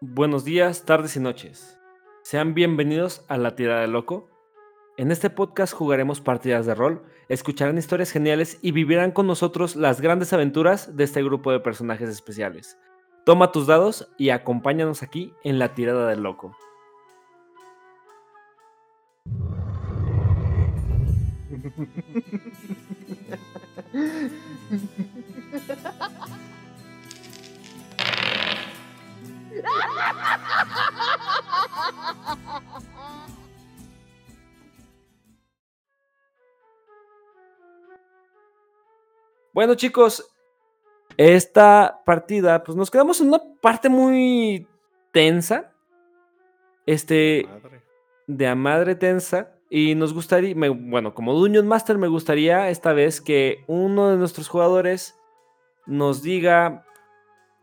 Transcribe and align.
buenos 0.00 0.44
días, 0.44 0.84
tardes 0.84 1.16
y 1.16 1.20
noches. 1.20 1.78
Sean 2.22 2.54
bienvenidos 2.54 3.24
a 3.28 3.36
La 3.36 3.56
Tirada 3.56 3.80
de 3.80 3.88
Loco. 3.88 4.30
En 4.96 5.10
este 5.10 5.30
podcast 5.30 5.72
jugaremos 5.72 6.20
partidas 6.20 6.66
de 6.66 6.74
rol, 6.74 7.02
escucharán 7.28 7.78
historias 7.78 8.10
geniales 8.10 8.58
y 8.62 8.72
vivirán 8.72 9.12
con 9.12 9.26
nosotros 9.26 9.76
las 9.76 10.00
grandes 10.00 10.32
aventuras 10.32 10.96
de 10.96 11.04
este 11.04 11.22
grupo 11.22 11.52
de 11.52 11.60
personajes 11.60 12.08
especiales. 12.08 12.78
Toma 13.24 13.52
tus 13.52 13.66
dados 13.66 14.10
y 14.18 14.30
acompáñanos 14.30 15.02
aquí 15.02 15.32
en 15.44 15.58
La 15.58 15.74
Tirada 15.74 16.08
del 16.08 16.22
Loco. 16.22 16.56
Bueno 39.52 39.74
chicos, 39.74 40.30
esta 41.16 42.02
partida, 42.04 42.62
pues 42.62 42.76
nos 42.76 42.90
quedamos 42.90 43.20
en 43.20 43.28
una 43.28 43.40
parte 43.60 43.88
muy 43.88 44.66
tensa. 45.12 45.72
Este, 46.86 47.46
Madre. 47.48 47.82
de 48.26 48.46
a 48.46 48.54
madre 48.54 48.94
tensa. 48.94 49.52
Y 49.70 49.94
nos 49.94 50.14
gustaría, 50.14 50.54
me- 50.54 50.70
bueno, 50.70 51.12
como 51.12 51.34
Dungeon 51.34 51.66
Master 51.68 51.98
me 51.98 52.08
gustaría 52.08 52.70
esta 52.70 52.94
vez 52.94 53.20
que 53.20 53.64
uno 53.66 54.08
de 54.10 54.16
nuestros 54.16 54.48
jugadores 54.48 55.14
nos 55.84 56.22
diga 56.22 56.86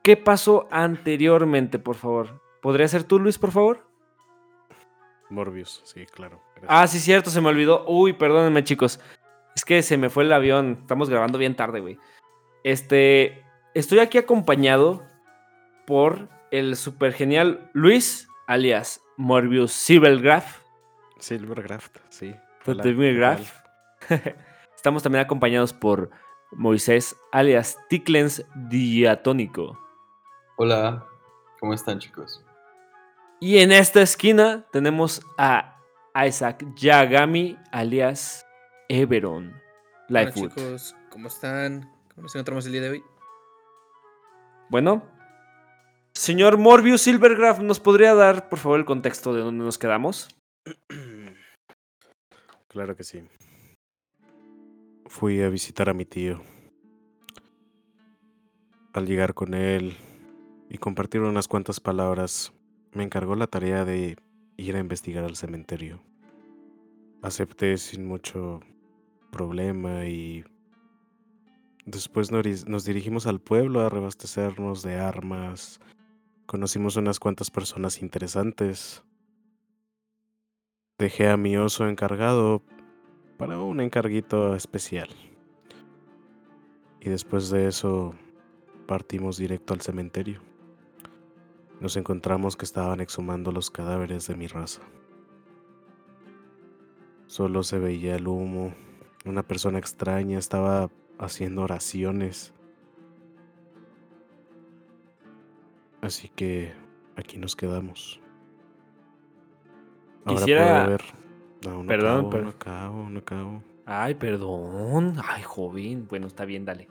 qué 0.06 0.16
pasó 0.16 0.68
anteriormente, 0.70 1.80
por 1.80 1.96
favor. 1.96 2.40
¿Podría 2.62 2.88
ser 2.88 3.06
tú, 3.06 3.18
Luis, 3.18 3.40
por 3.40 3.52
favor? 3.52 3.90
Morbius, 5.32 5.82
sí, 5.84 6.06
claro. 6.06 6.44
gracias. 6.52 6.72
Ah, 6.72 6.86
sí, 6.86 7.00
cierto, 7.00 7.32
se 7.32 7.42
me 7.42 7.50
olvidó. 7.50 7.84
Uy, 7.88 8.14
perdónenme, 8.14 8.64
chicos. 8.64 9.00
Es 9.56 9.66
que 9.66 9.82
se 9.82 9.98
me 9.98 10.12
fue 10.12 10.24
el 10.24 10.32
avión. 10.32 10.78
Estamos 10.82 11.10
grabando 11.10 11.40
bien 11.40 11.56
tarde, 11.56 11.80
güey. 11.80 11.98
Este, 12.64 13.44
estoy 13.74 13.98
aquí 13.98 14.20
acompañado 14.20 15.04
por 15.88 16.30
el 16.52 16.76
super 16.76 17.12
genial 17.12 17.72
Luis, 17.74 18.28
alias 18.46 19.02
Morbius 19.18 19.72
Sibelgraf. 19.72 20.62
Silvergraft, 21.18 21.98
sí. 22.10 22.36
Estamos 24.76 25.02
también 25.02 25.26
acompañados 25.26 25.74
por 25.74 26.12
Moisés, 26.52 27.18
alias 27.32 27.80
Ticlens 27.90 28.46
Diatónico. 28.70 29.85
Hola, 30.58 31.06
¿cómo 31.60 31.74
están 31.74 32.00
chicos? 32.00 32.42
Y 33.42 33.58
en 33.58 33.74
esta 33.74 34.02
esquina 34.02 34.66
tenemos 34.72 35.22
a 35.38 35.82
Isaac 36.26 36.66
Yagami, 36.78 37.58
alias 37.74 38.46
Everon. 38.88 39.54
Hola 40.08 40.32
chicos, 40.32 40.96
¿cómo 41.10 41.28
están? 41.28 41.82
¿Cómo 42.08 42.24
nos 42.24 42.36
encontramos 42.36 42.66
el 42.68 42.72
día 42.72 42.82
de 42.84 42.90
hoy? 42.92 43.04
Bueno, 44.70 45.04
señor 46.14 46.58
Morbius 46.58 47.02
Silvergraf, 47.02 47.60
¿nos 47.60 47.82
podría 47.82 48.16
dar, 48.16 48.48
por 48.48 48.58
favor, 48.58 48.80
el 48.80 48.86
contexto 48.86 49.34
de 49.34 49.42
dónde 49.42 49.66
nos 49.66 49.78
quedamos? 49.78 50.30
Claro 52.70 52.98
que 52.98 53.06
sí. 53.06 53.26
Fui 55.06 55.42
a 55.42 55.48
visitar 55.48 55.88
a 55.88 55.94
mi 55.94 56.04
tío. 56.04 56.44
Al 58.92 59.06
llegar 59.06 59.34
con 59.34 59.54
él 59.54 59.96
y 60.70 60.78
compartir 60.78 61.22
unas 61.22 61.48
cuantas 61.48 61.80
palabras, 61.80 62.54
me 62.94 63.04
encargó 63.04 63.36
la 63.36 63.48
tarea 63.48 63.86
de 63.86 64.18
ir 64.58 64.76
a 64.76 64.80
investigar 64.80 65.24
al 65.24 65.36
cementerio. 65.36 66.02
Acepté 67.22 67.78
sin 67.78 68.08
mucho 68.08 68.62
problema 69.32 70.06
y 70.06 70.46
después 71.86 72.32
nos 72.32 72.86
dirigimos 72.86 73.28
al 73.28 73.40
pueblo 73.40 73.82
a 73.82 73.90
reabastecernos 73.90 74.82
de 74.82 74.96
armas. 74.96 75.80
Conocimos 76.46 76.96
unas 76.96 77.20
cuantas 77.20 77.52
personas 77.52 78.02
interesantes. 78.02 79.04
Dejé 80.98 81.30
a 81.30 81.38
mi 81.38 81.58
oso 81.58 81.88
encargado 81.90 82.62
para 83.38 83.60
un 83.60 83.82
encarguito 83.82 84.56
especial. 84.56 85.10
Y 87.02 87.10
después 87.10 87.50
de 87.50 87.68
eso 87.68 88.16
partimos 88.88 89.38
directo 89.38 89.74
al 89.74 89.82
cementerio. 89.82 90.55
Nos 91.80 91.98
encontramos 91.98 92.56
que 92.56 92.66
estaban 92.66 93.00
exhumando 93.02 93.52
los 93.52 93.70
cadáveres 93.70 94.28
de 94.28 94.36
mi 94.36 94.48
raza. 94.48 94.82
Solo 97.28 97.64
se 97.64 97.80
veía 97.80 98.16
el 98.16 98.28
humo. 98.28 98.74
Una 99.26 99.44
persona 99.44 99.78
extraña 99.80 100.38
estaba 100.40 100.90
haciendo 101.20 101.64
oraciones. 101.64 102.54
Así 106.02 106.30
que 106.30 106.74
aquí 107.16 107.38
nos 107.38 107.56
quedamos. 107.56 108.22
Ahora 110.26 110.40
Quisiera- 110.40 110.88
ver. 110.88 111.02
No, 111.66 111.82
no 111.84 111.88
Perdón, 111.88 112.12
acabo, 112.18 112.30
pero- 112.30 112.44
no 112.44 112.50
acabo, 112.50 113.10
no 113.10 113.20
acabo. 113.20 113.64
Ay, 113.88 114.16
perdón. 114.16 115.16
Ay, 115.28 115.42
joven. 115.44 116.08
Bueno, 116.08 116.28
está 116.28 116.46
bien, 116.46 116.64
dale. 116.66 116.88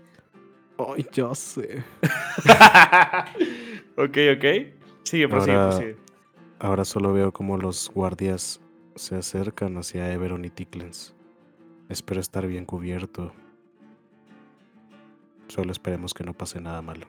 Ay, 0.78 1.06
ya 1.12 1.34
sé. 1.34 1.84
ok, 3.96 4.16
ok. 4.36 4.44
Sigue, 5.04 5.28
prosigue, 5.28 5.54
Ahora- 5.56 5.68
prosigue. 5.70 5.96
Ahora 6.58 6.84
solo 6.84 7.12
veo 7.12 7.32
como 7.32 7.58
los 7.58 7.90
guardias 7.92 8.60
se 8.94 9.16
acercan 9.16 9.76
hacia 9.76 10.10
Everon 10.12 10.44
y 10.44 10.50
Ticklens. 10.50 11.14
Espero 11.88 12.20
estar 12.20 12.46
bien 12.46 12.64
cubierto. 12.64 13.32
Solo 15.48 15.72
esperemos 15.72 16.14
que 16.14 16.24
no 16.24 16.32
pase 16.32 16.60
nada 16.60 16.80
malo. 16.80 17.06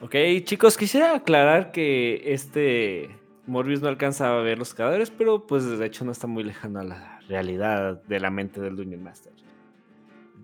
Ok, 0.00 0.14
chicos, 0.44 0.76
quisiera 0.76 1.14
aclarar 1.14 1.72
que 1.72 2.32
este 2.34 3.10
Morbius 3.46 3.80
no 3.80 3.88
alcanza 3.88 4.36
a 4.36 4.40
ver 4.42 4.58
los 4.58 4.74
cadáveres, 4.74 5.10
pero 5.10 5.46
pues 5.46 5.64
de 5.78 5.86
hecho 5.86 6.04
no 6.04 6.12
está 6.12 6.26
muy 6.26 6.42
lejano 6.44 6.80
a 6.80 6.84
la 6.84 7.20
realidad 7.28 8.02
de 8.02 8.20
la 8.20 8.30
mente 8.30 8.60
del 8.60 8.76
Dungeon 8.76 9.02
Master. 9.02 9.32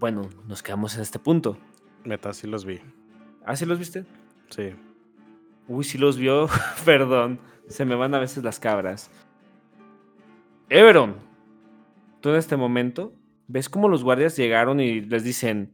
Bueno, 0.02 0.28
nos 0.48 0.64
quedamos 0.64 0.96
en 0.96 1.02
este 1.02 1.20
punto. 1.20 1.56
Meta, 2.02 2.32
sí 2.32 2.48
los 2.48 2.64
vi. 2.64 2.80
¿Ah, 3.46 3.54
sí 3.54 3.64
los 3.64 3.78
viste? 3.78 4.04
Sí. 4.50 4.74
Uy, 5.68 5.84
sí 5.84 5.96
los 5.96 6.18
vio. 6.18 6.48
Perdón. 6.84 7.38
Se 7.68 7.84
me 7.84 7.94
van 7.94 8.12
a 8.12 8.18
veces 8.18 8.42
las 8.42 8.58
cabras. 8.58 9.12
Everon, 10.68 11.14
tú 12.20 12.30
en 12.30 12.34
este 12.34 12.56
momento 12.56 13.14
ves 13.46 13.68
cómo 13.68 13.88
los 13.88 14.02
guardias 14.02 14.36
llegaron 14.36 14.80
y 14.80 15.02
les 15.02 15.22
dicen: 15.22 15.72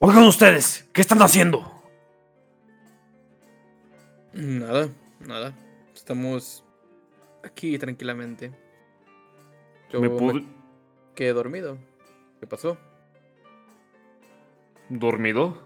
Oigan 0.00 0.24
ustedes, 0.24 0.90
¿qué 0.92 1.00
están 1.00 1.22
haciendo? 1.22 1.84
Nada, 4.32 4.88
nada. 5.20 5.54
Estamos 5.94 6.64
aquí 7.44 7.78
tranquilamente. 7.78 8.50
Yo 9.92 10.00
¿Me 10.00 10.08
me, 10.08 10.46
quedé 11.14 11.32
dormido. 11.32 11.78
¿Qué 12.40 12.48
pasó? 12.48 12.76
¿Dormido? 14.90 15.56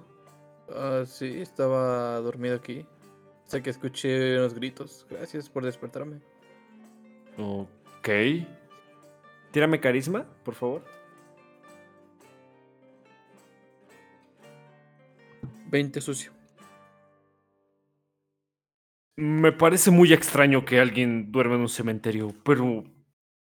Ah, 0.68 1.04
sí, 1.06 1.40
estaba 1.40 2.20
dormido 2.20 2.56
aquí. 2.56 2.86
Sé 3.44 3.62
que 3.62 3.70
escuché 3.70 4.38
unos 4.38 4.54
gritos. 4.54 5.06
Gracias 5.10 5.48
por 5.48 5.64
despertarme. 5.64 6.20
Ok. 7.38 8.08
Tírame 9.50 9.80
carisma, 9.80 10.26
por 10.44 10.54
favor. 10.54 10.84
20 15.70 16.00
sucio. 16.02 16.32
Me 19.16 19.52
parece 19.52 19.90
muy 19.90 20.12
extraño 20.12 20.64
que 20.64 20.80
alguien 20.80 21.32
duerma 21.32 21.54
en 21.54 21.62
un 21.62 21.68
cementerio, 21.68 22.34
pero 22.44 22.84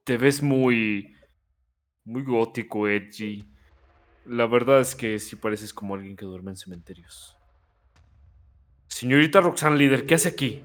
te 0.04 0.16
ves 0.16 0.42
muy. 0.42 1.14
muy 2.04 2.24
gótico, 2.24 2.88
edgy. 2.88 3.46
La 4.28 4.46
verdad 4.46 4.80
es 4.80 4.94
que 4.94 5.18
sí 5.18 5.36
pareces 5.36 5.72
como 5.72 5.94
alguien 5.94 6.14
que 6.14 6.26
duerme 6.26 6.50
en 6.50 6.56
cementerios. 6.58 7.38
Señorita 8.88 9.40
Roxanne 9.40 9.78
Líder, 9.78 10.04
¿qué 10.04 10.16
hace 10.16 10.28
aquí? 10.28 10.62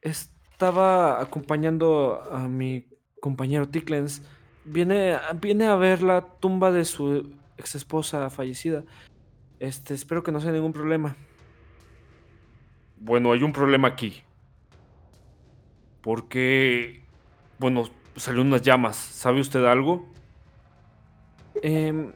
Estaba 0.00 1.20
acompañando 1.20 2.22
a 2.32 2.48
mi 2.48 2.86
compañero 3.20 3.68
Ticklens. 3.68 4.22
Viene, 4.64 5.18
viene 5.42 5.66
a 5.66 5.76
ver 5.76 6.02
la 6.02 6.22
tumba 6.40 6.72
de 6.72 6.86
su 6.86 7.34
ex 7.58 7.74
esposa 7.74 8.30
fallecida. 8.30 8.82
Este, 9.60 9.92
espero 9.92 10.22
que 10.22 10.32
no 10.32 10.40
sea 10.40 10.52
ningún 10.52 10.72
problema. 10.72 11.16
Bueno, 12.96 13.32
hay 13.32 13.42
un 13.42 13.52
problema 13.52 13.88
aquí. 13.88 14.22
Porque, 16.00 17.04
bueno, 17.58 17.90
salieron 18.16 18.46
unas 18.46 18.62
llamas. 18.62 18.96
¿Sabe 18.96 19.40
usted 19.40 19.66
algo? 19.66 20.13
Em, 21.66 22.12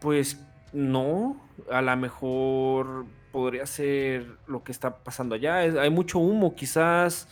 pues 0.00 0.44
no. 0.72 1.40
A 1.70 1.80
lo 1.80 1.96
mejor 1.96 3.06
podría 3.30 3.64
ser 3.64 4.26
lo 4.48 4.64
que 4.64 4.72
está 4.72 4.96
pasando 5.04 5.36
allá. 5.36 5.58
Hay 5.58 5.88
mucho 5.90 6.18
humo, 6.18 6.56
quizás 6.56 7.28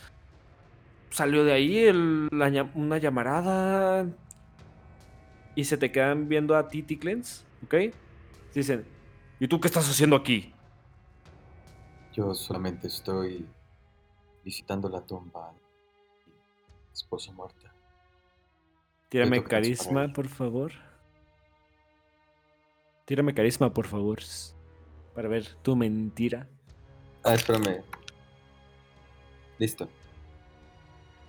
salió 1.09 1.43
de 1.43 1.51
ahí 1.51 1.77
el- 1.79 2.29
la 2.31 2.47
llam- 2.49 2.71
una 2.73 2.97
llamarada 2.99 4.05
y 5.55 5.65
se 5.65 5.75
te 5.77 5.91
quedan 5.91 6.29
viendo 6.29 6.55
a 6.55 6.69
ti, 6.69 6.83
Ticlens, 6.83 7.43
¿ok? 7.65 7.93
Dicen, 8.55 8.85
¿y 9.37 9.47
tú 9.49 9.59
qué 9.59 9.67
estás 9.67 9.89
haciendo 9.89 10.15
aquí? 10.15 10.53
Yo 12.13 12.33
solamente 12.33 12.87
estoy 12.87 13.45
visitando 14.45 14.87
la 14.87 15.01
tumba 15.01 15.51
de 16.25 16.31
mi 16.31 16.93
esposa 16.93 17.33
muerta. 17.33 17.73
Tírame 19.09 19.43
carisma, 19.43 20.07
por 20.13 20.29
favor. 20.29 20.71
Tírame 23.05 23.33
carisma, 23.33 23.73
por 23.73 23.87
favor. 23.87 24.19
Para 25.13 25.27
ver 25.27 25.45
tu 25.61 25.75
mentira. 25.75 26.47
Ah, 27.23 27.33
espérame. 27.33 27.83
Listo. 29.57 29.87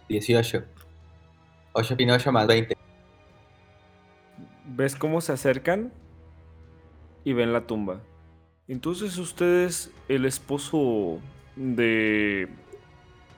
18. 0.09 0.65
8 1.73 1.97
Pinocho 1.97 2.33
más 2.33 2.47
20. 2.47 2.77
¿Ves 4.67 4.97
cómo 4.97 5.21
se 5.21 5.33
acercan? 5.33 5.93
Y 7.25 7.33
ven 7.33 7.53
la 7.53 7.67
tumba. 7.67 8.01
Entonces 8.69 9.19
ustedes, 9.19 9.91
el 10.09 10.25
esposo 10.25 11.19
de 11.57 12.49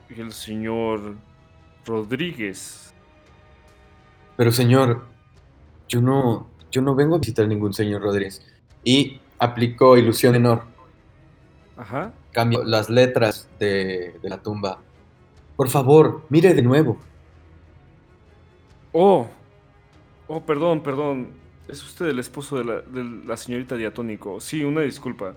el 0.09 0.31
señor 0.31 1.15
Rodríguez. 1.85 2.93
Pero 4.37 4.51
señor, 4.51 5.05
yo 5.87 6.01
no, 6.01 6.49
yo 6.75 6.81
no 6.81 6.93
vengo 6.93 7.15
a 7.15 7.19
visitar 7.19 7.47
ningún 7.47 7.73
señor 7.73 8.01
Rodríguez. 8.01 8.45
Y 8.83 9.21
aplicó 9.39 9.95
ilusión 9.97 10.33
menor. 10.33 10.63
Ajá. 11.77 12.11
Cambio 12.31 12.63
las 12.65 12.89
letras 12.89 13.47
de, 13.59 14.19
de 14.21 14.29
la 14.29 14.41
tumba. 14.41 14.79
Por 15.55 15.69
favor, 15.69 16.23
mire 16.29 16.53
de 16.53 16.61
nuevo. 16.61 16.97
Oh. 18.91 19.27
Oh, 20.27 20.41
perdón, 20.41 20.83
perdón. 20.83 21.29
Es 21.69 21.81
usted 21.81 22.07
el 22.07 22.19
esposo 22.19 22.57
de 22.57 22.65
la, 22.65 22.81
de 22.81 23.03
la 23.25 23.37
señorita 23.37 23.75
Diatónico. 23.75 24.41
Sí, 24.41 24.63
una 24.65 24.81
disculpa. 24.81 25.33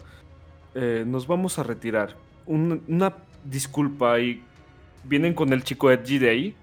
Eh, 0.75 1.05
nos 1.06 1.26
vamos 1.26 1.58
a 1.58 1.62
retirar. 1.62 2.17
Un- 2.46 2.82
una 2.88 3.14
disculpa 3.44 4.19
y... 4.19 4.43
¿Vienen 5.05 5.32
con 5.32 5.52
el 5.52 5.62
chico 5.62 5.90
Edgy 5.90 6.19
de 6.19 6.31
ahí? 6.31 6.56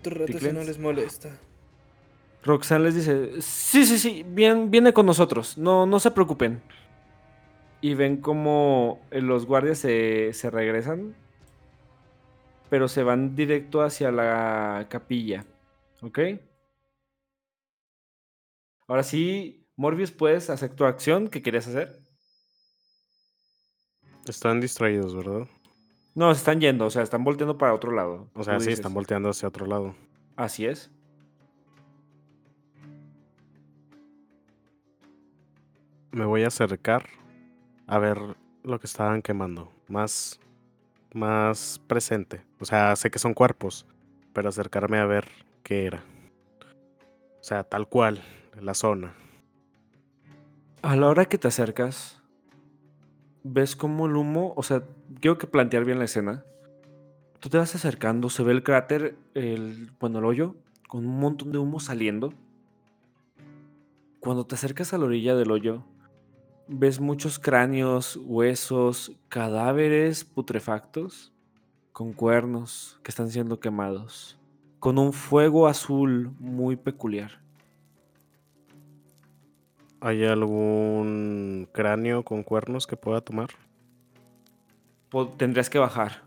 Otro 0.00 0.14
rato 0.26 0.38
si 0.38 0.52
no 0.52 0.64
les 0.64 0.78
molesta. 0.78 1.28
Roxanne 2.42 2.84
les 2.84 2.94
dice, 2.94 3.42
sí, 3.42 3.84
sí, 3.84 3.98
sí, 3.98 4.24
bien, 4.26 4.70
viene 4.70 4.92
con 4.92 5.06
nosotros, 5.06 5.58
no, 5.58 5.86
no 5.86 6.00
se 6.00 6.10
preocupen. 6.10 6.62
Y 7.82 7.94
ven 7.94 8.18
como 8.18 9.00
eh, 9.10 9.20
los 9.20 9.46
guardias 9.46 9.78
se, 9.78 10.32
se 10.32 10.50
regresan, 10.50 11.14
pero 12.68 12.88
se 12.88 13.02
van 13.02 13.34
directo 13.34 13.82
hacia 13.82 14.10
la 14.10 14.86
capilla, 14.88 15.44
¿ok? 16.02 16.18
Ahora 18.86 19.02
sí, 19.02 19.66
Morbius, 19.76 20.10
¿puedes 20.10 20.50
hacer 20.50 20.74
tu 20.74 20.84
acción 20.84 21.28
que 21.28 21.42
querías 21.42 21.68
hacer? 21.68 22.00
Están 24.26 24.60
distraídos, 24.60 25.14
¿verdad? 25.14 25.46
No, 26.14 26.34
se 26.34 26.38
están 26.38 26.60
yendo, 26.60 26.86
o 26.86 26.90
sea, 26.90 27.02
están 27.02 27.24
volteando 27.24 27.56
para 27.56 27.74
otro 27.74 27.92
lado. 27.92 28.30
O 28.34 28.44
sea, 28.44 28.54
sí, 28.58 28.66
dices. 28.66 28.80
están 28.80 28.94
volteando 28.94 29.30
hacia 29.30 29.48
otro 29.48 29.66
lado. 29.66 29.94
Así 30.36 30.66
es. 30.66 30.90
Me 36.12 36.24
voy 36.24 36.42
a 36.42 36.48
acercar 36.48 37.06
a 37.86 37.98
ver 37.98 38.18
lo 38.64 38.80
que 38.80 38.86
estaban 38.86 39.22
quemando. 39.22 39.72
Más, 39.88 40.40
más 41.14 41.80
presente. 41.86 42.42
O 42.58 42.64
sea, 42.64 42.96
sé 42.96 43.10
que 43.10 43.18
son 43.18 43.32
cuerpos, 43.32 43.86
pero 44.32 44.48
acercarme 44.48 44.98
a 44.98 45.06
ver 45.06 45.28
qué 45.62 45.86
era. 45.86 46.02
O 47.40 47.44
sea, 47.44 47.64
tal 47.64 47.88
cual, 47.88 48.22
la 48.60 48.74
zona. 48.74 49.14
A 50.82 50.96
la 50.96 51.08
hora 51.08 51.26
que 51.26 51.38
te 51.38 51.48
acercas, 51.48 52.20
ves 53.42 53.76
como 53.76 54.06
el 54.06 54.16
humo, 54.16 54.52
o 54.56 54.62
sea, 54.62 54.82
quiero 55.20 55.38
que 55.38 55.46
plantear 55.46 55.84
bien 55.84 55.98
la 55.98 56.04
escena. 56.06 56.44
Tú 57.38 57.48
te 57.48 57.58
vas 57.58 57.74
acercando, 57.74 58.30
se 58.30 58.42
ve 58.42 58.52
el 58.52 58.62
cráter, 58.62 59.16
el, 59.34 59.92
bueno, 59.98 60.18
el 60.18 60.24
hoyo, 60.24 60.56
con 60.88 61.06
un 61.06 61.20
montón 61.20 61.52
de 61.52 61.58
humo 61.58 61.80
saliendo. 61.80 62.34
Cuando 64.20 64.44
te 64.44 64.56
acercas 64.56 64.92
a 64.92 64.98
la 64.98 65.06
orilla 65.06 65.34
del 65.34 65.50
hoyo, 65.50 65.84
ves 66.72 67.00
muchos 67.00 67.38
cráneos, 67.38 68.16
huesos, 68.22 69.12
cadáveres 69.28 70.24
putrefactos, 70.24 71.32
con 71.92 72.12
cuernos 72.12 73.00
que 73.02 73.10
están 73.10 73.30
siendo 73.30 73.58
quemados, 73.58 74.38
con 74.78 74.96
un 74.96 75.12
fuego 75.12 75.66
azul 75.66 76.30
muy 76.38 76.76
peculiar. 76.76 77.40
¿Hay 80.00 80.24
algún 80.24 81.68
cráneo 81.72 82.24
con 82.24 82.44
cuernos 82.44 82.86
que 82.86 82.96
pueda 82.96 83.20
tomar? 83.20 83.50
Tendrías 85.36 85.68
que 85.68 85.78
bajar. 85.78 86.22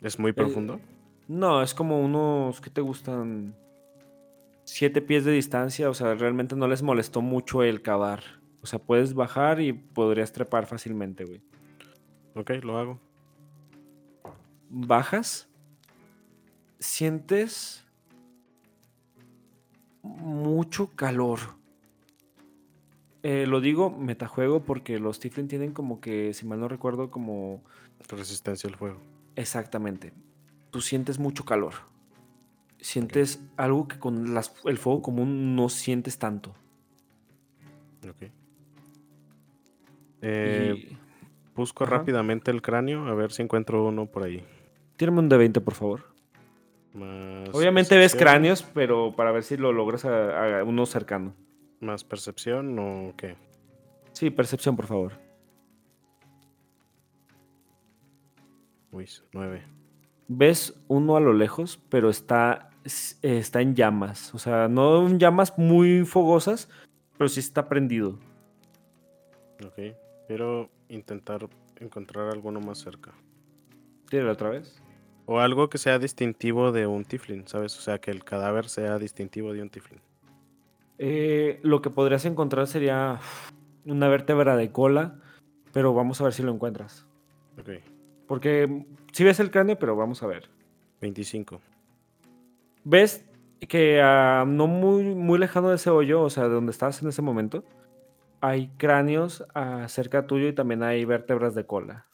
¿Es 0.00 0.18
muy 0.18 0.32
profundo? 0.32 0.80
No, 1.28 1.62
es 1.62 1.74
como 1.74 2.00
unos 2.00 2.60
que 2.60 2.70
te 2.70 2.80
gustan 2.80 3.54
siete 4.64 5.02
pies 5.02 5.24
de 5.24 5.32
distancia, 5.32 5.90
o 5.90 5.94
sea, 5.94 6.14
realmente 6.14 6.56
no 6.56 6.66
les 6.66 6.82
molestó 6.82 7.20
mucho 7.20 7.62
el 7.62 7.82
cavar. 7.82 8.41
O 8.62 8.66
sea, 8.66 8.78
puedes 8.78 9.14
bajar 9.14 9.60
y 9.60 9.72
podrías 9.72 10.32
trepar 10.32 10.66
fácilmente, 10.66 11.24
güey. 11.24 11.42
Ok, 12.34 12.50
lo 12.62 12.78
hago. 12.78 13.00
Bajas, 14.70 15.48
sientes 16.78 17.84
mucho 20.02 20.88
calor. 20.94 21.40
Eh, 23.22 23.46
lo 23.46 23.60
digo 23.60 23.90
metajuego 23.90 24.64
porque 24.64 24.98
los 24.98 25.20
Tiflin 25.20 25.46
tienen 25.46 25.72
como 25.72 26.00
que, 26.00 26.32
si 26.34 26.46
mal 26.46 26.58
no 26.60 26.68
recuerdo, 26.68 27.10
como 27.10 27.62
Resistencia 28.08 28.68
al 28.68 28.76
fuego. 28.76 28.98
Exactamente. 29.36 30.12
Tú 30.70 30.80
sientes 30.80 31.18
mucho 31.18 31.44
calor. 31.44 31.74
Sientes 32.80 33.40
algo 33.56 33.86
que 33.86 33.98
con 34.00 34.34
las- 34.34 34.52
el 34.64 34.76
fuego 34.76 35.02
común 35.02 35.54
no 35.54 35.68
sientes 35.68 36.18
tanto. 36.18 36.54
Ok. 38.08 38.30
Eh, 40.22 40.74
Y- 40.90 40.96
busco 41.54 41.84
ajá. 41.84 41.98
rápidamente 41.98 42.50
el 42.50 42.62
cráneo 42.62 43.06
a 43.06 43.14
ver 43.14 43.32
si 43.32 43.42
encuentro 43.42 43.84
uno 43.86 44.06
por 44.06 44.22
ahí. 44.22 44.42
Tírame 44.96 45.18
un 45.18 45.28
de 45.28 45.36
20, 45.36 45.60
por 45.60 45.74
favor. 45.74 46.04
Más 46.94 47.48
Obviamente 47.54 47.96
ves 47.96 48.14
cráneos, 48.14 48.62
pero 48.74 49.14
para 49.16 49.32
ver 49.32 49.42
si 49.42 49.56
lo 49.56 49.72
logras 49.72 50.04
a, 50.04 50.60
a 50.60 50.64
uno 50.64 50.86
cercano. 50.86 51.34
Más 51.80 52.04
percepción 52.04 52.78
o 52.78 53.14
qué. 53.16 53.36
Sí, 54.12 54.30
percepción, 54.30 54.76
por 54.76 54.86
favor. 54.86 55.12
Uy, 58.90 59.08
nueve. 59.32 59.62
Ves 60.28 60.74
uno 60.88 61.16
a 61.16 61.20
lo 61.20 61.32
lejos, 61.32 61.80
pero 61.88 62.10
está, 62.10 62.70
s- 62.84 63.16
está 63.22 63.60
en 63.62 63.74
llamas. 63.74 64.34
O 64.34 64.38
sea, 64.38 64.68
no 64.68 65.06
en 65.08 65.18
llamas 65.18 65.56
muy 65.58 66.04
fogosas, 66.04 66.68
pero 67.16 67.28
sí 67.28 67.40
está 67.40 67.68
prendido. 67.68 68.18
Ok. 69.64 69.96
Quiero 70.32 70.70
intentar 70.88 71.46
encontrar 71.78 72.30
alguno 72.30 72.58
más 72.58 72.78
cerca. 72.78 73.12
Tírale 74.08 74.30
otra 74.30 74.48
vez. 74.48 74.82
O 75.26 75.40
algo 75.40 75.68
que 75.68 75.76
sea 75.76 75.98
distintivo 75.98 76.72
de 76.72 76.86
un 76.86 77.04
tiflin, 77.04 77.46
¿sabes? 77.46 77.76
O 77.78 77.82
sea, 77.82 77.98
que 77.98 78.10
el 78.10 78.24
cadáver 78.24 78.70
sea 78.70 78.98
distintivo 78.98 79.52
de 79.52 79.60
un 79.60 79.68
tiflin. 79.68 80.00
Eh, 80.96 81.60
lo 81.62 81.82
que 81.82 81.90
podrías 81.90 82.24
encontrar 82.24 82.66
sería 82.66 83.20
una 83.84 84.08
vértebra 84.08 84.56
de 84.56 84.72
cola, 84.72 85.20
pero 85.70 85.92
vamos 85.92 86.18
a 86.22 86.24
ver 86.24 86.32
si 86.32 86.42
lo 86.42 86.50
encuentras. 86.50 87.06
Ok. 87.60 87.68
Porque 88.26 88.86
si 89.12 89.24
ves 89.24 89.38
el 89.38 89.50
cráneo, 89.50 89.78
pero 89.78 89.96
vamos 89.96 90.22
a 90.22 90.28
ver. 90.28 90.48
25. 91.02 91.60
Ves 92.84 93.26
que 93.68 94.00
ah, 94.02 94.46
no 94.48 94.66
muy, 94.66 95.14
muy 95.14 95.38
lejano 95.38 95.68
de 95.68 95.76
ese 95.76 95.90
hoyo, 95.90 96.22
o 96.22 96.30
sea, 96.30 96.44
de 96.44 96.54
donde 96.54 96.72
estás 96.72 97.02
en 97.02 97.10
ese 97.10 97.20
momento, 97.20 97.64
hay 98.42 98.70
cráneos 98.76 99.44
ah, 99.54 99.86
cerca 99.88 100.26
tuyo 100.26 100.48
y 100.48 100.52
también 100.52 100.82
hay 100.82 101.04
vértebras 101.04 101.54
de 101.54 101.64
cola. 101.64 102.08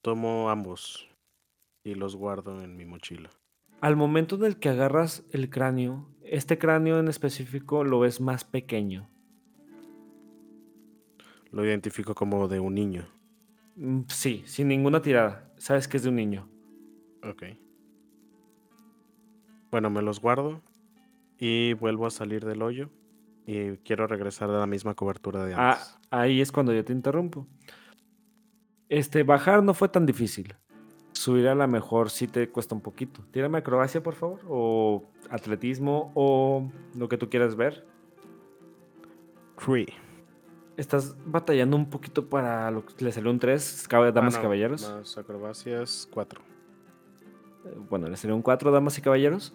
Tomo 0.00 0.48
ambos 0.48 1.08
y 1.84 1.94
los 1.94 2.16
guardo 2.16 2.62
en 2.62 2.74
mi 2.74 2.86
mochila. 2.86 3.30
Al 3.82 3.96
momento 3.96 4.36
en 4.36 4.44
el 4.44 4.58
que 4.58 4.70
agarras 4.70 5.22
el 5.30 5.50
cráneo, 5.50 6.08
este 6.22 6.58
cráneo 6.58 6.98
en 6.98 7.08
específico 7.08 7.84
lo 7.84 8.00
ves 8.00 8.22
más 8.22 8.44
pequeño. 8.44 9.10
Lo 11.50 11.64
identifico 11.66 12.14
como 12.14 12.48
de 12.48 12.60
un 12.60 12.74
niño. 12.74 13.06
Mm, 13.76 14.04
Sí, 14.08 14.42
sin 14.46 14.68
ninguna 14.68 15.02
tirada. 15.02 15.52
Sabes 15.58 15.86
que 15.86 15.98
es 15.98 16.02
de 16.02 16.08
un 16.08 16.16
niño. 16.16 16.48
Ok. 17.22 17.42
Bueno, 19.70 19.90
me 19.90 20.00
los 20.00 20.18
guardo 20.18 20.62
y 21.38 21.74
vuelvo 21.74 22.06
a 22.06 22.10
salir 22.10 22.46
del 22.46 22.62
hoyo 22.62 22.90
Y 23.46 23.76
quiero 23.78 24.06
regresar 24.06 24.48
a 24.50 24.58
la 24.58 24.66
misma 24.66 24.94
cobertura 24.94 25.44
de 25.44 25.54
Ah, 25.54 25.72
antes. 25.72 25.98
ahí 26.10 26.40
es 26.40 26.50
cuando 26.50 26.72
yo 26.72 26.84
te 26.84 26.92
interrumpo. 26.92 27.46
Este, 28.88 29.22
bajar 29.22 29.62
no 29.62 29.74
fue 29.74 29.88
tan 29.88 30.06
difícil. 30.06 30.54
Subir 31.12 31.48
a 31.48 31.54
la 31.54 31.66
mejor 31.66 32.10
sí 32.10 32.26
te 32.26 32.48
cuesta 32.50 32.74
un 32.74 32.80
poquito. 32.80 33.22
Tírame 33.30 33.58
acrobacia, 33.58 34.02
por 34.02 34.14
favor. 34.14 34.40
O 34.48 35.04
atletismo 35.30 36.10
o 36.14 36.70
lo 36.96 37.08
que 37.08 37.16
tú 37.18 37.28
quieras 37.28 37.54
ver. 37.56 37.86
Three. 39.64 39.86
Estás 40.76 41.14
batallando 41.24 41.76
un 41.76 41.88
poquito 41.88 42.28
para 42.28 42.70
lo 42.70 42.84
que 42.84 43.04
le 43.04 43.12
salió 43.12 43.30
un 43.30 43.38
3, 43.38 43.86
damas 44.12 44.34
Ah, 44.34 44.38
y 44.38 44.38
no, 44.38 44.42
caballeros. 44.42 44.90
Más 44.90 45.16
acrobacias, 45.18 46.08
4. 46.12 46.40
Eh, 47.66 47.76
Bueno, 47.88 48.08
le 48.08 48.16
salió 48.16 48.34
un 48.34 48.42
4, 48.42 48.72
damas 48.72 48.98
y 48.98 49.02
caballeros. 49.02 49.54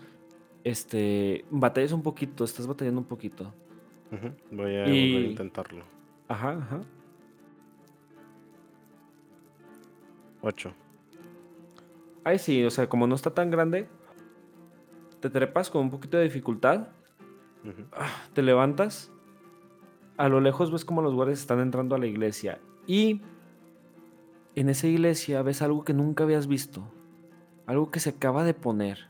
Este, 0.63 1.43
batallas 1.49 1.91
un 1.91 2.03
poquito, 2.03 2.45
estás 2.45 2.67
batallando 2.67 3.01
un 3.01 3.07
poquito. 3.07 3.53
Voy 4.51 4.75
a 4.75 4.87
Y- 4.87 5.13
volver 5.13 5.27
a 5.27 5.31
intentarlo. 5.31 5.83
Ajá, 6.27 6.51
ajá. 6.53 6.81
8. 10.41 10.71
Ahí 12.23 12.39
sí, 12.39 12.63
o 12.65 12.69
sea, 12.71 12.87
como 12.87 13.07
no 13.07 13.15
está 13.15 13.33
tan 13.33 13.49
grande, 13.49 13.87
te 15.19 15.29
trepas 15.29 15.69
con 15.69 15.81
un 15.83 15.89
poquito 15.89 16.17
de 16.17 16.23
dificultad, 16.23 16.87
te 18.33 18.41
levantas, 18.41 19.11
a 20.17 20.29
lo 20.29 20.39
lejos 20.39 20.71
ves 20.71 20.85
como 20.85 21.01
los 21.01 21.13
guardias 21.13 21.39
están 21.39 21.59
entrando 21.59 21.95
a 21.95 21.99
la 21.99 22.07
iglesia 22.07 22.59
y 22.87 23.21
en 24.55 24.69
esa 24.69 24.87
iglesia 24.87 25.41
ves 25.41 25.61
algo 25.61 25.83
que 25.83 25.93
nunca 25.93 26.23
habías 26.23 26.47
visto, 26.47 26.83
algo 27.67 27.91
que 27.91 27.99
se 27.99 28.11
acaba 28.11 28.43
de 28.43 28.53
poner 28.53 29.09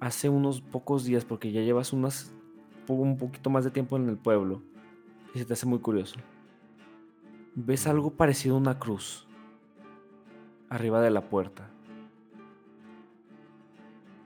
hace 0.00 0.28
unos 0.28 0.60
pocos 0.60 1.04
días 1.04 1.24
porque 1.24 1.50
ya 1.50 1.62
llevas 1.62 1.92
unas 1.92 2.32
un 2.94 3.18
poquito 3.18 3.50
más 3.50 3.64
de 3.64 3.70
tiempo 3.70 3.96
en 3.96 4.08
el 4.08 4.16
pueblo 4.16 4.62
y 5.34 5.38
se 5.38 5.44
te 5.44 5.52
hace 5.52 5.66
muy 5.66 5.78
curioso. 5.78 6.18
Ves 7.54 7.86
algo 7.86 8.10
parecido 8.10 8.54
a 8.54 8.58
una 8.58 8.78
cruz 8.78 9.26
arriba 10.68 11.00
de 11.00 11.10
la 11.10 11.22
puerta. 11.22 11.70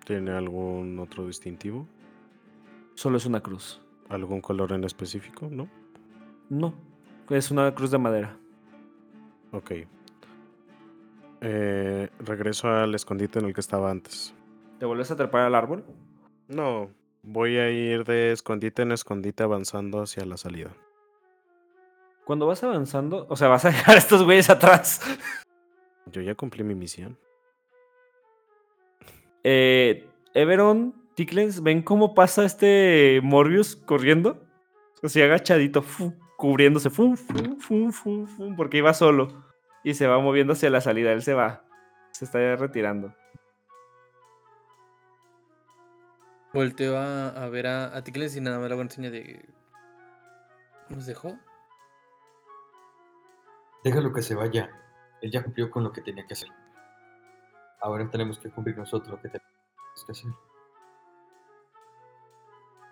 ¿Tiene 0.04 0.32
algún 0.32 0.98
otro 0.98 1.26
distintivo? 1.26 1.86
Solo 2.94 3.16
es 3.16 3.26
una 3.26 3.40
cruz. 3.40 3.80
¿Algún 4.08 4.40
color 4.40 4.72
en 4.72 4.84
específico? 4.84 5.48
¿No? 5.50 5.68
No, 6.50 6.74
es 7.30 7.50
una 7.50 7.74
cruz 7.74 7.90
de 7.90 7.98
madera. 7.98 8.36
Ok. 9.52 9.72
Eh, 11.40 12.10
regreso 12.18 12.68
al 12.68 12.94
escondite 12.94 13.38
en 13.38 13.46
el 13.46 13.54
que 13.54 13.60
estaba 13.60 13.90
antes. 13.90 14.34
¿Te 14.78 14.86
vuelves 14.86 15.10
a 15.10 15.16
trepar 15.16 15.42
al 15.42 15.54
árbol? 15.54 15.84
No, 16.48 16.90
voy 17.22 17.56
a 17.58 17.70
ir 17.70 18.04
de 18.04 18.32
escondite 18.32 18.82
en 18.82 18.92
escondite 18.92 19.42
avanzando 19.42 20.02
hacia 20.02 20.24
la 20.24 20.36
salida. 20.36 20.70
Cuando 22.24 22.46
vas 22.46 22.62
avanzando, 22.62 23.26
o 23.28 23.36
sea, 23.36 23.48
vas 23.48 23.64
a 23.64 23.68
dejar 23.70 23.94
a 23.96 23.98
estos 23.98 24.22
güeyes 24.24 24.50
atrás. 24.50 25.00
Yo 26.06 26.20
ya 26.20 26.34
cumplí 26.34 26.64
mi 26.64 26.74
misión. 26.74 27.16
Eh, 29.44 30.08
Everon, 30.34 30.94
Ticlens, 31.14 31.62
¿ven 31.62 31.82
cómo 31.82 32.14
pasa 32.14 32.44
este 32.44 33.20
Morbius 33.22 33.76
corriendo? 33.76 34.40
Así 35.02 35.20
agachadito, 35.20 35.82
fu, 35.82 36.14
cubriéndose, 36.36 36.90
porque 38.56 38.78
iba 38.78 38.94
solo. 38.94 39.44
Y 39.84 39.94
se 39.94 40.06
va 40.06 40.20
moviendo 40.20 40.52
hacia 40.52 40.70
la 40.70 40.80
salida, 40.80 41.12
él 41.12 41.22
se 41.22 41.34
va. 41.34 41.64
Se 42.12 42.24
está 42.24 42.38
ya 42.38 42.56
retirando. 42.56 43.12
Volteo 46.52 46.98
a, 46.98 47.28
a 47.28 47.48
ver 47.48 47.66
a, 47.66 47.96
a 47.96 48.04
Ticles 48.04 48.36
y 48.36 48.40
nada 48.40 48.58
más 48.58 48.68
le 48.68 48.74
hago 48.74 48.82
una 48.82 48.90
seña 48.90 49.10
de. 49.10 49.44
¿Nos 50.90 51.06
dejó? 51.06 51.38
Déjalo 53.84 54.12
que 54.12 54.22
se 54.22 54.34
vaya. 54.34 54.70
Él 55.22 55.30
ya 55.30 55.42
cumplió 55.42 55.70
con 55.70 55.84
lo 55.84 55.92
que 55.92 56.02
tenía 56.02 56.26
que 56.26 56.34
hacer. 56.34 56.48
Ahora 57.80 58.08
tenemos 58.10 58.38
que 58.38 58.50
cumplir 58.50 58.76
nosotros 58.76 59.10
lo 59.10 59.20
que 59.20 59.28
tenemos 59.28 60.04
que 60.06 60.12
hacer. 60.12 60.30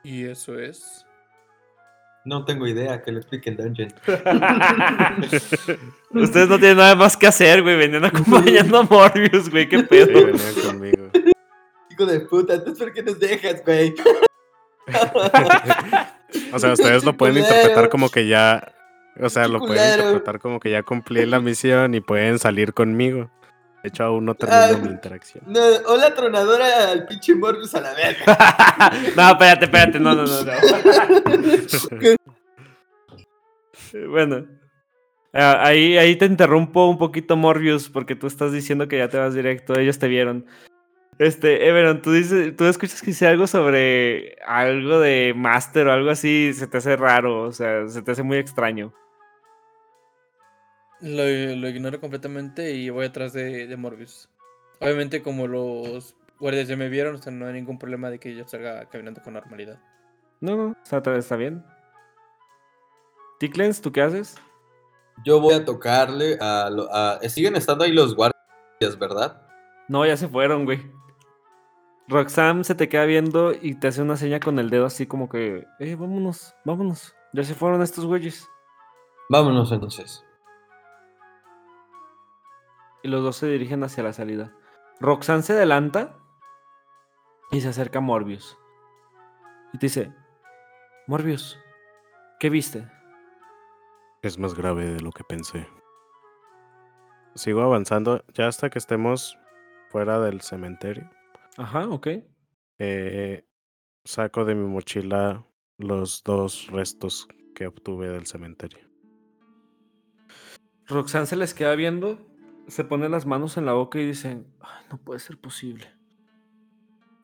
Y 0.03 0.27
eso 0.27 0.59
es. 0.59 1.07
No 2.25 2.45
tengo 2.45 2.67
idea, 2.67 3.03
que 3.03 3.13
lo 3.13 3.19
explique 3.19 3.51
en 3.51 3.57
Dungeon. 3.57 3.93
Ustedes 6.11 6.49
no 6.49 6.59
tienen 6.59 6.77
nada 6.79 6.95
más 6.95 7.17
que 7.17 7.27
hacer, 7.27 7.63
güey. 7.63 7.77
Venían 7.77 8.05
acompañando 8.05 8.79
a 8.79 8.83
Morbius, 8.83 9.51
güey. 9.51 9.69
Qué 9.69 9.79
Sí, 9.79 9.85
pedo. 9.85 10.27
venían 10.27 10.55
conmigo. 10.67 11.00
Hijo 12.01 12.11
de 12.11 12.21
puta, 12.21 12.55
entonces 12.55 12.79
¿por 12.83 12.93
qué 12.95 13.03
nos 13.03 13.19
dejas, 13.19 13.63
güey? 13.65 13.95
O 16.53 16.59
sea, 16.59 16.73
ustedes 16.73 17.05
lo 17.05 17.17
pueden 17.17 17.35
Culero. 17.37 17.55
interpretar 17.55 17.91
como 17.91 18.09
que 18.09 18.27
ya. 18.29 18.73
O 19.21 19.29
sea, 19.29 19.49
lo 19.49 19.59
pueden 19.59 19.99
interpretar 19.99 20.39
como 20.41 20.61
que 20.61 20.71
ya 20.71 20.83
cumplí 20.83 21.27
la 21.27 21.41
misión 21.41 21.95
y 21.95 22.01
pueden 22.01 22.39
salir 22.39 22.73
conmigo. 22.73 23.31
De 23.83 23.89
hecho, 23.89 24.05
aún 24.05 24.25
no 24.25 24.35
termino 24.35 24.79
mi 24.79 24.89
interacción. 24.93 25.45
No, 25.47 25.61
hola 25.87 26.15
tronadora 26.15 26.91
al 26.93 27.07
pinche 27.07 27.35
Morbius 27.35 27.75
a 27.75 27.81
la 27.81 27.95
verga. 27.95 28.25
no, 29.17 29.29
espérate, 29.31 29.65
espérate. 29.65 30.01
No, 30.01 30.15
no, 30.15 30.25
no. 30.25 30.45
no. 30.45 30.53
Bueno. 34.09 34.47
Ah, 35.33 35.59
Ahí, 35.67 35.99
ahí 35.99 36.15
te 36.17 36.27
interrumpo 36.27 36.89
un 36.89 36.97
poquito, 36.97 37.37
Morbius, 37.37 37.89
porque 37.89 38.15
tú 38.15 38.29
estás 38.29 38.53
diciendo 38.53 38.87
que 38.89 38.99
ya 38.99 39.09
te 39.09 39.19
vas 39.19 39.35
directo. 39.35 39.79
Ellos 39.79 39.99
te 39.99 40.07
vieron. 40.09 40.47
Este, 41.21 41.69
Everon, 41.69 42.01
tú 42.01 42.13
dices, 42.13 42.57
tú 42.57 42.65
escuchas 42.65 43.03
que 43.03 43.09
dice 43.09 43.27
algo 43.29 43.47
sobre 43.47 44.37
algo 44.47 44.99
de 45.01 45.35
Master 45.37 45.87
o 45.89 45.93
algo 45.93 46.09
así, 46.09 46.55
se 46.55 46.67
te 46.67 46.79
hace 46.79 46.97
raro, 46.97 47.43
o 47.43 47.53
sea, 47.53 47.87
se 47.89 48.01
te 48.01 48.13
hace 48.13 48.23
muy 48.23 48.39
extraño. 48.39 48.95
Lo, 51.03 51.23
lo 51.25 51.69
ignoro 51.69 52.01
completamente 52.01 52.73
y 52.73 52.89
voy 52.89 53.05
atrás 53.05 53.35
de, 53.35 53.67
de 53.67 53.77
Morbius. 53.77 54.31
Obviamente, 54.81 55.21
como 55.21 55.47
los 55.47 56.15
guardias 56.39 56.69
ya 56.69 56.77
me 56.79 56.89
vieron, 56.89 57.17
o 57.17 57.19
sea, 57.19 57.31
no 57.33 57.47
hay 57.47 57.53
ningún 57.53 57.79
problema 57.79 58.09
de 58.09 58.19
que 58.19 58.35
yo 58.35 58.47
salga 58.49 58.87
caminando 58.89 59.21
con 59.23 59.35
normalidad. 59.35 59.79
No, 60.41 60.57
no, 60.57 60.77
está, 60.83 61.03
está 61.19 61.37
bien. 61.37 61.63
Ticlens, 63.41 63.83
¿tú 63.83 63.93
qué 63.93 64.01
haces? 64.01 64.37
Yo 65.23 65.39
voy 65.39 65.53
a 65.53 65.67
tocarle 65.67 66.39
a, 66.41 66.71
lo- 66.71 66.89
a- 66.91 67.19
Siguen 67.29 67.57
estando 67.57 67.85
ahí 67.85 67.93
los 67.93 68.15
guardias, 68.17 68.99
¿verdad? 68.99 69.43
No, 69.89 70.07
ya 70.07 70.17
se 70.17 70.29
fueron, 70.29 70.65
güey. 70.65 70.81
Roxanne 72.11 72.65
se 72.65 72.75
te 72.75 72.89
queda 72.89 73.05
viendo 73.05 73.53
y 73.53 73.77
te 73.77 73.87
hace 73.87 74.03
una 74.03 74.17
seña 74.17 74.41
con 74.41 74.59
el 74.59 74.69
dedo 74.69 74.85
así 74.85 75.07
como 75.07 75.29
que, 75.29 75.65
eh, 75.79 75.95
vámonos, 75.95 76.57
vámonos. 76.65 77.15
Ya 77.33 77.45
se 77.45 77.55
fueron 77.55 77.83
estos 77.83 78.05
güeyes. 78.05 78.51
Vámonos 79.29 79.71
entonces. 79.71 80.25
Y 83.05 83.09
los 83.09 83.23
dos 83.23 83.37
se 83.37 83.47
dirigen 83.47 83.85
hacia 83.85 84.03
la 84.03 84.13
salida. 84.13 84.53
Roxanne 84.99 85.43
se 85.43 85.53
adelanta 85.53 86.19
y 87.53 87.61
se 87.61 87.69
acerca 87.69 88.01
a 88.01 88.03
Morbius. 88.03 88.59
Y 89.73 89.79
te 89.79 89.87
dice, 89.87 90.13
Morbius, 91.07 91.61
¿qué 92.41 92.51
viste? 92.51 92.91
Es 94.23 94.37
más 94.37 94.55
grave 94.55 94.85
de 94.85 95.01
lo 95.01 95.13
que 95.13 95.23
pensé. 95.23 95.69
Sigo 97.37 97.63
avanzando 97.63 98.25
ya 98.35 98.49
hasta 98.49 98.69
que 98.69 98.81
estemos 98.81 99.39
fuera 99.91 100.19
del 100.19 100.41
cementerio. 100.41 101.09
Ajá, 101.57 101.89
ok. 101.89 102.09
Eh, 102.79 103.45
saco 104.05 104.45
de 104.45 104.55
mi 104.55 104.67
mochila 104.67 105.45
los 105.79 106.23
dos 106.25 106.69
restos 106.69 107.29
que 107.55 107.67
obtuve 107.67 108.09
del 108.09 108.27
cementerio. 108.27 108.79
Roxanne 110.87 111.27
se 111.27 111.37
les 111.37 111.55
queda 111.55 111.75
viendo, 111.75 112.19
se 112.67 112.85
pone 112.85 113.09
las 113.09 113.27
manos 113.27 113.57
en 113.57 113.67
la 113.67 113.73
boca 113.75 113.99
y 114.01 114.07
dice, 114.07 114.45
"Ay, 114.61 114.85
no 114.91 114.99
puede 114.99 115.21
ser 115.21 115.39
posible. 115.39 115.87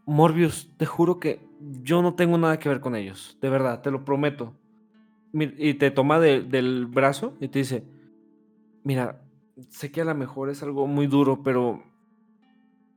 Morbius, 0.06 0.71
te 0.76 0.87
juro 0.87 1.18
que 1.18 1.40
yo 1.83 2.00
no 2.00 2.14
tengo 2.14 2.38
nada 2.38 2.59
que 2.59 2.68
ver 2.68 2.80
con 2.80 2.95
ellos, 2.95 3.37
de 3.40 3.50
verdad, 3.50 3.83
te 3.83 3.90
lo 3.90 4.04
prometo. 4.04 4.54
Y 5.33 5.75
te 5.75 5.90
toma 5.90 6.21
de- 6.21 6.42
del 6.42 6.87
brazo 6.87 7.37
y 7.40 7.49
te 7.49 7.59
dice, 7.59 7.85
mira, 8.85 9.21
sé 9.68 9.90
que 9.90 10.00
a 10.00 10.04
lo 10.04 10.14
mejor 10.14 10.49
es 10.49 10.62
algo 10.62 10.87
muy 10.87 11.09
duro, 11.09 11.42
pero 11.42 11.83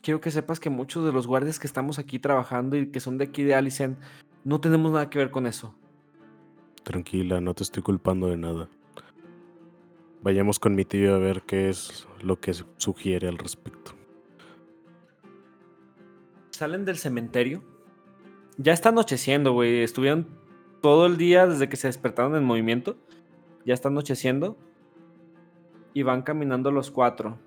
quiero 0.02 0.22
que 0.22 0.32
sepas 0.32 0.60
que 0.60 0.70
muchos 0.70 1.06
de 1.06 1.12
los 1.12 1.28
guardias 1.28 1.60
que 1.60 1.68
estamos 1.68 2.00
aquí 2.00 2.20
trabajando 2.20 2.78
y 2.78 2.88
que 2.88 3.00
son 3.00 3.18
de 3.18 3.26
aquí 3.26 3.44
de 3.44 3.56
Alicent, 3.56 3.98
no 4.44 4.62
tenemos 4.62 4.92
nada 4.92 5.10
que 5.10 5.20
ver 5.20 5.32
con 5.32 5.48
eso. 5.48 5.74
Tranquila, 6.84 7.42
no 7.42 7.54
te 7.54 7.64
estoy 7.64 7.84
culpando 7.84 8.28
de 8.28 8.38
nada. 8.38 8.70
Vayamos 10.22 10.60
con 10.60 10.76
mi 10.76 10.86
tío 10.86 11.16
a 11.16 11.18
ver 11.18 11.44
qué 11.44 11.70
es 11.70 12.08
lo 12.22 12.40
que 12.40 12.54
sugiere 12.78 13.28
al 13.28 13.38
respecto. 13.38 13.94
Salen 16.52 16.84
del 16.84 16.98
cementerio. 16.98 17.64
Ya 18.58 18.74
está 18.74 18.90
anocheciendo, 18.90 19.54
güey. 19.54 19.82
Estuvieron 19.82 20.28
todo 20.82 21.06
el 21.06 21.16
día 21.16 21.48
desde 21.48 21.70
que 21.70 21.78
se 21.78 21.88
despertaron 21.88 22.36
en 22.36 22.44
movimiento. 22.44 22.98
Ya 23.66 23.74
está 23.74 23.88
anocheciendo. 23.88 24.58
Y 25.94 26.04
van 26.04 26.22
caminando 26.24 26.70
los 26.72 26.92
cuatro. 26.92 27.38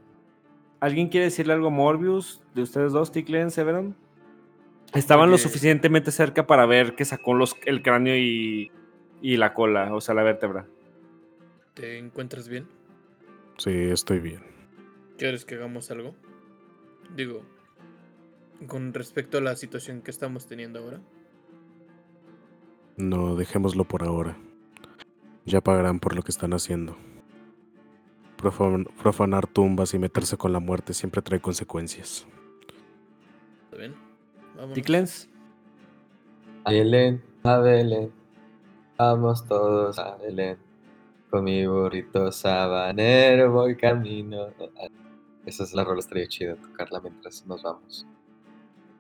¿Alguien 0.83 1.09
quiere 1.09 1.25
decirle 1.25 1.55
algo 1.55 1.69
a 1.69 1.71
Morbius? 1.71 2.43
De 2.55 2.61
ustedes 2.61 2.93
dos, 2.93 3.11
Ticlen, 3.11 3.51
Severon. 3.51 3.97
Estaban 4.93 5.31
lo 5.31 5.39
suficientemente 5.39 6.11
cerca 6.11 6.47
para 6.47 6.67
ver 6.67 6.95
que 6.95 7.07
sacó 7.07 7.33
los, 7.33 7.57
el 7.65 7.83
cráneo 7.83 8.15
y 8.19 8.71
y 9.23 9.37
la 9.37 9.55
cola, 9.55 9.95
o 9.95 10.01
sea, 10.01 10.15
la 10.15 10.25
vértebra. 10.25 10.67
¿Te 11.75 11.99
encuentras 11.99 12.49
bien? 12.49 12.67
Sí, 13.57 13.71
estoy 13.71 14.19
bien. 14.19 14.43
¿Quieres 15.17 15.45
que 15.45 15.55
hagamos 15.55 15.91
algo? 15.93 16.15
Digo, 17.15 17.43
con 18.67 18.93
respecto 18.93 19.39
a 19.39 19.41
la 19.41 19.55
situación 19.55 20.03
que 20.03 20.11
estamos 20.11 20.47
teniendo 20.47 20.81
ahora. 20.81 21.01
No, 22.97 23.37
dejémoslo 23.37 23.85
por 23.85 24.03
ahora. 24.03 24.37
Ya 25.47 25.61
pagarán 25.61 26.01
por 26.01 26.15
lo 26.15 26.23
que 26.23 26.33
están 26.33 26.53
haciendo. 26.53 26.97
Profan- 28.43 28.89
profanar 29.01 29.47
tumbas 29.47 29.95
y 29.95 29.99
meterse 30.01 30.37
con 30.37 30.53
la 30.53 30.59
muerte 30.59 30.95
siempre 30.95 31.23
trae 31.23 31.41
consecuencias. 31.41 32.27
¿Está 33.65 33.77
bien? 33.77 33.95
Ticlens, 34.75 35.29
A 36.65 36.71
Belén, 36.73 37.23
a 37.45 37.59
Belén, 37.59 38.13
vamos 38.99 39.47
todos 39.47 39.99
a 39.99 40.17
Belén. 40.17 40.59
Con 41.31 41.45
mi 41.45 41.67
burrito 41.67 42.31
sabanero 42.33 43.51
voy 43.53 43.77
camino. 43.77 44.49
Esa 45.47 45.63
es 45.65 45.73
la 45.73 45.85
rola, 45.85 46.01
estaría 46.01 46.27
chido 46.29 46.57
tocarla 46.57 47.01
mientras 47.01 47.47
nos 47.47 47.63
vamos. 47.63 48.07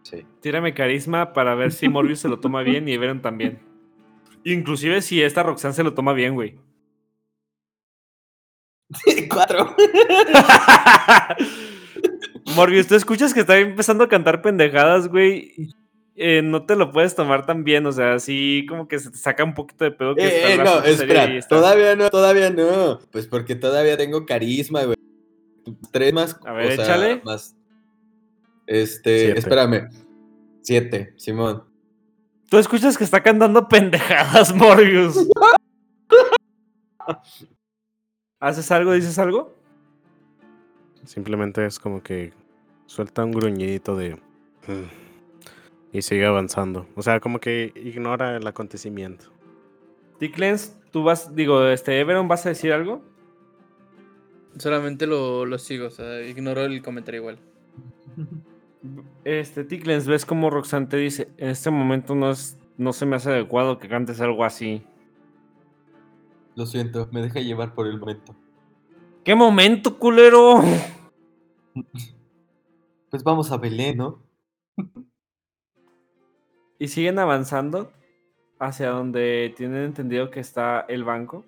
Sí. 0.04 0.26
tírame 0.40 0.75
carisma 0.75 1.32
para 1.32 1.54
ver 1.54 1.70
si 1.72 1.88
Morbius 1.88 2.18
se 2.20 2.28
lo 2.28 2.40
toma 2.40 2.62
bien 2.62 2.88
y 2.88 2.92
Everon 2.92 3.22
también. 3.22 3.61
Inclusive 4.44 5.00
si 5.02 5.22
esta 5.22 5.42
Roxanne 5.44 5.75
se 5.75 5.84
lo 5.84 5.94
toma 5.94 6.12
bien, 6.12 6.34
güey. 6.34 6.58
Morbius, 12.57 12.87
tú 12.87 12.95
escuchas 12.95 13.33
que 13.35 13.41
está 13.41 13.59
empezando 13.59 14.05
a 14.05 14.09
cantar 14.09 14.43
pendejadas, 14.43 15.09
güey. 15.09 15.71
Eh, 16.15 16.43
no 16.43 16.67
te 16.67 16.77
lo 16.77 16.93
puedes 16.93 17.15
tomar 17.15 17.47
tan 17.47 17.65
bien, 17.65 17.87
o 17.87 17.93
sea, 17.93 18.15
así 18.15 18.67
como 18.69 18.87
que 18.87 18.99
se 18.99 19.11
te 19.11 19.17
saca 19.17 19.45
un 19.45 19.55
poquito 19.55 19.85
de 19.85 19.93
pedo 19.93 20.15
que 20.15 20.27
Eh, 20.27 20.55
eh, 20.55 20.59
no, 20.59 20.83
espera, 20.83 21.25
está- 21.25 21.57
todavía 21.57 21.97
no, 21.97 22.11
todavía 22.11 22.51
no. 22.51 23.01
Pues 23.11 23.27
porque 23.27 23.55
todavía 23.55 23.97
tengo 23.97 24.27
carisma, 24.27 24.83
güey. 24.85 24.97
Tres 25.91 26.12
más. 26.12 26.39
A 26.45 26.53
ver, 26.53 26.73
o 26.73 26.77
sea, 26.77 26.85
échale. 26.85 27.23
Más. 27.25 27.57
Este, 28.67 29.25
Siete. 29.27 29.39
espérame. 29.39 29.89
Siete, 30.61 31.15
Simón. 31.17 31.65
Tú 32.51 32.59
escuchas 32.59 32.99
que 32.99 33.05
está 33.05 33.23
cantando 33.23 33.67
pendejadas, 33.69 34.55
Morbius. 34.55 35.17
¿Haces 38.42 38.72
algo? 38.72 38.92
¿Dices 38.92 39.20
algo? 39.20 39.54
Simplemente 41.04 41.64
es 41.64 41.78
como 41.78 42.02
que 42.02 42.32
suelta 42.87 43.25
un 43.25 43.30
gruñidito 43.30 43.96
de... 43.96 44.16
"Mm", 44.66 44.90
Y 45.92 46.02
sigue 46.02 46.26
avanzando. 46.26 46.88
O 46.96 47.02
sea, 47.02 47.20
como 47.20 47.38
que 47.38 47.72
ignora 47.76 48.37
el 48.37 48.44
acontecimiento. 48.44 49.26
Ticlens, 50.18 50.76
tú 50.90 51.04
vas, 51.04 51.37
digo, 51.37 51.66
este, 51.68 52.00
Everon, 52.00 52.26
¿vas 52.26 52.44
a 52.44 52.49
decir 52.49 52.72
algo? 52.72 53.00
Solamente 54.58 55.06
lo, 55.06 55.46
lo 55.46 55.58
sigo, 55.58 55.87
o 55.87 55.90
sea, 55.90 56.22
ignoro 56.22 56.62
el 56.64 56.82
comentario 56.82 57.20
igual. 57.20 57.38
Este, 59.25 59.62
Ticlens, 59.62 60.08
ves 60.08 60.26
como 60.26 60.50
Roxanne 60.50 60.87
te 60.87 60.96
dice, 60.96 61.28
en 61.37 61.50
este 61.50 61.70
momento 61.70 62.16
no, 62.16 62.32
es, 62.32 62.58
no 62.76 62.92
se 62.92 63.06
me 63.06 63.14
hace 63.14 63.30
adecuado 63.30 63.78
que 63.78 63.88
cantes 63.88 64.20
algo 64.20 64.44
así. 64.44 64.82
Lo 66.54 66.66
siento, 66.66 67.09
me 67.12 67.23
deja 67.23 67.40
llevar 67.40 67.75
por 67.75 67.87
el 67.87 67.99
momento. 67.99 68.35
¿Qué 69.25 69.35
momento, 69.35 69.99
culero? 69.99 70.61
Pues 73.11 73.23
vamos 73.25 73.52
a 73.52 73.59
Belén, 73.59 73.99
¿no? 73.99 74.23
Y 76.78 76.88
siguen 76.88 77.18
avanzando 77.18 77.92
hacia 78.59 78.88
donde 78.88 79.52
tienen 79.56 79.85
entendido 79.85 80.30
que 80.30 80.40
está 80.40 80.80
el 80.88 81.04
banco. 81.04 81.44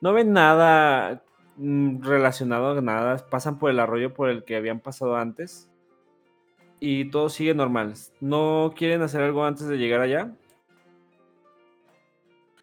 No 0.00 0.12
ven 0.12 0.32
nada 0.32 1.24
mm, 1.56 2.02
relacionado 2.02 2.78
a 2.78 2.80
nada. 2.82 3.16
Pasan 3.30 3.58
por 3.58 3.70
el 3.70 3.80
arroyo 3.80 4.12
por 4.14 4.28
el 4.28 4.44
que 4.44 4.56
habían 4.56 4.78
pasado 4.78 5.16
antes. 5.16 5.70
Y 6.80 7.10
todo 7.10 7.28
sigue 7.30 7.54
normal. 7.54 7.94
¿No 8.20 8.74
quieren 8.76 9.02
hacer 9.02 9.22
algo 9.22 9.44
antes 9.44 9.66
de 9.66 9.78
llegar 9.78 10.00
allá? 10.00 10.36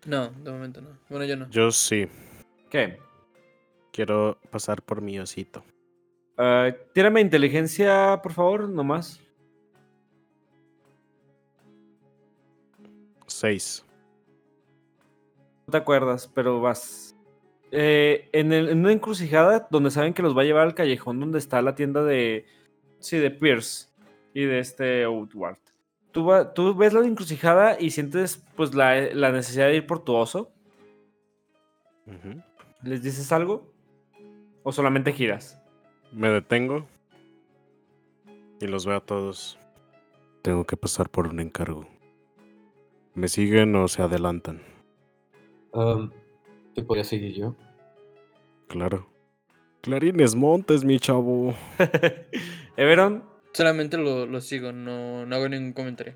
No, 0.10 0.30
de 0.32 0.52
momento 0.52 0.82
no. 0.82 0.98
Bueno, 1.08 1.24
yo 1.26 1.36
no. 1.38 1.48
Yo 1.52 1.72
sí. 1.72 2.08
¿Qué? 2.72 2.98
Quiero 3.94 4.40
pasar 4.50 4.82
por 4.82 5.02
mi 5.02 5.20
osito. 5.20 5.64
Ah, 6.36 6.72
tírame 6.96 7.22
inteligencia, 7.22 8.20
por 8.24 8.34
favor, 8.34 8.68
nomás. 8.68 9.22
Seis. 13.28 13.86
No 15.68 15.72
te 15.72 15.78
acuerdas, 15.78 16.28
pero 16.34 16.60
vas. 16.60 17.16
Eh, 17.72 18.30
en, 18.32 18.52
el- 18.52 18.70
en 18.70 18.80
una 18.80 18.92
encrucijada 18.92 19.68
donde 19.70 19.92
saben 19.92 20.16
que 20.16 20.24
los 20.24 20.36
va 20.36 20.42
a 20.42 20.46
llevar 20.46 20.64
al 20.66 20.74
callejón 20.74 21.20
donde 21.20 21.38
está 21.38 21.62
la 21.62 21.76
tienda 21.76 22.04
de. 22.04 22.48
Sí, 23.00 23.18
de 23.18 23.30
Pierce 23.30 23.90
y 24.34 24.46
de 24.46 24.58
este 24.60 25.04
Outward. 25.04 25.60
Tú, 26.12 26.26
va- 26.26 26.54
tú 26.54 26.74
ves 26.76 26.94
la 26.94 27.06
encrucijada 27.06 27.80
y 27.80 27.92
sientes 27.92 28.44
pues 28.56 28.74
la, 28.74 29.00
la 29.14 29.32
necesidad 29.32 29.68
de 29.68 29.76
ir 29.78 29.86
por 29.88 30.04
tu 30.04 30.16
oso. 30.16 30.52
¿Les 32.84 33.04
dices 33.04 33.32
algo? 33.32 33.72
¿O 34.64 34.72
solamente 34.72 35.14
giras? 35.14 35.62
Me 36.12 36.30
detengo. 36.30 36.88
Y 38.60 38.68
los 38.68 38.86
veo 38.86 38.98
a 38.98 39.02
todos. 39.02 39.58
Tengo 40.42 40.66
que 40.66 40.76
pasar 40.78 41.10
por 41.10 41.28
un 41.28 41.40
encargo. 41.40 41.88
¿Me 43.14 43.28
siguen 43.28 43.76
o 43.76 43.88
se 43.88 44.02
adelantan? 44.02 44.62
Um, 45.72 46.10
¿Te 46.74 46.84
podría 46.84 47.04
seguir 47.04 47.34
yo? 47.36 47.56
Claro. 48.68 49.08
Clarines 49.82 50.36
Montes, 50.36 50.84
mi 50.84 51.00
chavo. 51.00 51.54
Everon, 52.78 53.24
Solamente 53.54 53.98
lo, 53.98 54.26
lo 54.26 54.42
sigo, 54.42 54.72
no, 54.72 55.26
no 55.26 55.36
hago 55.36 55.50
ningún 55.50 55.74
comentario. 55.74 56.16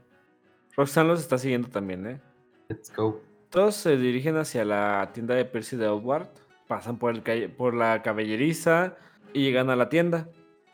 Roxanne 0.75 1.09
los 1.09 1.19
está 1.19 1.37
siguiendo 1.37 1.67
también, 1.69 2.05
¿eh? 2.07 2.21
Let's 2.69 2.93
go. 2.95 3.21
Todos 3.49 3.75
se 3.75 3.97
dirigen 3.97 4.37
hacia 4.37 4.65
la 4.65 5.11
tienda 5.13 5.35
de 5.35 5.45
Percy 5.45 5.75
de 5.77 5.85
Outward, 5.85 6.27
pasan 6.67 6.97
por, 6.97 7.13
el 7.13 7.21
calle- 7.23 7.49
por 7.49 7.73
la 7.75 8.01
caballeriza 8.01 8.95
y 9.33 9.43
llegan 9.43 9.69
a 9.69 9.75
la 9.75 9.89
tienda, 9.89 10.27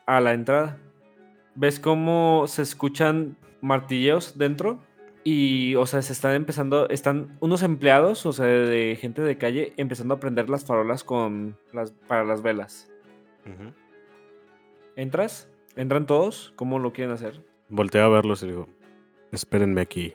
a 0.06 0.20
la 0.20 0.32
entrada. 0.32 0.78
¿Ves 1.54 1.78
cómo 1.80 2.44
se 2.46 2.62
escuchan 2.62 3.36
martilleos 3.60 4.38
dentro? 4.38 4.80
Y, 5.24 5.74
o 5.74 5.84
sea, 5.84 6.00
se 6.00 6.14
están 6.14 6.34
empezando, 6.34 6.88
están 6.88 7.36
unos 7.40 7.62
empleados, 7.62 8.24
o 8.24 8.32
sea, 8.32 8.46
de 8.46 8.96
gente 8.98 9.20
de 9.20 9.36
calle, 9.36 9.74
empezando 9.76 10.14
a 10.14 10.20
prender 10.20 10.48
las 10.48 10.64
farolas 10.64 11.04
con 11.04 11.58
las, 11.74 11.90
para 11.90 12.24
las 12.24 12.40
velas. 12.40 12.90
Ujú. 13.44 13.74
¿Entras? 14.96 15.50
¿Entran 15.80 16.04
todos? 16.04 16.52
¿Cómo 16.56 16.78
lo 16.78 16.92
quieren 16.92 17.14
hacer? 17.14 17.42
Volteo 17.70 18.04
a 18.04 18.10
verlos 18.10 18.42
y 18.42 18.48
digo, 18.48 18.68
espérenme 19.32 19.80
aquí. 19.80 20.12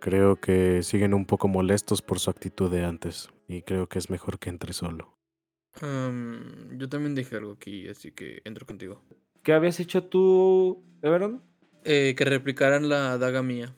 Creo 0.00 0.36
que 0.36 0.82
siguen 0.82 1.12
un 1.12 1.26
poco 1.26 1.48
molestos 1.48 2.00
por 2.00 2.18
su 2.18 2.30
actitud 2.30 2.70
de 2.70 2.82
antes. 2.82 3.28
Y 3.46 3.60
creo 3.60 3.90
que 3.90 3.98
es 3.98 4.08
mejor 4.08 4.38
que 4.38 4.48
entre 4.48 4.72
solo. 4.72 5.18
Yo 5.82 6.88
también 6.88 7.14
dije 7.14 7.36
algo 7.36 7.52
aquí, 7.52 7.86
así 7.90 8.12
que 8.12 8.40
entro 8.46 8.64
contigo. 8.64 9.02
¿Qué 9.42 9.52
habías 9.52 9.80
hecho 9.80 10.04
tú, 10.04 10.82
Everon? 11.02 11.42
Eh, 11.84 12.14
que 12.16 12.24
replicaran 12.24 12.88
la 12.88 13.18
daga 13.18 13.42
mía. 13.42 13.70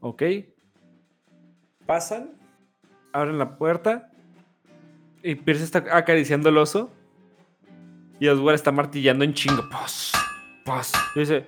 Ok. 0.00 0.24
Pasan, 1.86 2.32
abren 3.12 3.38
la 3.38 3.56
puerta 3.56 4.10
y 5.22 5.36
Pierce 5.36 5.62
está 5.62 5.84
acariciando 5.96 6.48
el 6.48 6.58
oso 6.58 6.90
y 8.24 8.28
Oswald 8.28 8.54
está 8.54 8.72
martillando 8.72 9.22
en 9.22 9.34
chingo. 9.34 9.68
Pos, 9.68 10.12
pos. 10.64 10.92
Y 11.14 11.20
dice, 11.20 11.46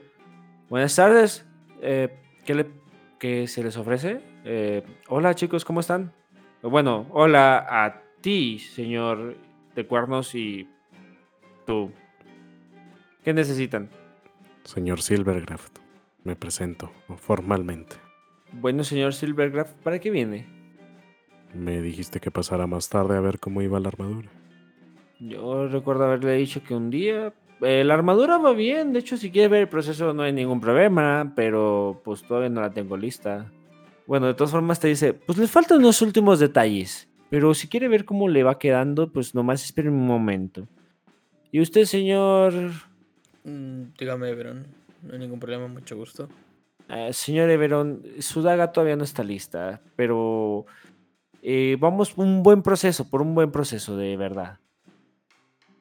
buenas 0.68 0.94
tardes, 0.94 1.46
eh, 1.80 2.14
¿qué, 2.44 2.54
le, 2.54 2.66
qué 3.18 3.48
se 3.48 3.64
les 3.64 3.78
ofrece? 3.78 4.20
Eh, 4.44 4.84
hola 5.08 5.34
chicos, 5.34 5.64
¿cómo 5.64 5.80
están? 5.80 6.12
Bueno, 6.62 7.06
hola 7.12 7.66
a 7.66 8.02
ti, 8.20 8.58
señor 8.58 9.38
de 9.74 9.86
cuernos 9.86 10.34
y 10.34 10.68
tú. 11.64 11.92
¿Qué 13.24 13.32
necesitan? 13.32 13.88
Señor 14.64 15.00
Silvergraft, 15.00 15.78
me 16.24 16.36
presento 16.36 16.92
formalmente. 17.16 17.96
Bueno, 18.52 18.84
señor 18.84 19.14
Silvergraf, 19.14 19.72
¿para 19.82 19.98
qué 19.98 20.10
viene? 20.10 20.46
Me 21.54 21.80
dijiste 21.80 22.20
que 22.20 22.30
pasara 22.30 22.66
más 22.66 22.90
tarde 22.90 23.16
a 23.16 23.20
ver 23.20 23.38
cómo 23.38 23.62
iba 23.62 23.80
la 23.80 23.88
armadura. 23.88 24.28
Yo 25.18 25.68
recuerdo 25.68 26.04
haberle 26.04 26.34
dicho 26.34 26.62
que 26.62 26.74
un 26.74 26.90
día. 26.90 27.32
eh, 27.62 27.84
la 27.84 27.94
armadura 27.94 28.36
va 28.36 28.52
bien, 28.52 28.92
de 28.92 28.98
hecho, 28.98 29.16
si 29.16 29.30
quiere 29.30 29.48
ver 29.48 29.60
el 29.62 29.68
proceso 29.68 30.12
no 30.12 30.22
hay 30.22 30.32
ningún 30.32 30.60
problema, 30.60 31.32
pero 31.34 32.00
pues 32.04 32.22
todavía 32.22 32.50
no 32.50 32.60
la 32.60 32.70
tengo 32.70 32.96
lista. 32.98 33.50
Bueno, 34.06 34.26
de 34.26 34.34
todas 34.34 34.50
formas 34.50 34.78
te 34.78 34.88
dice, 34.88 35.14
pues 35.14 35.38
le 35.38 35.46
faltan 35.46 35.80
los 35.80 36.02
últimos 36.02 36.38
detalles, 36.38 37.08
pero 37.30 37.54
si 37.54 37.66
quiere 37.66 37.88
ver 37.88 38.04
cómo 38.04 38.28
le 38.28 38.42
va 38.42 38.58
quedando, 38.58 39.10
pues 39.10 39.34
nomás 39.34 39.64
espere 39.64 39.88
un 39.88 40.06
momento. 40.06 40.68
¿Y 41.50 41.60
usted, 41.62 41.84
señor? 41.86 42.52
Mm, 43.44 43.84
dígame, 43.98 44.34
Verón. 44.34 44.66
No 45.02 45.14
hay 45.14 45.18
ningún 45.18 45.40
problema, 45.40 45.66
mucho 45.66 45.96
gusto. 45.96 46.28
"Ah, 46.88 47.08
señor 47.12 47.48
Everon, 47.50 48.02
su 48.20 48.42
daga 48.42 48.70
todavía 48.70 48.96
no 48.96 49.04
está 49.04 49.24
lista, 49.24 49.80
pero 49.96 50.66
eh, 51.42 51.76
vamos 51.80 52.12
por 52.12 52.26
un 52.26 52.42
buen 52.42 52.62
proceso, 52.62 53.08
por 53.08 53.22
un 53.22 53.34
buen 53.34 53.50
proceso, 53.50 53.96
de 53.96 54.16
verdad. 54.18 54.58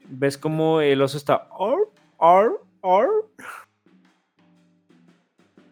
¿Ves 0.10 0.38
cómo 0.38 0.82
el 0.82 1.02
oso 1.02 1.18
está... 1.18 1.48
"Ar, 1.60 1.78
ar, 2.20 2.50
ar"? 2.84 3.08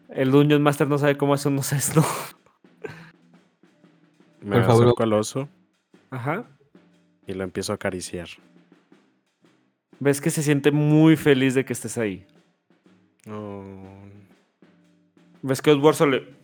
El 0.08 0.30
Dungeon 0.30 0.62
Master 0.62 0.86
no 0.88 0.98
sabe 0.98 1.16
cómo 1.16 1.34
hacer 1.34 1.50
un 1.50 1.58
oso. 1.58 2.02
Me 4.40 4.56
Por 4.56 4.64
favor. 4.66 4.84
acerco 4.84 5.02
al 5.02 5.12
oso 5.14 5.48
Ajá. 6.10 6.44
y 7.26 7.32
lo 7.32 7.44
empiezo 7.44 7.72
a 7.72 7.76
acariciar. 7.76 8.28
Ves 10.00 10.20
que 10.20 10.30
se 10.30 10.42
siente 10.42 10.70
muy 10.70 11.16
feliz 11.16 11.54
de 11.54 11.64
que 11.64 11.72
estés 11.72 11.96
ahí. 11.98 12.26
Oh, 13.28 13.64
¿Ves 15.42 15.62
que 15.62 15.70
Osborne 15.70 16.10
le... 16.10 16.34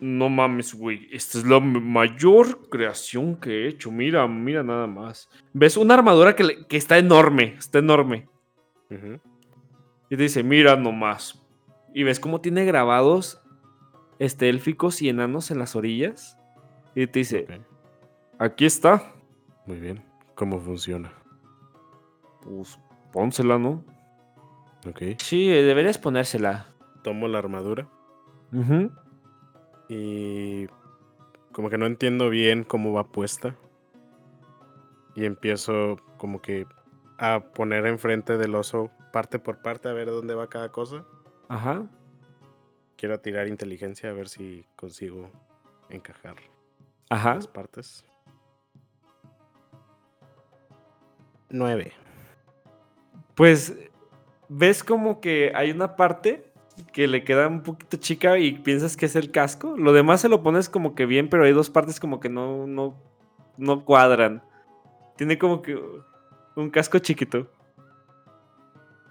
No 0.00 0.28
mames, 0.30 0.74
güey. 0.74 1.08
Esta 1.12 1.38
es 1.38 1.44
la 1.46 1.60
mayor 1.60 2.68
creación 2.70 3.36
que 3.36 3.50
he 3.64 3.68
hecho. 3.68 3.90
Mira, 3.90 4.26
mira 4.26 4.62
nada 4.62 4.86
más. 4.86 5.28
¿Ves 5.52 5.76
una 5.76 5.94
armadura 5.94 6.34
que, 6.34 6.44
le- 6.44 6.66
que 6.66 6.76
está 6.78 6.96
enorme? 6.98 7.54
Está 7.58 7.80
enorme. 7.80 8.26
ujú, 8.90 9.20
Y 10.08 10.16
te 10.16 10.22
dice, 10.22 10.42
mira 10.42 10.74
nomás. 10.76 11.42
Y 11.94 12.02
ves 12.04 12.18
cómo 12.18 12.40
tiene 12.40 12.64
grabados 12.64 13.42
este, 14.18 14.48
élficos 14.48 15.02
y 15.02 15.08
enanos 15.10 15.50
en 15.50 15.58
las 15.58 15.76
orillas. 15.76 16.38
Y 16.94 17.06
te 17.06 17.18
dice, 17.20 17.46
aquí 18.38 18.64
está. 18.64 19.12
Muy 19.66 19.78
bien. 19.80 20.02
¿Cómo 20.34 20.58
funciona? 20.60 21.12
Pues 22.42 22.78
pónsela, 23.12 23.58
¿no? 23.58 23.84
Ok. 24.88 25.02
Sí, 25.18 25.46
deberías 25.48 25.98
ponérsela. 25.98 26.68
Tomo 27.04 27.28
la 27.28 27.38
armadura 27.38 27.86
Ujú. 28.52 28.90
Y 29.90 30.68
como 31.50 31.68
que 31.68 31.76
no 31.76 31.86
entiendo 31.86 32.30
bien 32.30 32.62
cómo 32.62 32.92
va 32.92 33.08
puesta. 33.08 33.56
Y 35.16 35.24
empiezo 35.24 35.96
como 36.16 36.40
que 36.40 36.64
a 37.18 37.40
poner 37.40 37.84
enfrente 37.86 38.38
del 38.38 38.54
oso 38.54 38.92
parte 39.12 39.40
por 39.40 39.60
parte 39.60 39.88
a 39.88 39.92
ver 39.92 40.06
dónde 40.06 40.36
va 40.36 40.48
cada 40.48 40.70
cosa. 40.70 41.04
Ajá. 41.48 41.82
Quiero 42.96 43.18
tirar 43.18 43.48
inteligencia 43.48 44.10
a 44.10 44.12
ver 44.12 44.28
si 44.28 44.64
consigo 44.76 45.28
encajar 45.88 46.36
Ajá. 47.08 47.34
las 47.34 47.48
partes. 47.48 48.04
Nueve. 51.48 51.92
Pues 53.34 53.74
ves 54.48 54.84
como 54.84 55.20
que 55.20 55.50
hay 55.52 55.72
una 55.72 55.96
parte 55.96 56.49
que 56.82 57.08
le 57.08 57.24
queda 57.24 57.48
un 57.48 57.62
poquito 57.62 57.96
chica 57.96 58.38
y 58.38 58.52
piensas 58.52 58.96
que 58.96 59.06
es 59.06 59.16
el 59.16 59.30
casco. 59.30 59.76
Lo 59.76 59.92
demás 59.92 60.20
se 60.20 60.28
lo 60.28 60.42
pones 60.42 60.68
como 60.68 60.94
que 60.94 61.06
bien, 61.06 61.28
pero 61.28 61.44
hay 61.44 61.52
dos 61.52 61.70
partes 61.70 62.00
como 62.00 62.20
que 62.20 62.28
no, 62.28 62.66
no, 62.66 62.94
no 63.56 63.84
cuadran. 63.84 64.42
Tiene 65.16 65.38
como 65.38 65.62
que 65.62 65.78
un 66.56 66.70
casco 66.70 66.98
chiquito. 66.98 67.50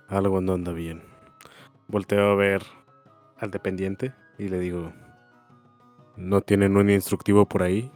Algo 0.08 0.42
no 0.42 0.54
anda 0.54 0.74
bien. 0.74 1.02
Volteo 1.88 2.32
a 2.32 2.36
ver 2.36 2.64
al 3.38 3.52
dependiente 3.52 4.14
y 4.38 4.48
le 4.50 4.60
digo, 4.60 4.92
¿no 6.16 6.42
tienen 6.42 6.78
un 6.78 6.90
instructivo 6.90 7.46
por 7.46 7.64
ahí? 7.64 7.92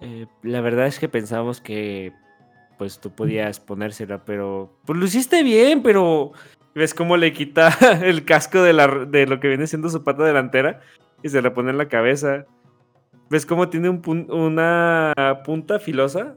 Eh, 0.00 0.26
la 0.42 0.60
verdad 0.60 0.86
es 0.86 0.98
que 0.98 1.08
pensábamos 1.08 1.60
que 1.60 2.12
pues 2.78 3.00
tú 3.00 3.14
podías 3.14 3.60
ponérsela, 3.60 4.24
pero 4.24 4.76
pues 4.84 4.98
lo 4.98 5.04
hiciste 5.04 5.42
bien, 5.42 5.82
pero 5.82 6.32
ves 6.74 6.94
cómo 6.94 7.16
le 7.16 7.32
quita 7.32 7.68
el 8.02 8.24
casco 8.24 8.62
de, 8.62 8.72
la, 8.72 8.86
de 8.88 9.26
lo 9.26 9.40
que 9.40 9.48
viene 9.48 9.66
siendo 9.66 9.88
su 9.88 10.02
pata 10.04 10.24
delantera 10.24 10.80
y 11.22 11.28
se 11.28 11.40
la 11.42 11.52
pone 11.54 11.70
en 11.70 11.78
la 11.78 11.88
cabeza. 11.88 12.44
¿Ves 13.30 13.46
cómo 13.46 13.68
tiene 13.68 13.88
un 13.88 14.02
pun- 14.02 14.30
una 14.30 15.42
punta 15.44 15.78
filosa? 15.78 16.34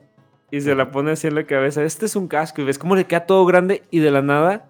Y 0.49 0.61
se 0.61 0.73
la 0.75 0.91
pone 0.91 1.11
así 1.11 1.27
en 1.27 1.35
la 1.35 1.43
cabeza. 1.43 1.83
Este 1.83 2.05
es 2.05 2.15
un 2.15 2.27
casco 2.29 2.61
y 2.61 2.65
ves 2.65 2.79
cómo 2.79 2.95
le 2.95 3.05
queda 3.05 3.25
todo 3.25 3.45
grande 3.45 3.83
y 3.91 3.99
de 3.99 4.11
la 4.11 4.21
nada 4.21 4.69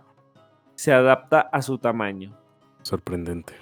se 0.73 0.91
adapta 0.91 1.41
a 1.41 1.61
su 1.61 1.77
tamaño. 1.77 2.35
Sorprendente. 2.81 3.53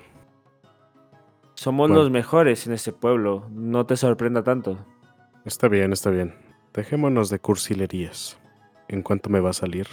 Somos 1.56 1.88
Bueno. 1.90 2.04
los 2.04 2.12
mejores 2.12 2.68
en 2.68 2.74
este 2.74 2.92
pueblo, 2.94 3.48
no 3.52 3.86
te 3.86 3.96
sorprenda 3.98 4.44
tanto. 4.44 4.78
Está 5.46 5.68
bien, 5.68 5.94
está 5.94 6.10
bien. 6.10 6.34
Dejémonos 6.74 7.30
de 7.30 7.40
cursilerías. 7.40 8.38
¿En 8.88 9.02
cuánto 9.02 9.30
me 9.30 9.40
va 9.40 9.50
a 9.52 9.54
salir? 9.54 9.88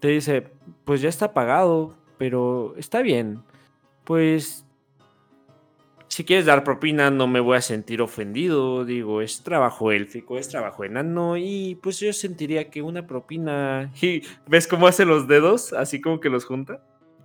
Te 0.00 0.08
dice, 0.08 0.48
pues 0.84 1.00
ya 1.00 1.08
está 1.08 1.32
pagado, 1.32 1.94
pero 2.18 2.74
está 2.76 3.02
bien. 3.02 3.42
Pues, 4.04 4.66
si 6.08 6.24
quieres 6.24 6.46
dar 6.46 6.64
propina, 6.64 7.10
no 7.10 7.26
me 7.26 7.40
voy 7.40 7.58
a 7.58 7.60
sentir 7.60 8.02
ofendido. 8.02 8.84
Digo, 8.84 9.20
es 9.20 9.42
trabajo 9.42 9.92
élfico, 9.92 10.38
es 10.38 10.48
trabajo 10.48 10.84
enano, 10.84 11.36
y 11.36 11.78
pues 11.82 12.00
yo 12.00 12.12
sentiría 12.12 12.70
que 12.70 12.82
una 12.82 13.06
propina... 13.06 13.92
Y 14.02 14.22
ves 14.48 14.66
cómo 14.66 14.86
hace 14.86 15.04
los 15.04 15.28
dedos, 15.28 15.72
así 15.72 16.00
como 16.00 16.18
que 16.18 16.30
los 16.30 16.44
junta. 16.44 16.82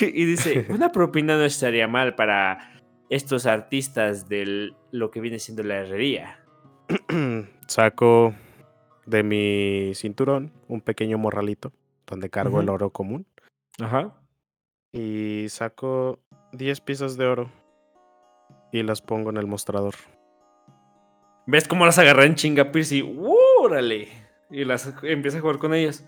Y 0.00 0.24
dice, 0.24 0.66
una 0.70 0.92
propina 0.92 1.36
no 1.36 1.44
estaría 1.44 1.86
mal 1.88 2.14
para 2.14 2.80
estos 3.10 3.44
artistas 3.44 4.30
de 4.30 4.72
lo 4.92 5.10
que 5.10 5.20
viene 5.20 5.38
siendo 5.38 5.62
la 5.62 5.76
herrería. 5.76 6.42
Saco 7.66 8.34
de 9.06 9.22
mi 9.22 9.94
cinturón 9.94 10.52
un 10.68 10.80
pequeño 10.80 11.16
morralito 11.18 11.72
donde 12.06 12.28
cargo 12.28 12.60
el 12.60 12.68
oro 12.68 12.90
común 12.90 13.26
Ajá. 13.80 14.14
y 14.92 15.46
saco 15.48 16.18
10 16.52 16.80
piezas 16.80 17.16
de 17.16 17.26
oro 17.26 17.50
y 18.72 18.82
las 18.82 19.00
pongo 19.00 19.30
en 19.30 19.36
el 19.36 19.46
mostrador. 19.46 19.94
¿Ves 21.46 21.68
cómo 21.68 21.86
las 21.86 21.98
agarra 21.98 22.24
en 22.24 22.34
chinga 22.34 22.72
Pierce 22.72 22.96
y. 22.96 24.08
Y 24.50 24.64
las 24.64 24.92
empieza 25.02 25.38
a 25.38 25.40
jugar 25.40 25.58
con 25.58 25.74
ellas. 25.74 26.04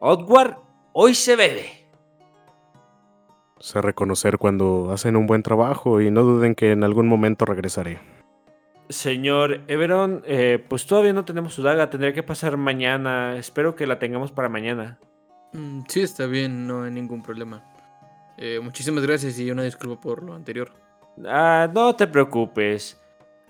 Outward, 0.00 0.56
hoy 0.92 1.14
se 1.14 1.36
bebe. 1.36 1.86
Sé 3.58 3.80
reconocer 3.82 4.38
cuando 4.38 4.90
hacen 4.90 5.16
un 5.16 5.26
buen 5.26 5.42
trabajo 5.42 6.00
y 6.00 6.10
no 6.10 6.22
duden 6.22 6.54
que 6.54 6.72
en 6.72 6.82
algún 6.82 7.08
momento 7.08 7.44
regresaré. 7.44 7.98
Señor 8.90 9.62
Everon, 9.68 10.22
eh, 10.26 10.64
pues 10.68 10.84
todavía 10.86 11.12
no 11.12 11.24
tenemos 11.24 11.54
su 11.54 11.62
daga, 11.62 11.90
tendría 11.90 12.12
que 12.12 12.22
pasar 12.22 12.56
mañana. 12.56 13.36
Espero 13.36 13.74
que 13.74 13.86
la 13.86 13.98
tengamos 13.98 14.32
para 14.32 14.48
mañana. 14.48 14.98
Mm, 15.52 15.82
Sí, 15.88 16.02
está 16.02 16.26
bien, 16.26 16.66
no 16.66 16.82
hay 16.84 16.90
ningún 16.90 17.22
problema. 17.22 17.64
Eh, 18.36 18.60
muchísimas 18.60 19.04
gracias 19.04 19.38
y 19.38 19.50
una 19.50 19.62
disculpa 19.62 20.00
por 20.00 20.22
lo 20.22 20.34
anterior. 20.34 20.72
Ah, 21.26 21.68
no 21.72 21.94
te 21.94 22.06
preocupes. 22.06 23.00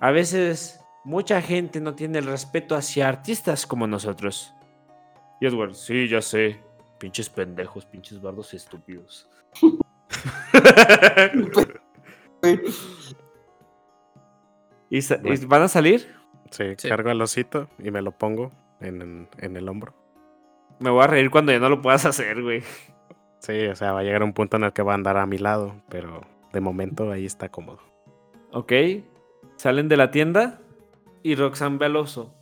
A 0.00 0.10
veces 0.10 0.80
mucha 1.04 1.40
gente 1.40 1.80
no 1.80 1.94
tiene 1.94 2.18
el 2.18 2.26
respeto 2.26 2.74
hacia 2.76 3.08
artistas 3.08 3.66
como 3.66 3.86
nosotros. 3.86 4.54
Y 5.40 5.46
Edward, 5.46 5.74
sí, 5.74 6.08
ya 6.08 6.20
sé. 6.20 6.60
Pinches 6.98 7.30
pendejos, 7.30 7.86
pinches 7.86 8.20
bardos 8.20 8.52
estúpidos. 8.52 9.28
¿Y, 14.90 15.00
van 15.46 15.62
a 15.62 15.68
salir? 15.68 16.14
Sí, 16.50 16.64
Sí. 16.76 16.88
cargo 16.88 17.10
el 17.10 17.22
osito 17.22 17.68
y 17.78 17.90
me 17.90 18.02
lo 18.02 18.10
pongo 18.12 18.50
en, 18.80 19.00
en- 19.02 19.28
en 19.38 19.56
el 19.56 19.68
hombro. 19.68 19.94
Me 20.80 20.90
voy 20.90 21.04
a 21.04 21.06
reír 21.06 21.30
cuando 21.30 21.52
ya 21.52 21.58
no 21.60 21.68
lo 21.68 21.80
puedas 21.80 22.04
hacer, 22.06 22.42
güey. 22.42 22.62
Sí, 23.38 23.66
o 23.68 23.76
sea, 23.76 23.92
va 23.92 24.00
a 24.00 24.02
llegar 24.02 24.22
un 24.22 24.32
punto 24.32 24.56
en 24.56 24.64
el 24.64 24.72
que 24.72 24.82
va 24.82 24.92
a 24.92 24.94
andar 24.96 25.16
a 25.16 25.26
mi 25.26 25.38
lado, 25.38 25.74
pero 25.88 26.22
de 26.52 26.60
momento 26.60 27.10
ahí 27.12 27.24
está 27.24 27.48
cómodo. 27.48 27.78
Ok. 28.52 28.72
Salen 29.56 29.88
de 29.88 29.96
la 29.96 30.10
tienda 30.10 30.58
y 31.22 31.34
Roxanne 31.36 31.78
ve 31.78 31.86
al 31.86 31.96
oso. 31.96 32.34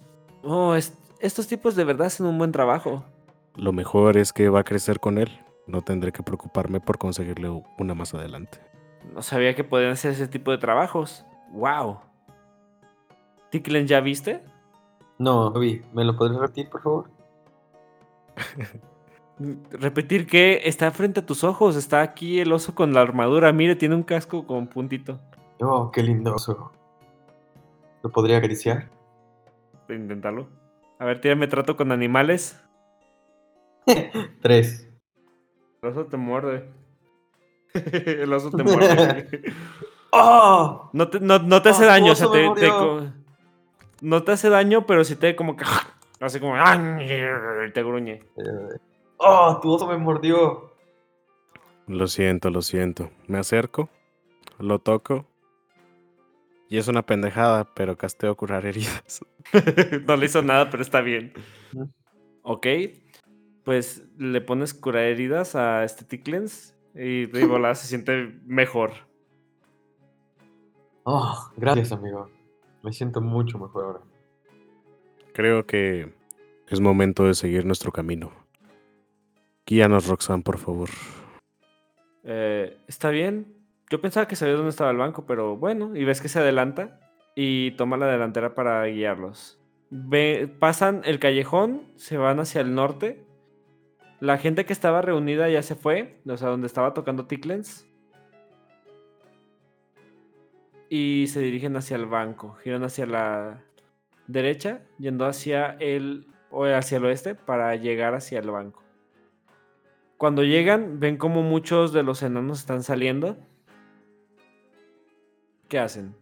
Oh, 0.43 0.75
es- 0.75 0.97
estos 1.21 1.47
tipos 1.49 1.77
de 1.77 1.85
verdad 1.85 2.07
hacen 2.07 2.27
un 2.27 2.39
buen 2.39 2.53
trabajo. 2.53 3.05
Lo 3.57 3.73
mejor 3.73 4.17
es 4.17 4.33
que 4.33 4.49
va 4.49 4.61
a 4.61 4.65
crecer 4.65 5.01
con 5.01 5.19
él. 5.19 5.29
No 5.67 5.83
tendré 5.83 6.13
que 6.13 6.23
preocuparme 6.23 6.81
por 6.81 6.97
conseguirle 6.97 7.51
una 7.77 7.95
más 7.95 8.15
adelante. 8.15 8.59
No 9.13 9.21
sabía 9.23 9.55
que 9.55 9.65
podían 9.65 9.91
hacer 9.91 10.13
ese 10.13 10.29
tipo 10.29 10.51
de 10.51 10.59
trabajos. 10.59 11.27
¡Wow! 11.51 11.99
¿Ticklen 13.51 13.87
ya 13.87 14.01
viste? 14.01 14.43
No, 15.19 15.51
no 15.51 15.61
vi. 15.61 15.83
¿Me 15.93 16.05
lo 16.05 16.17
podrías 16.17 16.41
repetir, 16.41 16.69
por 16.69 16.83
favor? 16.83 17.11
Repetir 19.71 20.27
que 20.27 20.63
está 20.65 20.91
frente 20.91 21.21
a 21.21 21.27
tus 21.27 21.45
ojos. 21.45 21.77
Está 21.77 22.03
aquí 22.03 22.41
el 22.41 22.53
oso 22.53 22.75
con 22.75 22.93
la 22.93 23.01
armadura. 23.01 23.53
Mire, 23.53 23.77
tiene 23.77 23.95
un 23.95 24.03
casco 24.03 24.47
con 24.47 24.67
puntito. 24.67 25.21
Oh, 25.61 25.91
qué 25.91 26.03
lindo 26.03 26.35
oso. 26.35 26.73
¿Lo 28.03 28.11
podría 28.11 28.39
acariciar? 28.39 28.91
Intentarlo. 29.89 30.49
A 30.99 31.05
ver, 31.05 31.21
tírame 31.21 31.47
trato 31.47 31.77
con 31.77 31.93
animales. 31.93 32.61
Tres. 34.43 34.91
El 35.83 35.89
oso 35.89 36.07
te 36.07 36.17
muerde. 36.17 36.69
el 37.75 38.33
oso 38.33 38.51
te 38.51 38.63
muerde. 38.63 39.55
¡Oh! 40.11 40.91
No 40.93 41.09
te, 41.09 41.21
no, 41.21 41.39
no 41.39 41.63
te 41.63 41.69
hace 41.69 41.85
daño, 41.85 42.13
o 42.13 42.15
sea, 42.17 42.31
te, 42.31 42.51
te 42.57 42.71
no 44.01 44.23
te 44.23 44.33
hace 44.33 44.49
daño, 44.49 44.87
pero 44.87 45.05
sí 45.05 45.17
te 45.17 45.37
como 45.37 45.57
que 45.57 45.65
así 46.21 46.41
como 46.41 46.55
te 47.73 47.83
gruñe. 47.83 48.23
¡Oh! 49.17 49.59
Tu 49.61 49.71
oso 49.71 49.87
me 49.87 49.97
mordió. 49.97 50.73
Lo 51.87 52.07
siento, 52.07 52.51
lo 52.51 52.63
siento. 52.63 53.11
Me 53.27 53.39
acerco, 53.39 53.89
lo 54.59 54.79
toco. 54.79 55.27
Y 56.69 56.77
es 56.77 56.87
una 56.87 57.03
pendejada, 57.03 57.65
pero 57.75 57.97
casteo 57.97 58.37
curar 58.37 58.67
heridas. 58.67 59.25
no 60.07 60.17
le 60.17 60.27
hizo 60.27 60.43
nada, 60.43 60.69
pero 60.71 60.83
está 60.83 61.01
bien. 61.01 61.33
Ok. 62.43 62.67
Pues 63.65 64.05
le 64.19 64.41
pones 64.41 64.75
curar 64.75 65.05
heridas 65.05 65.55
a 65.57 65.85
este 65.85 66.05
Ticklens 66.05 66.75
y 66.95 67.27
de 67.27 67.75
se 67.75 67.87
siente 67.87 68.39
mejor. 68.45 68.93
Oh, 71.05 71.51
gracias, 71.57 71.91
amigo. 71.93 72.31
Me 72.83 72.93
siento 72.93 73.21
mucho 73.21 73.59
mejor 73.59 73.85
ahora. 73.85 74.01
Creo 75.33 75.67
que 75.67 76.13
es 76.69 76.81
momento 76.81 77.25
de 77.25 77.35
seguir 77.35 77.65
nuestro 77.65 77.93
camino. 77.93 78.33
Guíanos, 79.67 80.07
Roxanne, 80.07 80.43
por 80.43 80.59
favor. 80.59 80.89
Eh, 82.25 82.77
está 82.87 83.11
bien. 83.11 83.55
Yo 83.91 84.01
pensaba 84.01 84.29
que 84.29 84.37
sabía 84.37 84.55
dónde 84.55 84.71
estaba 84.71 84.91
el 84.91 84.97
banco, 84.97 85.25
pero 85.27 85.57
bueno, 85.57 85.97
y 85.97 86.05
ves 86.05 86.21
que 86.21 86.29
se 86.29 86.39
adelanta 86.39 87.01
y 87.35 87.71
toma 87.73 87.97
la 87.97 88.07
delantera 88.07 88.55
para 88.55 88.85
guiarlos. 88.87 89.59
Ve- 89.91 90.49
pasan 90.59 91.03
el 91.05 91.19
callejón, 91.19 91.83
se 91.97 92.19
van 92.19 92.41
hacia 92.41 92.61
el 92.61 92.75
norte. 92.75 93.25
La 94.21 94.37
gente 94.37 94.67
que 94.67 94.73
estaba 94.73 95.01
reunida 95.01 95.49
ya 95.49 95.63
se 95.63 95.75
fue, 95.75 96.21
o 96.29 96.37
sea, 96.37 96.49
donde 96.49 96.67
estaba 96.67 96.93
tocando 96.93 97.27
Ticklens. 97.27 97.88
Y 100.89 101.27
se 101.29 101.41
dirigen 101.41 101.77
hacia 101.77 101.97
el 101.97 102.07
banco, 102.07 102.55
giran 102.63 102.83
hacia 102.85 103.07
la 103.07 103.63
derecha, 104.27 104.83
yendo 104.99 105.27
hacia 105.27 105.77
el 105.81 106.27
o 106.51 106.65
hacia 106.65 106.99
el 106.99 107.05
oeste 107.05 107.35
para 107.35 107.75
llegar 107.77 108.15
hacia 108.15 108.39
el 108.39 108.51
banco. 108.51 108.83
Cuando 110.17 110.43
llegan, 110.43 110.99
ven 110.99 111.17
como 111.17 111.43
muchos 111.43 111.93
de 111.93 112.03
los 112.03 112.23
enanos 112.23 112.61
están 112.61 112.83
saliendo. 112.83 113.37
¿Qué 115.69 115.79
hacen? 115.79 116.15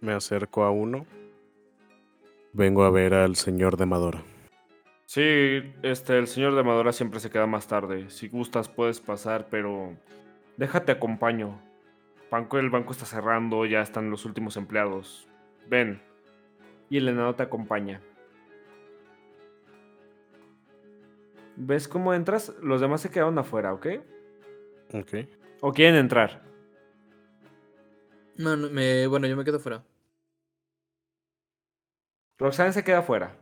Me 0.00 0.12
acerco 0.12 0.64
a 0.64 0.70
uno. 0.70 1.06
Vengo 2.52 2.84
a 2.84 2.90
ver 2.90 3.14
al 3.14 3.36
señor 3.36 3.76
de 3.76 3.86
Madora. 3.86 4.22
Sí, 5.06 5.72
este, 5.82 6.18
el 6.18 6.26
señor 6.26 6.54
de 6.54 6.62
Madora 6.62 6.92
siempre 6.92 7.20
se 7.20 7.30
queda 7.30 7.46
más 7.46 7.66
tarde. 7.66 8.10
Si 8.10 8.28
gustas 8.28 8.68
puedes 8.68 9.00
pasar, 9.00 9.46
pero 9.50 9.96
déjate 10.56 10.92
acompaño. 10.92 11.60
Banco, 12.34 12.58
el 12.58 12.68
banco 12.68 12.90
está 12.90 13.06
cerrando, 13.06 13.64
ya 13.64 13.80
están 13.80 14.10
los 14.10 14.24
últimos 14.24 14.56
empleados. 14.56 15.28
Ven. 15.68 16.02
Y 16.90 16.96
el 16.96 17.06
enano 17.06 17.36
te 17.36 17.44
acompaña. 17.44 18.02
¿Ves 21.54 21.86
cómo 21.86 22.12
entras? 22.12 22.52
Los 22.60 22.80
demás 22.80 23.02
se 23.02 23.10
quedaron 23.12 23.38
afuera, 23.38 23.72
¿ok? 23.72 23.86
Ok. 24.94 25.14
¿O 25.60 25.72
quieren 25.72 25.94
entrar? 25.94 26.42
No, 28.36 28.56
no, 28.56 28.68
me, 28.68 29.06
bueno, 29.06 29.28
yo 29.28 29.36
me 29.36 29.44
quedo 29.44 29.60
fuera. 29.60 29.84
Roxanne 32.36 32.72
se 32.72 32.82
queda 32.82 32.98
afuera. 32.98 33.38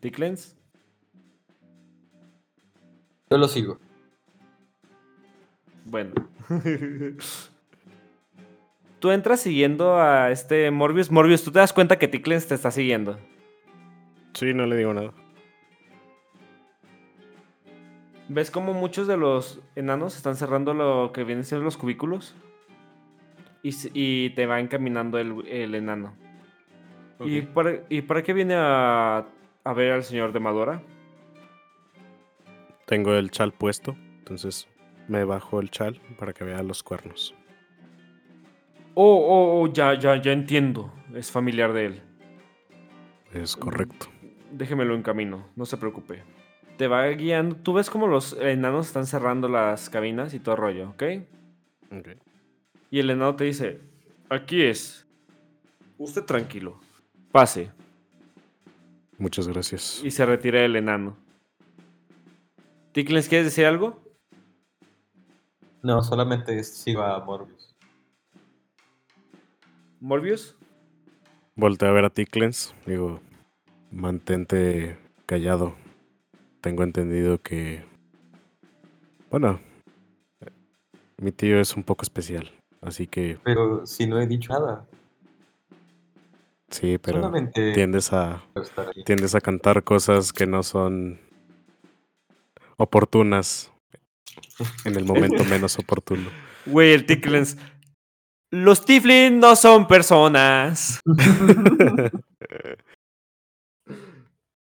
Ticklens. 0.00 0.59
Yo 3.30 3.38
lo 3.38 3.46
sigo. 3.46 3.78
Bueno. 5.84 6.10
tú 8.98 9.12
entras 9.12 9.40
siguiendo 9.40 10.00
a 10.00 10.32
este 10.32 10.68
Morbius. 10.72 11.12
Morbius, 11.12 11.44
tú 11.44 11.52
te 11.52 11.60
das 11.60 11.72
cuenta 11.72 11.96
que 11.96 12.08
Ticklens 12.08 12.48
te 12.48 12.56
está 12.56 12.72
siguiendo. 12.72 13.18
Sí, 14.34 14.52
no 14.52 14.66
le 14.66 14.76
digo 14.76 14.92
nada. 14.92 15.12
¿Ves 18.28 18.50
cómo 18.50 18.74
muchos 18.74 19.06
de 19.06 19.16
los 19.16 19.60
enanos 19.76 20.16
están 20.16 20.34
cerrando 20.34 20.74
lo 20.74 21.12
que 21.12 21.22
vienen 21.22 21.44
siendo 21.44 21.64
los 21.64 21.76
cubículos? 21.76 22.34
Y, 23.62 24.30
te 24.30 24.46
va 24.46 24.58
encaminando 24.58 25.18
el, 25.18 25.46
el 25.46 25.74
enano. 25.76 26.14
¿Y, 27.20 27.42
para, 27.42 27.82
¿Y 27.88 28.02
para 28.02 28.22
qué 28.22 28.32
viene 28.32 28.54
a, 28.56 29.26
a 29.62 29.72
ver 29.74 29.92
al 29.92 30.02
señor 30.02 30.32
de 30.32 30.40
Madora? 30.40 30.82
Tengo 32.90 33.14
el 33.14 33.30
chal 33.30 33.52
puesto, 33.52 33.96
entonces 34.18 34.66
me 35.06 35.22
bajo 35.22 35.60
el 35.60 35.70
chal 35.70 36.00
para 36.18 36.32
que 36.32 36.42
vea 36.42 36.60
los 36.64 36.82
cuernos. 36.82 37.36
Oh, 38.94 39.04
oh, 39.04 39.60
oh, 39.62 39.72
ya, 39.72 39.94
ya, 39.96 40.20
ya 40.20 40.32
entiendo. 40.32 40.92
Es 41.14 41.30
familiar 41.30 41.72
de 41.72 41.86
él. 41.86 42.02
Es 43.32 43.54
correcto. 43.54 44.08
Déjemelo 44.50 44.96
en 44.96 45.04
camino, 45.04 45.46
no 45.54 45.66
se 45.66 45.76
preocupe. 45.76 46.24
Te 46.78 46.88
va 46.88 47.06
guiando. 47.10 47.54
Tú 47.54 47.74
ves 47.74 47.88
como 47.88 48.08
los 48.08 48.32
enanos 48.32 48.88
están 48.88 49.06
cerrando 49.06 49.48
las 49.48 49.88
cabinas 49.88 50.34
y 50.34 50.40
todo 50.40 50.56
rollo, 50.56 50.90
¿ok? 50.90 51.02
Ok. 51.96 52.08
Y 52.90 52.98
el 52.98 53.10
enano 53.10 53.36
te 53.36 53.44
dice, 53.44 53.80
aquí 54.28 54.62
es. 54.62 55.06
Usted 55.96 56.24
tranquilo. 56.24 56.80
Pase. 57.30 57.70
Muchas 59.16 59.46
gracias. 59.46 60.02
Y 60.02 60.10
se 60.10 60.26
retira 60.26 60.64
el 60.64 60.74
enano. 60.74 61.29
¿Ticklens, 62.92 63.28
quieres 63.28 63.46
decir 63.46 63.66
algo? 63.66 64.02
No, 65.82 66.02
solamente 66.02 66.62
sigo 66.64 67.02
a 67.02 67.24
Morbius. 67.24 67.74
¿Morbius? 70.00 70.56
Volteo 71.54 71.88
a 71.88 71.92
ver 71.92 72.04
a 72.04 72.10
Ticklens. 72.10 72.74
Digo, 72.86 73.20
mantente 73.90 74.98
callado. 75.26 75.74
Tengo 76.60 76.82
entendido 76.82 77.40
que... 77.40 77.84
Bueno, 79.30 79.60
mi 81.18 81.32
tío 81.32 81.60
es 81.60 81.76
un 81.76 81.84
poco 81.84 82.02
especial. 82.02 82.50
Así 82.80 83.06
que 83.06 83.38
Pero 83.44 83.86
si 83.86 84.06
no 84.06 84.18
he 84.20 84.26
dicho 84.26 84.52
nada. 84.52 84.86
sí, 86.70 86.98
pero 86.98 87.18
solamente 87.18 87.72
tiendes 87.72 88.12
a, 88.12 88.42
tiendes 89.04 89.34
a 89.34 89.40
cantar 89.40 89.84
cosas 89.84 90.32
que 90.32 90.46
no 90.46 90.62
son 90.62 91.20
oportunas 92.80 93.70
en 94.84 94.96
el 94.96 95.04
momento 95.04 95.44
menos 95.44 95.78
oportuno. 95.78 96.30
Güey, 96.66 96.92
el 96.92 97.06
Ticklens. 97.06 97.56
Los 98.50 98.84
Tiflin 98.84 99.38
no 99.38 99.54
son 99.54 99.86
personas. 99.86 101.00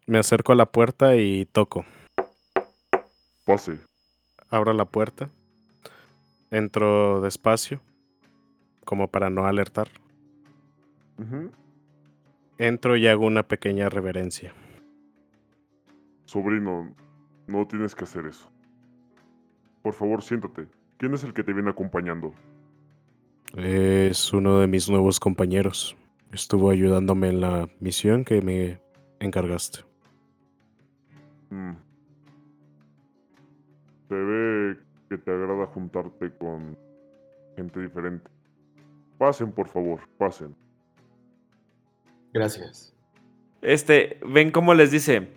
Me 0.08 0.18
acerco 0.18 0.54
a 0.54 0.56
la 0.56 0.66
puerta 0.66 1.16
y 1.16 1.46
toco. 1.46 1.86
Pase. 3.44 3.80
Abro 4.50 4.74
la 4.74 4.86
puerta. 4.86 5.30
Entro 6.52 7.22
despacio, 7.22 7.82
como 8.86 9.08
para 9.08 9.30
no 9.30 9.46
alertar. 9.46 9.90
Entro 12.58 12.98
y 12.98 13.08
hago 13.08 13.26
una 13.26 13.44
pequeña 13.44 13.90
reverencia. 13.90 14.54
Sobrino, 16.26 16.96
no 17.48 17.66
tienes 17.68 17.96
que 17.96 18.04
hacer 18.04 18.26
eso. 18.26 18.50
Por 19.82 19.94
favor, 19.94 20.22
siéntate. 20.22 20.68
¿Quién 20.98 21.14
es 21.14 21.24
el 21.24 21.34
que 21.34 21.44
te 21.44 21.54
viene 21.54 21.70
acompañando? 21.70 22.34
Es 23.56 24.34
uno 24.34 24.60
de 24.60 24.68
mis 24.68 24.90
nuevos 24.90 25.20
compañeros. 25.20 25.96
Estuvo 26.32 26.70
ayudándome 26.70 27.30
en 27.30 27.42
la 27.42 27.70
misión 27.80 28.26
que 28.26 28.42
me 28.42 28.82
encargaste. 29.20 29.80
Mm. 31.50 31.74
Se 34.10 34.16
ve 34.16 34.78
que 35.10 35.18
te 35.18 35.32
agrada 35.32 35.66
juntarte 35.68 36.32
con 36.38 36.78
gente 37.56 37.80
diferente. 37.80 38.30
Pasen, 39.18 39.52
por 39.52 39.68
favor, 39.68 40.02
pasen. 40.18 40.56
Gracias. 42.34 42.94
Este, 43.62 44.20
ven 44.28 44.52
cómo 44.52 44.74
les 44.74 44.92
dice. 44.92 45.30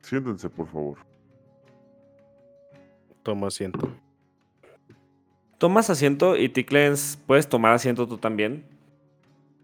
Siéntense, 0.00 0.48
por 0.48 0.68
favor. 0.68 0.98
Tomo 3.26 3.48
asiento. 3.48 3.88
Tomas 5.58 5.90
asiento 5.90 6.36
y 6.36 6.48
Ticklens, 6.48 7.18
puedes 7.26 7.48
tomar 7.48 7.72
asiento 7.72 8.06
tú 8.06 8.18
también. 8.18 8.64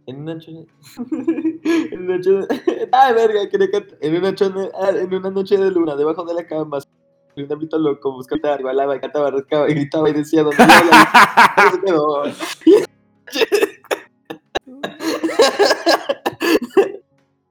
En 0.07 0.23
una 0.23 0.35
noche. 0.35 0.67
en 1.13 2.03
una 2.03 2.17
noche. 2.17 2.41
¡Ay, 2.91 3.15
verga! 3.15 3.49
quería 3.49 3.71
cantar. 3.71 3.97
En 4.01 4.17
una, 4.17 4.33
noche, 4.33 4.47
en 4.47 5.15
una 5.15 5.31
noche 5.31 5.57
de 5.57 5.71
luna, 5.71 5.95
debajo 5.95 6.25
de 6.25 6.35
la 6.35 6.45
cama, 6.45 6.79
un 7.37 7.53
ámbito 7.53 7.79
loco, 7.79 8.11
buscaba, 8.11 8.57
bailaba, 8.57 8.99
cantaba, 8.99 9.31
rascaba 9.31 9.71
y 9.71 9.75
gritaba 9.75 10.11
y 10.11 10.15
decía: 10.15 10.43
¿Dónde 10.43 10.61
está 10.61 10.83
la 10.83 10.83
luz?". 10.83 10.97
Se 11.71 11.81
quedó. 11.83 12.25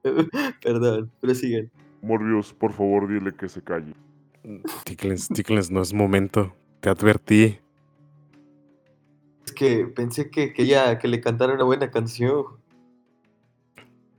Perdón, 0.62 1.10
pero 1.22 1.34
siguen. 1.34 1.70
Morbius, 2.02 2.52
por 2.52 2.74
favor, 2.74 3.08
dile 3.08 3.32
que 3.32 3.48
se 3.48 3.62
calle. 3.62 3.94
Ticklens, 4.84 5.28
Ticklens, 5.28 5.70
no 5.70 5.82
es 5.82 5.92
momento. 5.92 6.54
Te 6.80 6.88
advertí. 6.88 7.60
Es 9.46 9.52
que 9.52 9.86
pensé 9.86 10.30
que 10.30 10.52
quería 10.52 10.98
que 10.98 11.08
le 11.08 11.20
cantara 11.20 11.54
una 11.54 11.64
buena 11.64 11.90
canción. 11.90 12.44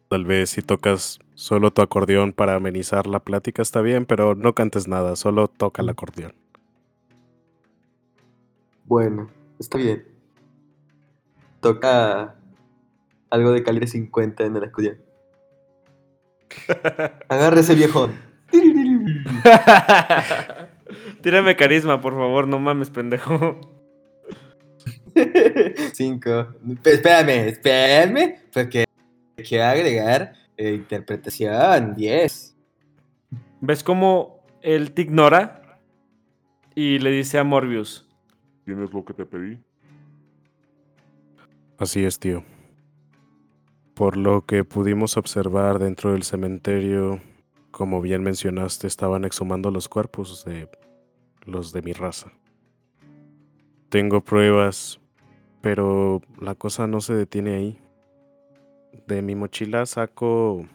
Tal 0.07 0.25
vez 0.25 0.51
si 0.51 0.61
tocas 0.61 1.19
solo 1.33 1.71
tu 1.71 1.81
acordeón 1.81 2.33
para 2.33 2.55
amenizar 2.55 3.07
la 3.07 3.19
plática 3.19 3.61
está 3.61 3.81
bien, 3.81 4.05
pero 4.05 4.35
no 4.35 4.53
cantes 4.53 4.87
nada, 4.87 5.15
solo 5.15 5.47
toca 5.47 5.81
el 5.81 5.89
acordeón. 5.89 6.33
Bueno, 8.85 9.29
está 9.59 9.77
bien. 9.77 10.05
Toca 11.59 12.35
algo 13.29 13.51
de 13.51 13.63
calibre 13.63 13.87
50 13.87 14.45
en 14.45 14.55
el 14.55 14.63
acordeón. 14.63 14.97
Agárrese, 17.29 17.73
viejón. 17.73 18.32
Tírame 21.21 21.55
carisma, 21.55 22.01
por 22.01 22.13
favor, 22.13 22.47
no 22.47 22.59
mames, 22.59 22.89
pendejo. 22.89 23.59
Cinco. 25.93 26.47
Espérame, 26.83 27.49
espérame, 27.49 28.35
porque 28.51 28.85
quiero 29.35 29.65
agregar 29.65 30.33
eh, 30.57 30.73
interpretación 30.73 31.95
10. 31.95 32.55
¿Ves 33.61 33.83
cómo 33.83 34.43
él 34.61 34.91
te 34.91 35.03
ignora? 35.03 35.79
Y 36.75 36.99
le 36.99 37.11
dice 37.11 37.37
a 37.37 37.43
Morbius. 37.43 38.07
¿Tienes 38.65 38.91
lo 38.91 39.05
que 39.05 39.13
te 39.13 39.25
pedí? 39.25 39.59
Así 41.77 42.03
es, 42.03 42.19
tío. 42.19 42.43
Por 43.93 44.17
lo 44.17 44.45
que 44.45 44.63
pudimos 44.63 45.17
observar 45.17 45.79
dentro 45.79 46.13
del 46.13 46.23
cementerio, 46.23 47.21
como 47.73 48.01
bien 48.01 48.21
mencionaste, 48.21 48.85
estaban 48.85 49.25
exhumando 49.25 49.71
los 49.71 49.89
cuerpos 49.89 50.45
de 50.45 50.69
los 51.43 51.73
de 51.73 51.81
mi 51.81 51.91
raza. 51.91 52.31
Tengo 53.89 54.21
pruebas, 54.21 54.99
pero 55.59 56.21
la 56.39 56.53
cosa 56.53 56.85
no 56.85 57.01
se 57.01 57.15
detiene 57.15 57.55
ahí. 57.55 57.79
De 59.07 59.23
mi 59.23 59.33
mochila 59.33 59.87
saco 59.87 60.67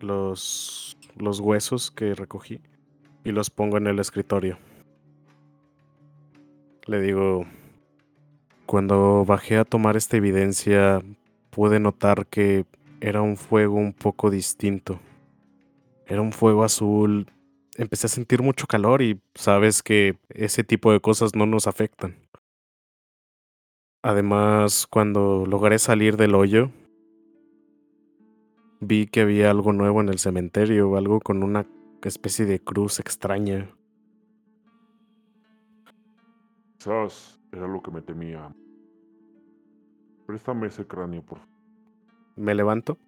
los, 0.00 0.98
los 1.16 1.40
huesos 1.40 1.90
que 1.90 2.14
recogí 2.14 2.60
y 3.24 3.32
los 3.32 3.48
pongo 3.48 3.78
en 3.78 3.86
el 3.86 4.00
escritorio. 4.00 4.58
Le 6.84 7.00
digo, 7.00 7.46
cuando 8.66 9.24
bajé 9.24 9.56
a 9.56 9.64
tomar 9.64 9.96
esta 9.96 10.18
evidencia, 10.18 11.02
pude 11.48 11.80
notar 11.80 12.26
que 12.26 12.66
era 13.00 13.22
un 13.22 13.38
fuego 13.38 13.76
un 13.76 13.94
poco 13.94 14.28
distinto. 14.28 15.00
Era 16.10 16.20
un 16.22 16.32
fuego 16.32 16.64
azul. 16.64 17.30
Empecé 17.76 18.06
a 18.06 18.10
sentir 18.10 18.42
mucho 18.42 18.66
calor 18.66 19.00
y 19.00 19.20
sabes 19.36 19.80
que 19.82 20.18
ese 20.28 20.64
tipo 20.64 20.90
de 20.92 20.98
cosas 21.00 21.36
no 21.36 21.46
nos 21.46 21.68
afectan. 21.68 22.16
Además, 24.02 24.88
cuando 24.90 25.46
logré 25.46 25.78
salir 25.78 26.16
del 26.16 26.34
hoyo, 26.34 26.70
vi 28.80 29.06
que 29.06 29.20
había 29.20 29.52
algo 29.52 29.72
nuevo 29.72 30.00
en 30.00 30.08
el 30.08 30.18
cementerio, 30.18 30.96
algo 30.96 31.20
con 31.20 31.44
una 31.44 31.64
especie 32.02 32.44
de 32.44 32.58
cruz 32.58 32.98
extraña. 32.98 33.70
Quizás 36.78 37.38
era 37.52 37.68
lo 37.68 37.80
que 37.82 37.92
me 37.92 38.02
temía. 38.02 38.52
Préstame 40.26 40.66
ese 40.66 40.84
cráneo, 40.86 41.22
por 41.22 41.38
favor. 41.38 41.54
Me 42.36 42.54
levanto, 42.54 42.98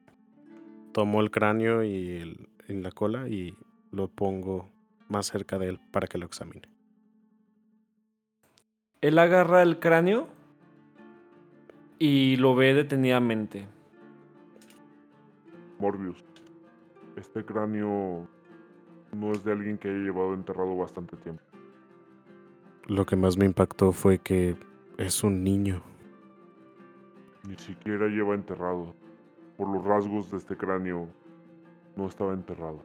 tomo 0.92 1.20
el 1.20 1.30
cráneo 1.32 1.82
y 1.82 2.10
el- 2.18 2.48
en 2.68 2.82
la 2.82 2.90
cola 2.90 3.28
y 3.28 3.56
lo 3.90 4.08
pongo 4.08 4.70
más 5.08 5.26
cerca 5.26 5.58
de 5.58 5.70
él 5.70 5.80
para 5.90 6.06
que 6.06 6.18
lo 6.18 6.26
examine. 6.26 6.62
Él 9.00 9.18
agarra 9.18 9.62
el 9.62 9.78
cráneo 9.78 10.28
y 11.98 12.36
lo 12.36 12.54
ve 12.54 12.74
detenidamente. 12.74 13.66
Morbius, 15.78 16.24
este 17.16 17.44
cráneo 17.44 18.28
no 19.12 19.32
es 19.32 19.44
de 19.44 19.52
alguien 19.52 19.76
que 19.78 19.88
haya 19.88 19.98
llevado 19.98 20.34
enterrado 20.34 20.76
bastante 20.76 21.16
tiempo. 21.16 21.42
Lo 22.86 23.04
que 23.06 23.16
más 23.16 23.36
me 23.36 23.44
impactó 23.44 23.92
fue 23.92 24.18
que 24.18 24.56
es 24.98 25.22
un 25.22 25.44
niño. 25.44 25.82
Ni 27.48 27.56
siquiera 27.56 28.06
lleva 28.06 28.34
enterrado. 28.34 28.94
Por 29.56 29.68
los 29.68 29.84
rasgos 29.84 30.30
de 30.30 30.38
este 30.38 30.56
cráneo, 30.56 31.08
no 31.96 32.06
estaba 32.06 32.32
enterrado. 32.32 32.82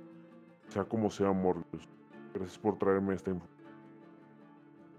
Sea 0.69 0.83
como 0.83 1.09
sea, 1.09 1.31
Morbius. 1.31 1.87
Gracias 2.33 2.57
por 2.57 2.77
traerme 2.77 3.15
esta 3.15 3.31
información. 3.31 3.57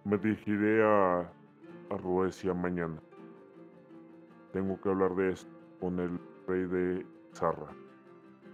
Me 0.05 0.17
dirigiré 0.17 0.83
a, 0.85 1.21
a 1.21 1.97
Roesia 1.99 2.55
mañana. 2.55 3.01
Tengo 4.53 4.81
que 4.81 4.89
hablar 4.89 5.15
de 5.15 5.31
esto 5.31 5.51
con 5.81 6.01
el 6.01 6.19
rey 6.47 6.65
de 6.65 7.07
Zarra. 7.35 7.69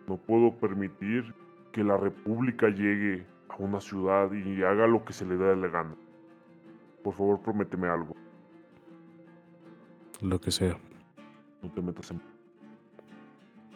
No 0.08 0.16
puedo 0.16 0.52
permitir 0.56 1.32
que 1.72 1.84
la 1.84 1.96
república 1.96 2.68
llegue 2.68 3.26
a 3.48 3.56
una 3.58 3.80
ciudad 3.80 4.30
y 4.32 4.62
haga 4.62 4.86
lo 4.86 5.04
que 5.04 5.12
se 5.12 5.24
le 5.24 5.36
dé 5.36 5.56
la 5.56 5.68
gana. 5.68 5.94
Por 7.02 7.14
favor, 7.14 7.40
prométeme 7.40 7.88
algo. 7.88 8.14
Lo 10.20 10.40
que 10.40 10.50
sea. 10.50 10.76
No 11.62 11.70
te 11.70 11.82
metas 11.82 12.10
en... 12.10 12.34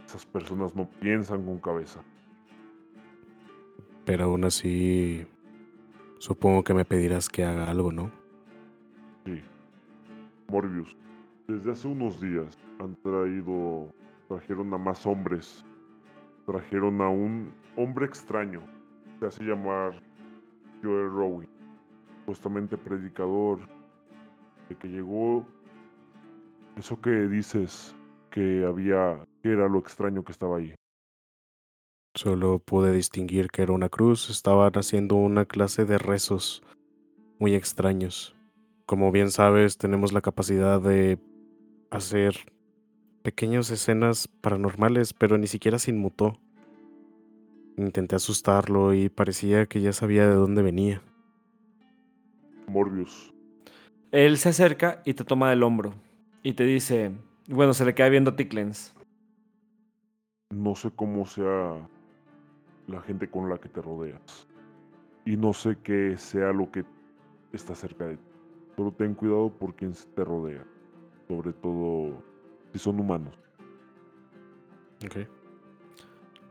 Esas 0.09 0.25
personas 0.25 0.75
no 0.75 0.88
piensan 0.88 1.44
con 1.44 1.59
cabeza. 1.59 2.03
Pero 4.07 4.25
aún 4.25 4.42
así, 4.44 5.27
supongo 6.16 6.64
que 6.64 6.73
me 6.73 6.87
pedirás 6.87 7.29
que 7.29 7.44
haga 7.44 7.71
algo, 7.71 7.92
¿no? 7.92 8.11
Sí. 9.27 9.42
Morbius, 10.49 10.97
desde 11.47 11.73
hace 11.73 11.88
unos 11.88 12.18
días 12.23 12.59
han 12.81 12.97
traído... 13.03 13.92
Trajeron 14.29 14.73
a 14.73 14.79
más 14.79 15.05
hombres. 15.05 15.62
Trajeron 16.47 17.03
a 17.03 17.11
un 17.11 17.53
hombre 17.77 18.07
extraño. 18.07 18.62
Se 19.21 19.27
hace 19.27 19.44
llamar 19.44 20.03
Joel 20.83 21.11
Rowan. 21.11 21.49
Supuestamente 22.21 22.79
predicador. 22.79 23.59
De 24.71 24.75
que 24.75 24.88
llegó... 24.88 25.47
Eso 26.79 26.99
que 26.99 27.11
dices 27.11 27.94
que 28.30 28.64
había... 28.64 29.26
Que 29.42 29.52
era 29.52 29.68
lo 29.68 29.78
extraño 29.78 30.24
que 30.24 30.32
estaba 30.32 30.58
ahí. 30.58 30.74
Solo 32.14 32.58
pude 32.58 32.92
distinguir 32.92 33.48
que 33.48 33.62
era 33.62 33.72
una 33.72 33.88
cruz. 33.88 34.30
Estaban 34.30 34.72
haciendo 34.74 35.14
una 35.16 35.44
clase 35.44 35.84
de 35.84 35.98
rezos 35.98 36.62
muy 37.38 37.54
extraños. 37.54 38.34
Como 38.86 39.12
bien 39.12 39.30
sabes, 39.30 39.78
tenemos 39.78 40.12
la 40.12 40.20
capacidad 40.20 40.80
de 40.80 41.18
hacer 41.90 42.52
pequeñas 43.22 43.70
escenas 43.70 44.28
paranormales, 44.40 45.12
pero 45.12 45.38
ni 45.38 45.46
siquiera 45.46 45.78
se 45.78 45.90
inmutó. 45.90 46.38
Intenté 47.76 48.16
asustarlo 48.16 48.94
y 48.94 49.08
parecía 49.08 49.66
que 49.66 49.80
ya 49.80 49.92
sabía 49.92 50.26
de 50.26 50.34
dónde 50.34 50.62
venía. 50.62 51.02
Morbius, 52.66 53.32
Él 54.10 54.36
se 54.38 54.48
acerca 54.48 55.02
y 55.04 55.14
te 55.14 55.24
toma 55.24 55.50
del 55.50 55.62
hombro. 55.62 55.94
Y 56.42 56.54
te 56.54 56.64
dice. 56.64 57.12
Bueno, 57.50 57.72
se 57.72 57.87
le 57.87 57.94
queda 57.94 58.11
viendo 58.11 58.32
a 58.32 58.37
Tickens. 58.37 58.94
no 60.50 60.74
sé 60.74 60.90
cómo 60.94 61.24
sea 61.24 61.88
la 62.87 63.00
gente 63.00 63.30
con 63.30 63.48
la 63.48 63.56
que 63.56 63.70
te 63.70 63.80
rodeas. 63.80 64.46
Y 65.24 65.37
no 65.38 65.54
sé 65.54 65.78
qué 65.82 66.18
sea 66.18 66.52
lo 66.52 66.70
que 66.70 66.84
está 67.54 67.74
cerca 67.74 68.04
de 68.04 68.16
ti. 68.18 68.22
Solo 68.76 68.92
ten 68.92 69.14
cuidado 69.14 69.50
por 69.50 69.74
quien 69.74 69.94
te 70.14 70.24
rodea. 70.24 70.62
Sobre 71.26 71.54
todo 71.54 72.22
si 72.72 72.78
son 72.78 73.00
humanos. 73.00 73.34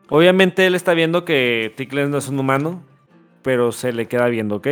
Obviamente 0.09 0.65
él 0.65 0.73
está 0.73 0.95
viendo 0.95 1.25
que 1.25 1.73
Tickens 1.77 2.09
no 2.09 2.17
es 2.17 2.27
un 2.27 2.39
humano. 2.39 2.81
Pero 3.43 3.71
se 3.71 3.93
le 3.93 4.07
queda 4.07 4.27
viendo, 4.29 4.55
¿ok? 4.55 4.67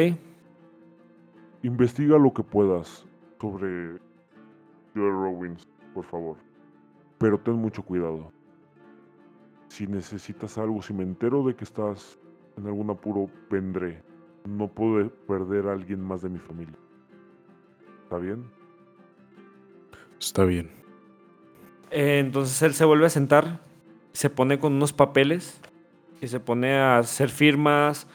Investiga 1.61 2.17
lo 2.17 2.33
que 2.33 2.41
puedas 2.41 3.05
sobre 3.39 3.99
Joel 4.95 5.11
Rowins, 5.11 5.67
por 5.95 6.05
favor. 6.05 6.37
Pero 7.17 7.39
ten 7.39 7.55
mucho 7.55 7.81
cuidado. 7.81 8.31
Si 9.69 9.87
necesitas 9.87 10.57
algo, 10.57 10.81
si 10.81 10.93
me 10.93 11.03
entero 11.03 11.43
de 11.43 11.55
que 11.55 11.63
estás 11.63 12.19
en 12.57 12.67
algún 12.67 12.89
apuro, 12.89 13.29
vendré. 13.49 14.03
No 14.45 14.67
puedo 14.67 15.09
perder 15.09 15.67
a 15.67 15.71
alguien 15.71 16.01
más 16.01 16.21
de 16.21 16.29
mi 16.29 16.37
familia. 16.37 16.75
¿Está 18.03 18.17
bien? 18.17 18.43
Está 20.19 20.43
bien. 20.43 20.69
Eh, 21.91 22.19
entonces 22.19 22.61
él 22.61 22.73
se 22.73 22.85
vuelve 22.85 23.05
a 23.05 23.09
sentar, 23.09 23.61
se 24.11 24.29
pone 24.29 24.59
con 24.59 24.73
unos 24.73 24.91
papeles 24.91 25.59
y 26.21 26.27
se 26.27 26.39
pone 26.39 26.75
a 26.75 26.97
hacer 26.97 27.29
firmas, 27.29 28.07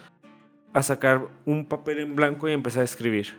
a 0.73 0.83
sacar 0.83 1.29
un 1.47 1.65
papel 1.65 1.99
en 2.01 2.15
blanco 2.15 2.49
y 2.49 2.53
empezar 2.53 2.83
a 2.83 2.85
escribir. 2.85 3.35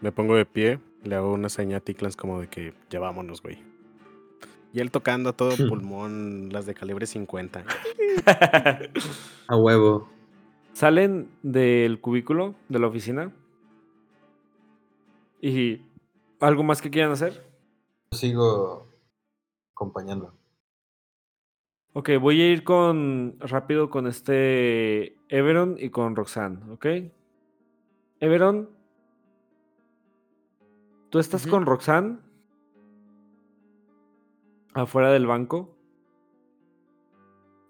Me 0.00 0.10
pongo 0.10 0.36
de 0.36 0.44
pie, 0.44 0.80
le 1.04 1.16
hago 1.16 1.32
una 1.32 1.48
seña 1.48 1.78
a 1.78 1.80
Ticlans 1.80 2.16
como 2.16 2.40
de 2.40 2.48
que 2.48 2.74
ya 2.90 3.00
vámonos, 3.00 3.42
güey. 3.42 3.58
Y 4.72 4.80
él 4.80 4.90
tocando 4.90 5.30
a 5.30 5.32
todo 5.34 5.50
pulmón 5.68 6.48
las 6.52 6.66
de 6.66 6.74
calibre 6.74 7.06
50. 7.06 7.64
A 9.46 9.56
huevo. 9.56 10.08
Salen 10.72 11.28
del 11.42 12.00
cubículo 12.00 12.54
de 12.68 12.78
la 12.80 12.88
oficina 12.88 13.32
y 15.40 15.82
algo 16.40 16.64
más 16.64 16.82
que 16.82 16.90
quieran 16.90 17.12
hacer. 17.12 17.46
Sigo 18.10 18.88
acompañando. 19.72 20.34
Ok, 21.92 22.10
voy 22.20 22.40
a 22.40 22.50
ir 22.50 22.64
con 22.64 23.36
rápido 23.38 23.88
con 23.88 24.08
este 24.08 25.16
Everon 25.28 25.76
y 25.78 25.90
con 25.90 26.16
Roxanne, 26.16 26.58
¿ok? 26.72 26.86
Everon, 28.18 28.68
tú 31.14 31.20
estás 31.20 31.46
con 31.46 31.64
Roxanne 31.64 32.18
afuera 34.72 35.12
del 35.12 35.28
banco. 35.28 35.78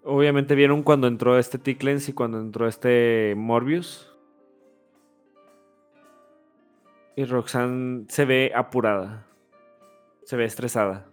Obviamente 0.03 0.55
vieron 0.55 0.81
cuando 0.81 1.05
entró 1.05 1.37
este 1.37 1.59
Ticklens 1.59 2.09
y 2.09 2.13
cuando 2.13 2.39
entró 2.39 2.67
este 2.67 3.35
Morbius. 3.37 4.11
Y 7.15 7.25
Roxanne 7.25 8.05
se 8.09 8.25
ve 8.25 8.51
apurada. 8.55 9.27
Se 10.23 10.35
ve 10.37 10.45
estresada. 10.45 11.07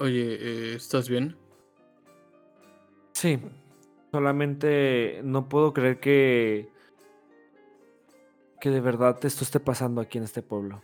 Oye, 0.00 0.38
eh, 0.40 0.74
¿estás 0.74 1.08
bien? 1.08 1.36
Sí. 3.12 3.38
Solamente 4.10 5.20
no 5.22 5.48
puedo 5.48 5.72
creer 5.72 6.00
que. 6.00 6.73
Que 8.64 8.70
de 8.70 8.80
verdad 8.80 9.22
esto 9.26 9.44
esté 9.44 9.60
pasando 9.60 10.00
aquí 10.00 10.16
en 10.16 10.24
este 10.24 10.40
pueblo. 10.40 10.82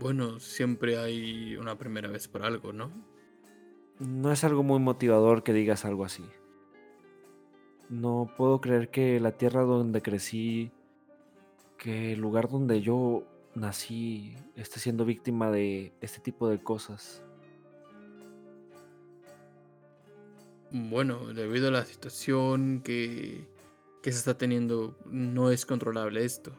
Bueno, 0.00 0.40
siempre 0.40 0.98
hay 0.98 1.56
una 1.56 1.78
primera 1.78 2.08
vez 2.08 2.26
por 2.26 2.42
algo, 2.42 2.72
¿no? 2.72 2.90
No 4.00 4.32
es 4.32 4.42
algo 4.42 4.64
muy 4.64 4.80
motivador 4.80 5.44
que 5.44 5.52
digas 5.52 5.84
algo 5.84 6.04
así. 6.04 6.24
No 7.88 8.34
puedo 8.36 8.60
creer 8.60 8.90
que 8.90 9.20
la 9.20 9.30
tierra 9.30 9.62
donde 9.62 10.02
crecí, 10.02 10.72
que 11.78 12.14
el 12.14 12.18
lugar 12.18 12.48
donde 12.48 12.80
yo 12.80 13.22
nací, 13.54 14.34
esté 14.56 14.80
siendo 14.80 15.04
víctima 15.04 15.52
de 15.52 15.92
este 16.00 16.18
tipo 16.18 16.48
de 16.48 16.60
cosas. 16.60 17.22
Bueno, 20.72 21.32
debido 21.32 21.68
a 21.68 21.70
la 21.70 21.84
situación 21.84 22.80
que, 22.82 23.53
que 24.04 24.12
se 24.12 24.18
está 24.18 24.36
teniendo, 24.36 24.98
no 25.06 25.50
es 25.50 25.64
controlable 25.64 26.26
esto. 26.26 26.52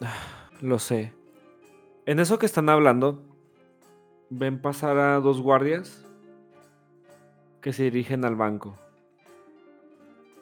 Lo 0.62 0.78
sé. 0.78 1.12
En 2.06 2.20
eso 2.20 2.38
que 2.38 2.46
están 2.46 2.70
hablando, 2.70 3.22
ven 4.30 4.62
pasar 4.62 4.96
a 4.96 5.20
dos 5.20 5.42
guardias 5.42 6.06
que 7.60 7.74
se 7.74 7.82
dirigen 7.82 8.24
al 8.24 8.34
banco. 8.34 8.78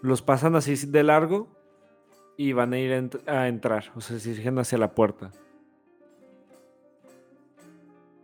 Los 0.00 0.22
pasan 0.22 0.54
así 0.54 0.76
de 0.86 1.02
largo 1.02 1.48
y 2.36 2.52
van 2.52 2.72
a 2.74 2.78
ir 2.78 2.92
a, 2.92 3.00
ent- 3.00 3.28
a 3.28 3.48
entrar, 3.48 3.90
o 3.96 4.00
sea, 4.00 4.20
se 4.20 4.28
dirigen 4.30 4.60
hacia 4.60 4.78
la 4.78 4.92
puerta. 4.94 5.32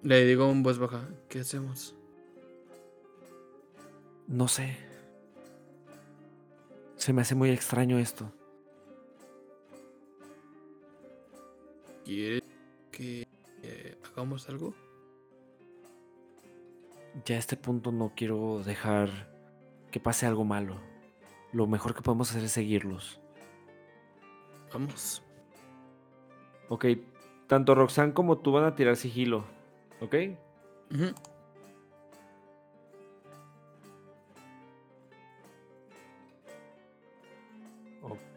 Le 0.04 0.24
digo 0.24 0.48
en 0.52 0.62
voz 0.62 0.78
baja, 0.78 1.08
¿qué 1.28 1.40
hacemos? 1.40 1.96
No 4.28 4.46
sé. 4.46 4.76
Se 7.04 7.12
me 7.12 7.20
hace 7.20 7.34
muy 7.34 7.50
extraño 7.50 7.98
esto. 7.98 8.32
¿Quieres 12.02 12.42
que 12.90 13.28
eh, 13.62 13.98
hagamos 14.06 14.48
algo? 14.48 14.72
Ya 17.26 17.36
a 17.36 17.38
este 17.40 17.58
punto 17.58 17.92
no 17.92 18.12
quiero 18.16 18.62
dejar 18.64 19.10
que 19.90 20.00
pase 20.00 20.24
algo 20.24 20.46
malo. 20.46 20.80
Lo 21.52 21.66
mejor 21.66 21.94
que 21.94 22.00
podemos 22.00 22.30
hacer 22.30 22.44
es 22.44 22.52
seguirlos. 22.52 23.20
Vamos. 24.72 25.22
Ok, 26.70 26.86
tanto 27.48 27.74
Roxanne 27.74 28.14
como 28.14 28.38
tú 28.38 28.50
van 28.52 28.64
a 28.64 28.74
tirar 28.76 28.96
sigilo. 28.96 29.44
¿Ok? 30.00 30.14
Ujú. 30.90 31.14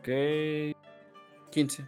Ok. 0.08 0.76
15. 1.52 1.86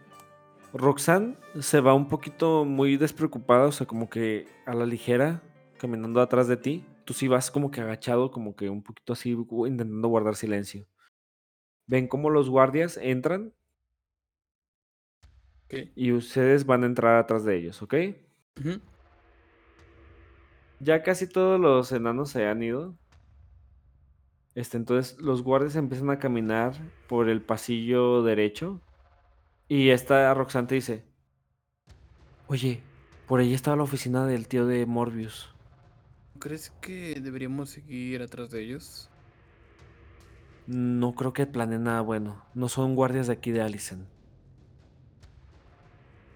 Roxanne 0.74 1.38
se 1.62 1.80
va 1.80 1.94
un 1.94 2.10
poquito 2.10 2.66
muy 2.66 2.98
despreocupada, 2.98 3.68
o 3.68 3.72
sea, 3.72 3.88
como 3.88 4.10
que 4.10 4.48
a 4.66 4.74
la 4.74 4.86
ligera, 4.86 5.42
caminando 5.78 6.22
atrás 6.22 6.48
de 6.48 6.58
ti. 6.58 6.86
Tú 7.06 7.14
sí 7.14 7.28
vas 7.28 7.50
como 7.50 7.72
que 7.72 7.82
agachado, 7.82 8.30
como 8.30 8.56
que 8.56 8.70
un 8.70 8.84
poquito 8.84 9.14
así, 9.14 9.32
intentando 9.32 10.08
guardar 10.10 10.36
silencio. 10.36 10.86
Ven 11.88 12.08
cómo 12.08 12.30
los 12.30 12.50
guardias 12.50 12.98
entran 12.98 13.54
y 15.96 16.12
ustedes 16.12 16.66
van 16.66 16.84
a 16.84 16.88
entrar 16.88 17.16
atrás 17.16 17.46
de 17.46 17.58
ellos, 17.58 17.82
¿ok? 17.82 17.96
Ya 20.80 21.04
casi 21.04 21.28
todos 21.28 21.60
los 21.60 21.92
enanos 21.92 22.32
se 22.32 22.46
han 22.46 22.62
ido. 22.62 22.96
Este, 24.60 24.76
entonces 24.76 25.18
los 25.22 25.42
guardias 25.42 25.78
empiezan 25.78 26.10
a 26.10 26.20
caminar 26.20 26.74
por 27.08 27.30
el 27.30 27.42
pasillo 27.42 28.24
derecho. 28.24 28.82
Y 29.70 29.92
esta 29.92 30.34
Roxanne 30.34 30.68
te 30.68 30.76
dice: 30.76 31.06
Oye, 32.48 32.84
por 33.26 33.40
ahí 33.40 33.54
estaba 33.54 33.78
la 33.78 33.84
oficina 33.84 34.26
del 34.26 34.50
tío 34.50 34.66
de 34.66 34.86
Morbius. 34.86 35.50
¿Crees 36.40 36.72
que 36.82 37.22
deberíamos 37.22 37.70
seguir 37.70 38.22
atrás 38.22 38.52
de 38.52 38.62
ellos? 38.62 39.10
No 40.68 41.14
creo 41.16 41.32
que 41.32 41.48
planeen 41.48 41.86
nada 41.86 42.02
bueno. 42.02 42.44
No 42.54 42.68
son 42.68 42.96
guardias 42.96 43.28
de 43.28 43.34
aquí 43.34 43.52
de 43.52 43.62
Allison. 43.62 44.08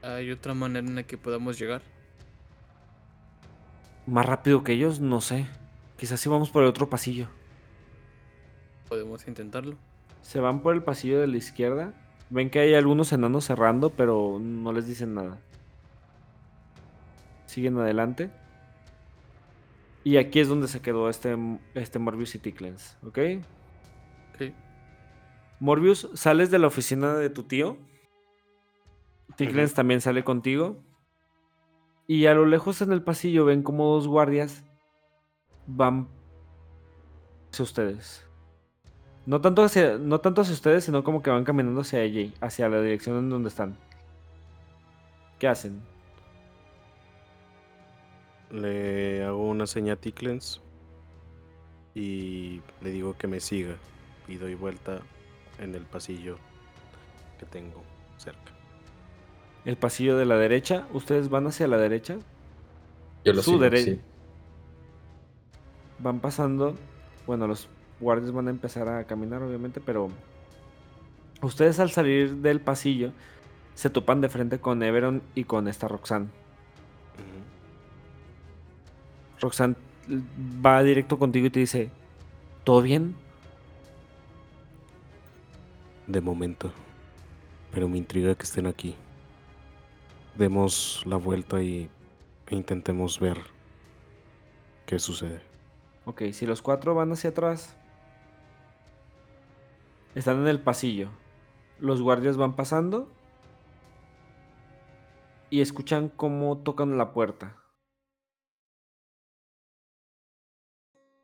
¿Hay 0.01 0.31
otra 0.31 0.53
manera 0.53 0.87
en 0.87 0.95
la 0.95 1.03
que 1.03 1.17
podamos 1.17 1.59
llegar? 1.59 1.81
Más 4.07 4.25
rápido 4.25 4.63
que 4.63 4.71
ellos, 4.71 5.01
no 5.01 5.19
sé. 5.19 5.45
Quizás 5.97 6.21
si 6.21 6.29
vamos 6.29 6.51
por 6.51 6.63
el 6.63 6.69
otro 6.69 6.89
pasillo. 6.89 7.27
Podemos 8.93 9.27
intentarlo. 9.27 9.75
Se 10.21 10.39
van 10.39 10.61
por 10.61 10.75
el 10.75 10.83
pasillo 10.83 11.19
de 11.19 11.25
la 11.25 11.37
izquierda. 11.37 11.95
Ven 12.29 12.51
que 12.51 12.59
hay 12.59 12.75
algunos 12.75 13.11
enanos 13.11 13.43
cerrando, 13.43 13.89
pero 13.89 14.37
no 14.39 14.71
les 14.71 14.85
dicen 14.85 15.15
nada. 15.15 15.39
Siguen 17.47 17.75
adelante. 17.79 18.29
Y 20.03 20.17
aquí 20.17 20.39
es 20.39 20.47
donde 20.47 20.67
se 20.67 20.79
quedó 20.79 21.09
este, 21.09 21.35
este 21.73 21.97
Morbius 21.97 22.35
y 22.35 22.37
Ticklens, 22.37 22.99
¿ok? 23.03 23.17
Ok. 24.35 24.53
Morbius, 25.59 26.07
sales 26.13 26.51
de 26.51 26.59
la 26.59 26.67
oficina 26.67 27.15
de 27.15 27.31
tu 27.31 27.41
tío. 27.41 27.77
Ticklens 29.37 29.73
también 29.73 30.01
sale 30.01 30.23
contigo. 30.23 30.77
Y 32.05 32.27
a 32.27 32.35
lo 32.35 32.45
lejos 32.45 32.79
en 32.83 32.91
el 32.91 33.01
pasillo 33.01 33.45
ven 33.45 33.63
como 33.63 33.91
dos 33.95 34.07
guardias 34.07 34.63
van 35.65 36.07
hacia 37.49 37.63
ustedes. 37.63 38.27
No 39.25 39.39
tanto 39.39 39.63
hacia, 39.63 39.97
no 39.97 40.19
tanto 40.19 40.41
hacia 40.41 40.53
ustedes, 40.53 40.83
sino 40.83 41.03
como 41.03 41.21
que 41.21 41.29
van 41.29 41.45
caminando 41.45 41.81
hacia 41.81 41.99
allí, 42.01 42.33
hacia 42.41 42.67
la 42.69 42.81
dirección 42.81 43.17
en 43.17 43.29
donde 43.29 43.49
están. 43.49 43.75
¿Qué 45.39 45.47
hacen? 45.47 45.81
Le 48.51 49.23
hago 49.23 49.47
una 49.49 49.65
seña 49.65 49.93
a 49.93 49.95
Ticklens 49.95 50.61
y 51.95 52.61
le 52.81 52.91
digo 52.91 53.15
que 53.17 53.27
me 53.27 53.39
siga 53.39 53.75
y 54.27 54.35
doy 54.35 54.55
vuelta 54.55 54.99
en 55.59 55.73
el 55.75 55.83
pasillo 55.83 56.37
que 57.39 57.45
tengo 57.45 57.81
cerca. 58.17 58.51
El 59.65 59.77
pasillo 59.77 60.17
de 60.17 60.25
la 60.25 60.35
derecha. 60.37 60.85
¿Ustedes 60.93 61.29
van 61.29 61.47
hacia 61.47 61.67
la 61.67 61.77
derecha? 61.77 62.17
Yo 63.23 63.33
lo 63.33 63.41
Su 63.41 63.51
sigo, 63.51 63.63
dere- 63.63 63.83
sí. 63.83 63.99
Van 65.99 66.19
pasando. 66.19 66.75
Bueno, 67.25 67.47
los 67.47 67.69
guardias 68.03 68.31
van 68.31 68.47
a 68.47 68.51
empezar 68.51 68.87
a 68.87 69.03
caminar, 69.05 69.41
obviamente, 69.41 69.81
pero. 69.81 70.09
Ustedes 71.41 71.79
al 71.79 71.91
salir 71.91 72.37
del 72.37 72.61
pasillo 72.61 73.11
se 73.75 73.89
topan 73.89 74.21
de 74.21 74.29
frente 74.29 74.59
con 74.59 74.81
Everon 74.81 75.21
y 75.35 75.43
con 75.43 75.67
esta 75.67 75.87
Roxanne. 75.87 76.27
Roxanne 79.41 79.75
va 80.65 80.83
directo 80.83 81.19
contigo 81.19 81.47
y 81.47 81.49
te 81.49 81.59
dice: 81.59 81.89
¿Todo 82.63 82.81
bien? 82.81 83.15
De 86.07 86.21
momento. 86.21 86.71
Pero 87.73 87.89
me 87.89 87.97
intriga 87.97 88.35
que 88.35 88.43
estén 88.43 88.67
aquí. 88.67 88.95
Demos 90.37 91.03
la 91.05 91.17
vuelta 91.17 91.61
y 91.61 91.89
e 92.47 92.55
intentemos 92.55 93.19
ver 93.19 93.37
qué 94.85 94.99
sucede. 94.99 95.41
Ok, 96.05 96.23
si 96.33 96.45
los 96.45 96.61
cuatro 96.61 96.93
van 96.93 97.11
hacia 97.11 97.31
atrás, 97.31 97.75
están 100.15 100.41
en 100.41 100.47
el 100.47 100.59
pasillo. 100.59 101.09
Los 101.79 102.01
guardias 102.01 102.37
van 102.37 102.55
pasando 102.55 103.11
y 105.49 105.61
escuchan 105.61 106.09
cómo 106.09 106.57
tocan 106.59 106.97
la 106.97 107.13
puerta. 107.13 107.57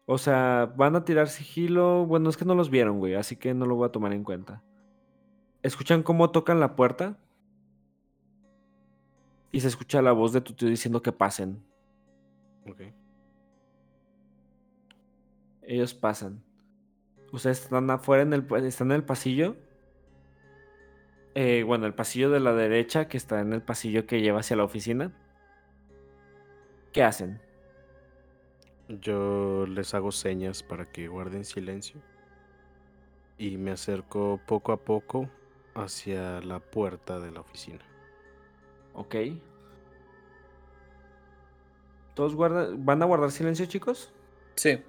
O 0.06 0.18
sea, 0.18 0.74
van 0.76 0.96
a 0.96 1.06
tirar 1.06 1.30
sigilo. 1.30 2.06
Bueno, 2.06 2.30
es 2.30 2.38
que 2.38 2.46
no 2.46 2.56
los 2.56 2.70
vieron, 2.70 3.00
güey, 3.00 3.16
así 3.16 3.36
que 3.36 3.54
no 3.54 3.66
lo 3.66 3.76
voy 3.76 3.88
a 3.88 3.92
tomar 3.92 4.12
en 4.14 4.24
cuenta. 4.24 4.64
Escuchan 5.62 6.04
cómo 6.04 6.32
tocan 6.32 6.60
la 6.60 6.76
puerta 6.76 7.18
y 9.52 9.60
se 9.60 9.68
escucha 9.68 10.02
la 10.02 10.12
voz 10.12 10.34
de 10.34 10.42
tu 10.42 10.54
tío 10.54 10.70
diciendo 10.70 11.02
que 11.02 11.12
pasen. 11.12 11.64
Ok. 12.68 12.82
Ellos 15.62 15.94
pasan. 15.94 16.44
Ustedes 17.32 17.62
están 17.62 17.90
afuera 17.90 18.24
en 18.24 18.34
el, 18.34 18.48
están 18.66 18.92
en 18.92 18.98
el 18.98 19.04
pasillo. 19.04 19.56
Eh, 21.36 21.64
bueno, 21.64 21.86
el 21.86 21.94
pasillo 21.94 22.30
de 22.30 22.40
la 22.40 22.54
derecha, 22.54 23.08
que 23.08 23.18
está 23.18 23.40
en 23.40 23.54
el 23.54 23.62
pasillo 23.62 24.06
que 24.06 24.22
lleva 24.22 24.40
hacia 24.40 24.56
la 24.56 24.64
oficina. 24.64 25.12
¿Qué 26.92 27.04
hacen? 27.04 27.40
Yo 28.88 29.68
les 29.68 29.94
hago 29.94 30.12
señas 30.12 30.64
para 30.64 30.86
que 30.86 31.08
guarden 31.08 31.46
silencio. 31.46 32.02
Y 33.38 33.58
me 33.58 33.72
acerco 33.72 34.40
poco 34.46 34.72
a 34.72 34.78
poco 34.78 35.30
hacia 35.76 36.42
la 36.42 36.60
puerta 36.60 37.20
de 37.20 37.32
la 37.32 37.42
oficina. 37.42 37.86
Ok. 38.94 39.16
¿Todos 42.16 42.36
guardan, 42.36 42.84
van 42.84 43.02
a 43.02 43.06
guardar 43.06 43.32
silencio, 43.32 43.66
chicos? 43.68 44.12
Sí. 44.56 44.84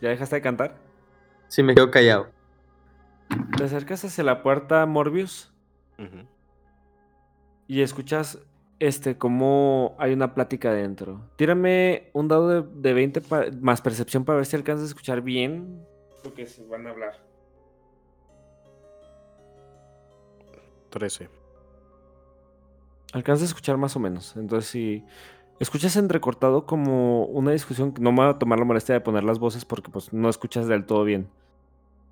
¿Ya 0.00 0.08
dejaste 0.10 0.36
de 0.36 0.42
cantar? 0.42 0.76
Sí, 1.48 1.62
me 1.62 1.74
quedo 1.74 1.90
callado. 1.90 2.28
Te 3.56 3.64
acercas 3.64 4.04
hacia 4.04 4.24
la 4.24 4.42
puerta, 4.42 4.84
Morbius, 4.86 5.52
y 7.68 7.80
escuchas 7.82 8.38
este 8.78 9.16
como 9.16 9.96
hay 9.98 10.12
una 10.12 10.34
plática 10.34 10.72
dentro. 10.72 11.22
Tírame 11.36 12.10
un 12.12 12.28
dado 12.28 12.48
de, 12.62 12.68
de 12.80 12.94
20 12.94 13.20
pa- 13.22 13.46
más 13.60 13.80
percepción 13.80 14.24
para 14.24 14.36
ver 14.36 14.46
si 14.46 14.54
alcanzas 14.56 14.84
a 14.84 14.88
escuchar 14.88 15.22
bien 15.22 15.84
lo 16.24 16.34
que 16.34 16.46
se 16.46 16.64
van 16.66 16.86
a 16.86 16.90
hablar. 16.90 17.14
13. 20.90 21.28
Alcanzas 23.12 23.42
a 23.42 23.46
escuchar 23.46 23.76
más 23.76 23.96
o 23.96 24.00
menos. 24.00 24.36
Entonces, 24.36 24.70
si 24.70 25.04
escuchas 25.58 25.96
entrecortado 25.96 26.66
como 26.66 27.24
una 27.26 27.52
discusión, 27.52 27.92
que 27.92 28.02
no 28.02 28.12
me 28.12 28.22
voy 28.22 28.30
a 28.30 28.38
tomar 28.38 28.58
la 28.58 28.64
molestia 28.64 28.94
de 28.94 29.00
poner 29.00 29.24
las 29.24 29.38
voces 29.38 29.64
porque 29.64 29.90
pues 29.90 30.12
no 30.12 30.28
escuchas 30.28 30.66
del 30.66 30.84
todo 30.84 31.04
bien. 31.04 31.28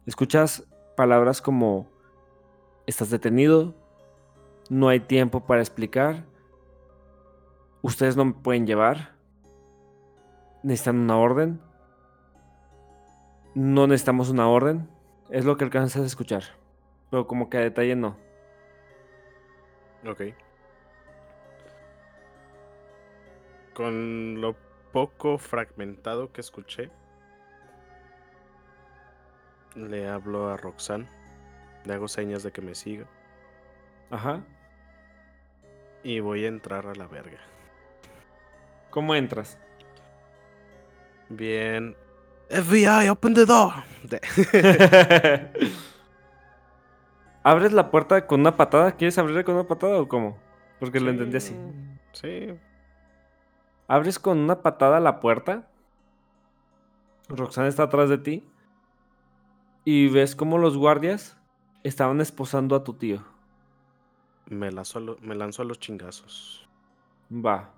Escuchas 0.07 0.65
palabras 0.97 1.43
como 1.43 1.87
estás 2.87 3.11
detenido, 3.11 3.75
no 4.71 4.89
hay 4.89 5.01
tiempo 5.01 5.41
para 5.47 5.61
explicar, 5.61 6.25
ustedes 7.83 8.17
no 8.17 8.27
me 8.27 8.33
pueden 8.33 8.67
llevar, 8.67 9.15
necesitan 10.63 10.99
una 10.99 11.19
orden, 11.19 11.61
no 13.55 13.87
necesitamos 13.87 14.31
una 14.31 14.49
orden, 14.49 14.89
es 15.31 15.45
lo 15.45 15.57
que 15.57 15.65
alcanzas 15.65 16.03
a 16.03 16.07
escuchar, 16.07 16.45
pero 17.11 17.27
como 17.27 17.49
que 17.49 17.59
a 17.59 17.61
detalle 17.61 17.97
no. 17.97 18.17
Ok. 20.07 20.44
Con 23.75 24.41
lo 24.41 24.55
poco 24.93 25.39
fragmentado 25.39 26.33
que 26.33 26.41
escuché, 26.41 26.91
le 29.75 30.09
hablo 30.09 30.49
a 30.49 30.57
Roxanne. 30.57 31.09
Le 31.85 31.95
hago 31.95 32.09
señas 32.09 32.43
de 32.43 32.53
que 32.53 32.63
me 32.63 32.75
siga. 32.75 33.07
Ajá. 34.11 34.43
Y 36.03 36.21
voy 36.21 36.45
a 36.45 36.49
entrar 36.49 36.87
a 36.87 36.95
la 36.95 37.07
verga. 37.07 37.41
¿Cómo 38.91 39.15
entras? 39.15 39.59
Bien. 41.29 41.97
FBI, 42.49 43.09
open 43.09 43.35
the 43.35 43.45
door. 43.45 43.73
¿Abres 47.43 47.73
la 47.73 47.91
puerta 47.91 48.27
con 48.27 48.41
una 48.41 48.57
patada? 48.57 48.93
¿Quieres 48.93 49.19
abrirla 49.19 49.45
con 49.45 49.57
una 49.57 49.67
patada 49.67 50.01
o 50.01 50.09
cómo? 50.09 50.39
Porque 50.79 51.01
lo 51.01 51.11
entendí 51.11 51.37
así. 51.37 51.55
Sí. 52.13 52.55
Abres 53.89 54.19
con 54.19 54.39
una 54.39 54.63
patada 54.63 55.01
la 55.01 55.21
puerta. 55.21 55.69
Roxana 57.29 57.69
está 57.69 57.85
atrás 57.85 58.09
de 58.09 58.19
ti. 58.19 58.45
Y 59.85 60.09
ves 60.09 60.35
cómo 60.35 60.59
los 60.59 60.77
guardias 60.77 61.37
estaban 61.83 62.21
esposando 62.21 62.75
a 62.77 62.85
tu 62.85 62.95
tío. 62.95 63.23
Me 64.49 64.71
lanzo, 64.71 64.99
a 64.99 65.03
lo- 65.03 65.19
me 65.21 65.35
lanzo 65.35 65.63
a 65.63 65.65
los 65.65 65.79
chingazos. 65.79 66.69
Va. 67.31 67.71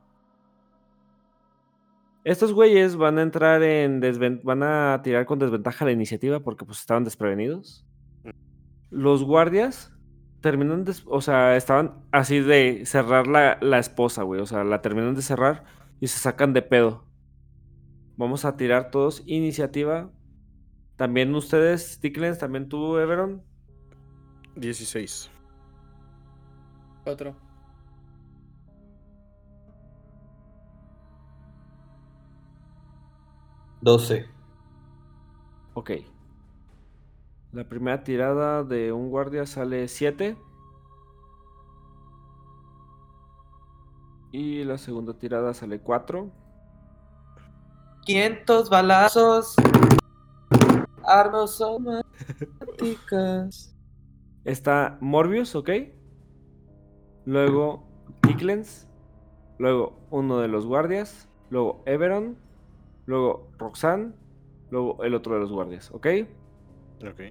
Estos 2.24 2.52
güeyes 2.52 2.96
van 2.96 3.18
a 3.18 3.22
entrar 3.22 3.62
en 3.62 4.00
van 4.42 4.62
a 4.64 5.00
tirar 5.04 5.26
con 5.26 5.38
desventaja 5.38 5.84
la 5.84 5.92
iniciativa 5.92 6.40
porque 6.40 6.64
pues 6.64 6.80
estaban 6.80 7.04
desprevenidos. 7.04 7.86
Los 8.90 9.22
guardias 9.22 9.92
terminan 10.40 10.84
de, 10.84 10.94
o 11.06 11.20
sea, 11.20 11.56
estaban 11.56 12.04
así 12.10 12.40
de 12.40 12.84
cerrar 12.84 13.26
la, 13.28 13.58
la 13.60 13.78
esposa, 13.78 14.22
güey, 14.24 14.40
o 14.40 14.46
sea, 14.46 14.64
la 14.64 14.82
terminan 14.82 15.14
de 15.14 15.22
cerrar 15.22 15.64
y 16.00 16.06
se 16.08 16.18
sacan 16.18 16.52
de 16.52 16.62
pedo. 16.62 17.04
Vamos 18.16 18.44
a 18.44 18.56
tirar 18.56 18.90
todos 18.90 19.22
iniciativa. 19.26 20.10
También 20.96 21.34
ustedes, 21.34 22.00
Ticklens, 22.00 22.38
también 22.38 22.68
tú, 22.68 22.96
Everon. 22.96 23.42
16. 24.56 25.30
Cuatro. 27.04 27.36
Doce. 33.80 34.26
Ok. 35.74 35.90
La 37.52 37.68
primera 37.68 38.02
tirada 38.02 38.64
de 38.64 38.92
un 38.92 39.10
guardia 39.10 39.46
sale 39.46 39.86
7. 39.88 40.36
Y 44.36 44.64
la 44.64 44.76
segunda 44.76 45.14
tirada 45.14 45.54
sale 45.54 45.80
4. 45.80 46.30
500 48.04 48.68
balazos. 48.68 49.56
Armas 51.02 51.52
somáticas. 51.52 52.04
Está 54.44 54.98
Morbius, 55.00 55.54
¿ok? 55.54 55.70
Luego 57.24 57.88
Ticklens. 58.20 58.86
Luego 59.56 59.98
uno 60.10 60.40
de 60.40 60.48
los 60.48 60.66
guardias. 60.66 61.30
Luego 61.48 61.82
Everon. 61.86 62.36
Luego 63.06 63.48
Roxanne. 63.56 64.12
Luego 64.68 65.02
el 65.02 65.14
otro 65.14 65.32
de 65.32 65.40
los 65.40 65.50
guardias, 65.50 65.90
¿ok? 65.92 66.08
Ok. 67.08 67.22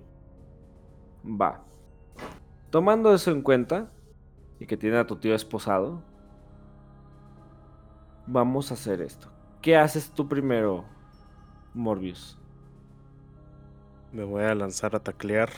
Va. 1.39 1.64
Tomando 2.72 3.14
eso 3.14 3.30
en 3.30 3.43
cuenta 3.43 3.91
y 4.60 4.66
que 4.66 4.76
tiene 4.76 4.97
a 4.97 5.06
tu 5.06 5.18
tío 5.18 5.36
esposado, 5.36 6.01
vamos 8.28 8.72
a 8.72 8.76
hacer 8.76 9.02
esto. 9.02 9.30
¿Qué 9.62 9.76
haces 9.76 10.12
tú 10.12 10.28
primero, 10.28 10.86
Morbius? 11.74 12.38
Me 14.12 14.24
voy 14.24 14.44
a 14.44 14.56
lanzar 14.56 14.96
a 14.96 15.00
taclear 15.00 15.50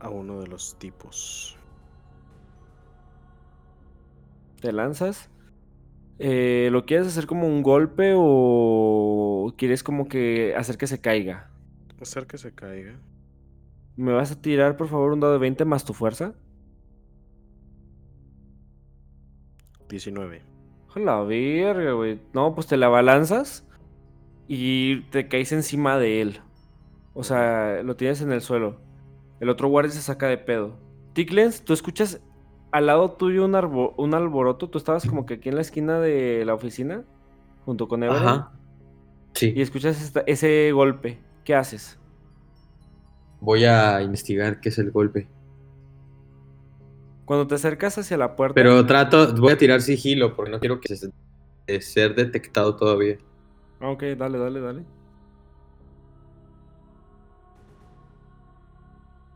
a 0.00 0.10
uno 0.10 0.40
de 0.40 0.46
los 0.46 0.78
tipos. 0.78 1.56
¿Te 4.60 4.72
lanzas? 4.72 5.30
Eh, 6.18 6.68
¿Lo 6.72 6.84
quieres 6.84 7.06
hacer 7.06 7.26
como 7.26 7.46
un 7.46 7.62
golpe 7.62 8.12
o 8.16 9.54
quieres 9.56 9.82
como 9.82 10.08
que 10.08 10.54
hacer 10.56 10.76
que 10.76 10.86
se 10.86 11.00
caiga? 11.00 11.50
Hacer 12.00 12.26
que 12.26 12.38
se 12.38 12.52
caiga. 12.54 12.98
¿Me 13.96 14.12
vas 14.12 14.30
a 14.30 14.40
tirar, 14.40 14.76
por 14.76 14.88
favor, 14.88 15.12
un 15.12 15.20
dado 15.20 15.32
de 15.32 15.38
20 15.38 15.64
más 15.64 15.84
tu 15.84 15.92
fuerza? 15.94 16.34
19. 19.88 20.57
A 20.94 20.98
La 20.98 21.20
verga, 21.22 21.92
güey. 21.92 22.20
No, 22.32 22.54
pues 22.54 22.66
te 22.66 22.76
la 22.76 22.88
balanzas 22.88 23.66
y 24.48 25.02
te 25.10 25.28
caes 25.28 25.52
encima 25.52 25.98
de 25.98 26.20
él. 26.22 26.40
O 27.14 27.22
sea, 27.24 27.82
lo 27.82 27.96
tienes 27.96 28.20
en 28.22 28.32
el 28.32 28.40
suelo. 28.40 28.80
El 29.40 29.48
otro 29.48 29.68
guardia 29.68 29.92
se 29.92 30.00
saca 30.02 30.26
de 30.28 30.38
pedo. 30.38 30.76
Ticklens, 31.12 31.62
tú 31.64 31.72
escuchas 31.72 32.20
al 32.70 32.86
lado 32.86 33.12
tuyo 33.12 33.44
un, 33.44 33.52
arbo- 33.52 33.94
un 33.96 34.14
alboroto. 34.14 34.68
Tú 34.68 34.78
estabas 34.78 35.06
como 35.06 35.26
que 35.26 35.34
aquí 35.34 35.48
en 35.48 35.54
la 35.56 35.60
esquina 35.62 36.00
de 36.00 36.44
la 36.44 36.54
oficina, 36.54 37.04
junto 37.64 37.88
con 37.88 38.02
Everett. 38.02 38.22
Ajá. 38.22 38.52
Y 39.34 39.38
Sí. 39.38 39.54
escuchas 39.60 40.00
esta- 40.02 40.22
ese 40.26 40.72
golpe. 40.72 41.18
¿Qué 41.44 41.54
haces? 41.54 41.98
Voy 43.40 43.64
a 43.64 44.02
investigar 44.02 44.60
qué 44.60 44.68
es 44.70 44.78
el 44.78 44.90
golpe. 44.90 45.28
Cuando 47.28 47.46
te 47.46 47.56
acercas 47.56 47.98
hacia 47.98 48.16
la 48.16 48.34
puerta. 48.36 48.54
Pero 48.54 48.86
trato, 48.86 49.34
voy 49.34 49.52
a 49.52 49.58
tirar 49.58 49.82
sigilo 49.82 50.34
porque 50.34 50.50
no 50.50 50.58
quiero 50.60 50.80
que 50.80 50.96
se, 50.96 51.10
de 51.66 51.80
ser 51.82 52.14
detectado 52.14 52.74
todavía. 52.74 53.18
Ok, 53.82 54.02
dale, 54.16 54.38
dale, 54.38 54.60
dale. 54.62 54.84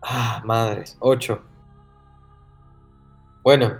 Ah, 0.01 0.41
madres. 0.47 0.97
8. 1.01 1.43
Bueno. 3.43 3.77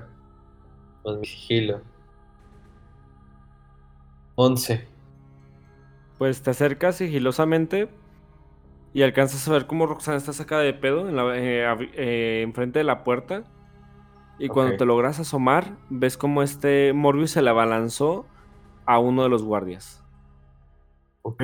Más 1.07 1.17
mi 1.17 1.25
sigilo. 1.25 1.81
11. 4.35 4.87
Pues 6.19 6.43
te 6.43 6.51
acercas 6.51 6.97
sigilosamente 6.97 7.89
y 8.93 9.01
alcanzas 9.01 9.49
a 9.49 9.53
ver 9.53 9.67
cómo 9.67 9.87
Roxana 9.87 10.19
está 10.19 10.35
sacada 10.35 10.61
de 10.61 10.75
pedo 10.75 11.09
en 11.09 11.17
la, 11.17 11.35
eh, 11.35 11.91
eh, 11.95 12.43
enfrente 12.43 12.79
de 12.79 12.85
la 12.85 13.05
puerta. 13.05 13.45
Y 14.45 14.49
cuando 14.49 14.77
te 14.77 14.85
logras 14.85 15.21
asomar, 15.21 15.77
ves 15.89 16.17
como 16.17 16.43
este 16.43 16.93
Morbius 16.93 17.31
se 17.33 17.43
le 17.43 17.51
abalanzó 17.51 18.27
a 18.87 18.99
uno 18.99 19.23
de 19.23 19.29
los 19.29 19.43
guardias. 19.45 20.03
Ok. 21.23 21.43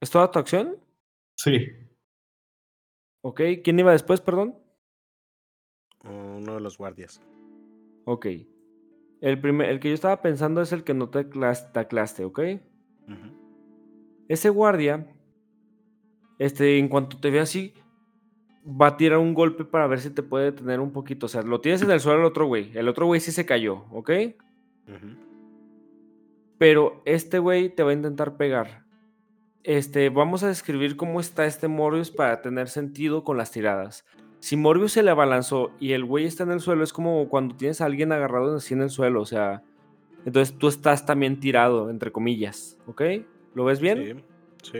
¿Es 0.00 0.10
toda 0.10 0.30
tu 0.30 0.38
acción? 0.38 0.76
Sí. 1.36 1.66
Ok. 3.22 3.40
¿Quién 3.64 3.78
iba 3.80 3.92
después, 3.92 4.20
perdón? 4.20 4.56
Uno 6.04 6.54
de 6.54 6.60
los 6.60 6.78
guardias. 6.78 7.20
Ok. 8.04 8.26
El, 9.20 9.40
primer, 9.40 9.68
el 9.68 9.80
que 9.80 9.88
yo 9.88 9.94
estaba 9.94 10.22
pensando 10.22 10.62
es 10.62 10.72
el 10.72 10.84
que 10.84 10.94
no 10.94 11.10
te 11.10 11.28
clas- 11.28 11.72
taclaste, 11.72 12.24
¿ok? 12.24 12.40
Ese 14.28 14.48
guardia, 14.48 15.12
este, 16.38 16.78
en 16.78 16.88
cuanto 16.88 17.18
te 17.18 17.30
ve 17.30 17.40
así, 17.40 17.74
va 18.64 18.88
a 18.88 18.96
tirar 18.96 19.18
un 19.18 19.34
golpe 19.34 19.64
para 19.64 19.86
ver 19.86 20.00
si 20.00 20.10
te 20.10 20.22
puede 20.22 20.46
detener 20.46 20.80
un 20.80 20.92
poquito. 20.92 21.26
O 21.26 21.28
sea, 21.28 21.42
lo 21.42 21.60
tienes 21.60 21.82
en 21.82 21.90
el 21.90 22.00
suelo 22.00 22.20
el 22.20 22.26
otro 22.26 22.46
güey. 22.46 22.70
El 22.74 22.88
otro 22.88 23.06
güey 23.06 23.20
sí 23.20 23.32
se 23.32 23.46
cayó, 23.46 23.84
¿ok? 23.90 24.10
Pero 26.58 27.02
este 27.04 27.38
güey 27.38 27.74
te 27.74 27.82
va 27.82 27.90
a 27.90 27.94
intentar 27.94 28.36
pegar. 28.36 28.84
Este, 29.62 30.08
vamos 30.08 30.42
a 30.42 30.48
describir 30.48 30.96
cómo 30.96 31.20
está 31.20 31.46
este 31.46 31.68
Morbius 31.68 32.10
para 32.10 32.42
tener 32.42 32.68
sentido 32.68 33.24
con 33.24 33.36
las 33.36 33.50
tiradas. 33.50 34.04
Si 34.40 34.56
Morbius 34.56 34.92
se 34.92 35.02
le 35.02 35.10
abalanzó 35.10 35.70
y 35.78 35.92
el 35.92 36.04
güey 36.04 36.24
está 36.24 36.44
en 36.44 36.52
el 36.52 36.60
suelo, 36.60 36.82
es 36.82 36.94
como 36.94 37.28
cuando 37.28 37.56
tienes 37.56 37.80
a 37.80 37.86
alguien 37.86 38.10
agarrado 38.10 38.56
así 38.56 38.72
en 38.72 38.80
el 38.80 38.88
suelo, 38.88 39.20
o 39.20 39.26
sea, 39.26 39.62
entonces 40.24 40.56
tú 40.56 40.68
estás 40.68 41.04
también 41.04 41.40
tirado, 41.40 41.90
entre 41.90 42.10
comillas, 42.10 42.78
¿ok? 42.86 43.02
¿Lo 43.54 43.66
ves 43.66 43.80
bien? 43.80 44.24
Sí. 44.62 44.72
Sí. 44.72 44.78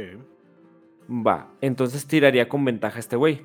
Va, 1.11 1.53
entonces 1.61 2.07
tiraría 2.07 2.49
con 2.49 2.64
ventaja 2.64 2.99
este 2.99 3.16
güey. 3.16 3.43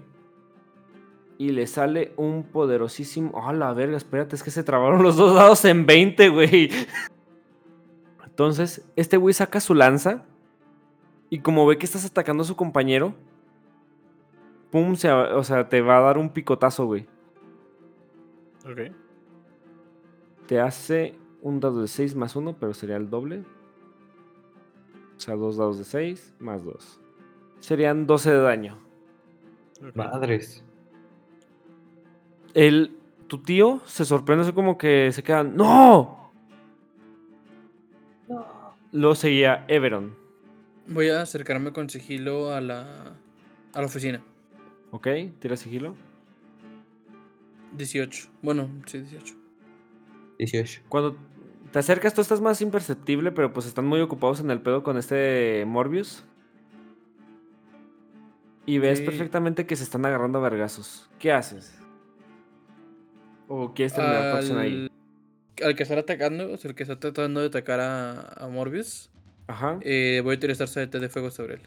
Y 1.38 1.50
le 1.50 1.68
sale 1.68 2.14
un 2.16 2.44
poderosísimo. 2.44 3.42
¡Ah, 3.44 3.54
la 3.54 3.74
verga! 3.74 3.98
Espérate, 3.98 4.36
es 4.36 4.44
que 4.44 4.52
se 4.52 4.64
trabaron 4.64 5.04
los 5.04 5.18
dos 5.18 5.36
dados 5.36 5.66
en 5.66 5.86
20, 5.86 6.30
güey. 6.30 6.70
Entonces, 8.26 8.86
este 8.96 9.18
güey 9.18 9.34
saca 9.34 9.60
su 9.60 9.74
lanza. 9.74 10.26
Y 11.30 11.40
como 11.40 11.66
ve 11.66 11.78
que 11.78 11.86
estás 11.86 12.06
atacando 12.06 12.44
a 12.44 12.46
su 12.46 12.56
compañero. 12.56 13.14
Pum, 14.72 14.96
se, 14.96 15.12
o 15.12 15.44
sea, 15.44 15.68
te 15.68 15.82
va 15.82 15.98
a 15.98 16.02
dar 16.02 16.18
un 16.18 16.30
picotazo, 16.30 16.86
güey. 16.86 17.08
Ok. 18.70 18.92
Te 20.48 20.60
hace 20.60 21.18
un 21.42 21.60
dado 21.60 21.82
de 21.82 21.88
6 21.88 22.16
más 22.16 22.36
1, 22.36 22.58
pero 22.60 22.74
sería 22.74 22.98
el 22.98 23.10
doble. 23.10 23.44
O 25.18 25.20
sea, 25.20 25.36
dos 25.36 25.58
dados 25.58 25.78
de 25.78 25.84
6 25.84 26.36
más 26.40 26.64
2. 26.64 27.02
Serían 27.60 28.06
12 28.06 28.32
de 28.32 28.42
daño. 28.42 28.78
ok. 29.82 29.96
Madres. 29.96 30.64
El, 32.56 32.97
tu 33.28 33.39
tío 33.39 33.82
se 33.86 34.06
sorprende 34.06 34.45
así 34.45 34.53
como 34.53 34.78
que 34.78 35.12
se 35.12 35.22
queda. 35.22 35.43
¡No! 35.43 36.32
Luego 38.93 39.14
seguía 39.16 39.66
Everon. 39.68 40.16
Voy 40.88 41.10
a 41.10 41.22
acercarme 41.22 41.74
con 41.74 41.89
sigilo 41.89 42.53
a 42.53 42.62
la, 42.62 43.18
a 43.74 43.80
la 43.82 43.86
oficina. 43.86 44.22
¿Ok? 44.91 45.08
Tira 45.39 45.58
sigilo. 45.58 45.95
18. 47.74 48.30
Bueno, 48.41 48.70
sí, 48.86 48.99
18. 48.99 49.36
18. 50.39 50.82
Cuando 50.88 51.18
te 51.74 51.80
acercas, 51.80 52.14
tú 52.14 52.22
estás 52.22 52.39
más 52.39 52.62
imperceptible, 52.62 53.34
pero 53.34 53.51
pues 53.51 53.66
están 53.66 53.86
muy 53.86 53.99
ocupados 53.99 54.39
en 54.39 54.49
el 54.49 54.62
pedo 54.62 54.82
con 54.82 54.97
este 54.97 55.66
Morbius. 55.68 56.24
Y 58.66 58.78
ves 58.78 59.01
perfectamente 59.01 59.66
que 59.66 59.76
se 59.76 59.84
están 59.84 60.06
agarrando 60.06 60.39
a 60.39 60.41
vergazos. 60.41 61.10
¿Qué 61.20 61.34
haces? 61.34 61.85
¿O 63.48 63.74
quieres 63.74 63.93
terminar 63.93 64.36
acción 64.38 64.58
ahí? 64.58 64.89
Al, 65.62 65.68
al 65.68 65.76
que 65.76 65.84
está 65.84 65.98
atacando, 66.00 66.52
o 66.52 66.58
sea, 66.58 66.70
el 66.70 66.76
que 66.76 66.84
está 66.84 67.00
tratando 67.00 67.41
de 67.41 67.48
atacar 67.48 67.80
a, 67.80 68.22
a 68.43 68.48
Morbius, 68.48 69.10
Ajá. 69.48 69.78
eh, 69.82 70.22
voy 70.24 70.36
a 70.36 70.38
utilizar 70.38 70.68
saeta 70.68 71.00
de 71.00 71.10
fuego 71.10 71.30
sobre 71.32 71.56
él. 71.56 71.62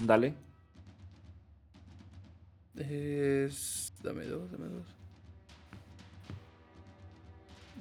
Dale. 0.00 0.34
Es... 2.76 3.92
Dame 4.02 4.26
dos, 4.26 4.50
dame 4.52 4.66
dos. 4.66 4.84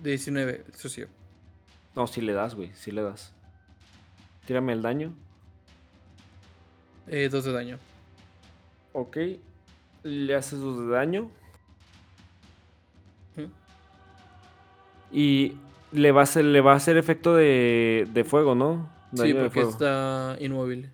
19, 0.04 0.64
sucio. 0.76 1.08
No, 1.96 2.08
si 2.08 2.22
le 2.22 2.34
das, 2.34 2.56
güey. 2.56 2.72
Si 2.76 2.92
le 2.92 3.02
das. 3.02 3.34
Tírame 4.46 4.74
el 4.74 4.82
daño. 4.82 5.14
Eh, 7.08 7.30
dos 7.30 7.44
de 7.46 7.52
daño. 7.52 7.80
Ok. 8.94 9.18
Le 10.04 10.36
haces 10.36 10.60
dos 10.60 10.80
de 10.80 10.88
daño. 10.94 11.30
Y 15.16 15.54
le 15.94 16.12
va 16.12 16.20
a 16.20 16.24
hacer, 16.24 16.44
le 16.44 16.60
va 16.60 16.74
a 16.74 16.76
hacer 16.76 16.98
efecto 16.98 17.34
de, 17.34 18.06
de 18.14 18.24
fuego, 18.26 18.54
¿no? 18.54 18.90
Sí, 19.14 19.32
Daño 19.32 19.44
porque 19.44 19.62
está 19.62 20.36
inmóvil. 20.42 20.90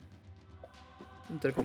Entre. 1.31 1.55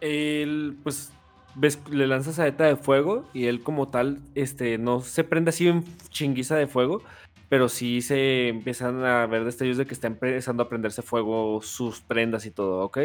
Él, 0.00 0.76
pues, 0.82 1.12
ves, 1.54 1.78
le 1.90 2.08
lanzas 2.08 2.34
saeta 2.34 2.64
de 2.64 2.74
fuego 2.74 3.24
y 3.32 3.46
él 3.46 3.62
como 3.62 3.86
tal, 3.86 4.18
este, 4.34 4.78
no 4.78 5.00
se 5.00 5.22
prende 5.22 5.50
así 5.50 5.68
en 5.68 5.84
chinguiza 6.08 6.56
de 6.56 6.66
fuego, 6.66 7.02
pero 7.48 7.68
sí 7.68 8.02
se 8.02 8.48
empiezan 8.48 9.04
a 9.04 9.26
ver 9.26 9.44
destellos 9.44 9.76
de 9.76 9.86
que 9.86 9.94
está 9.94 10.08
empezando 10.08 10.64
a 10.64 10.68
prenderse 10.68 11.02
fuego 11.02 11.62
sus 11.62 12.00
prendas 12.00 12.46
y 12.46 12.50
todo, 12.50 12.84
¿ok? 12.84 12.98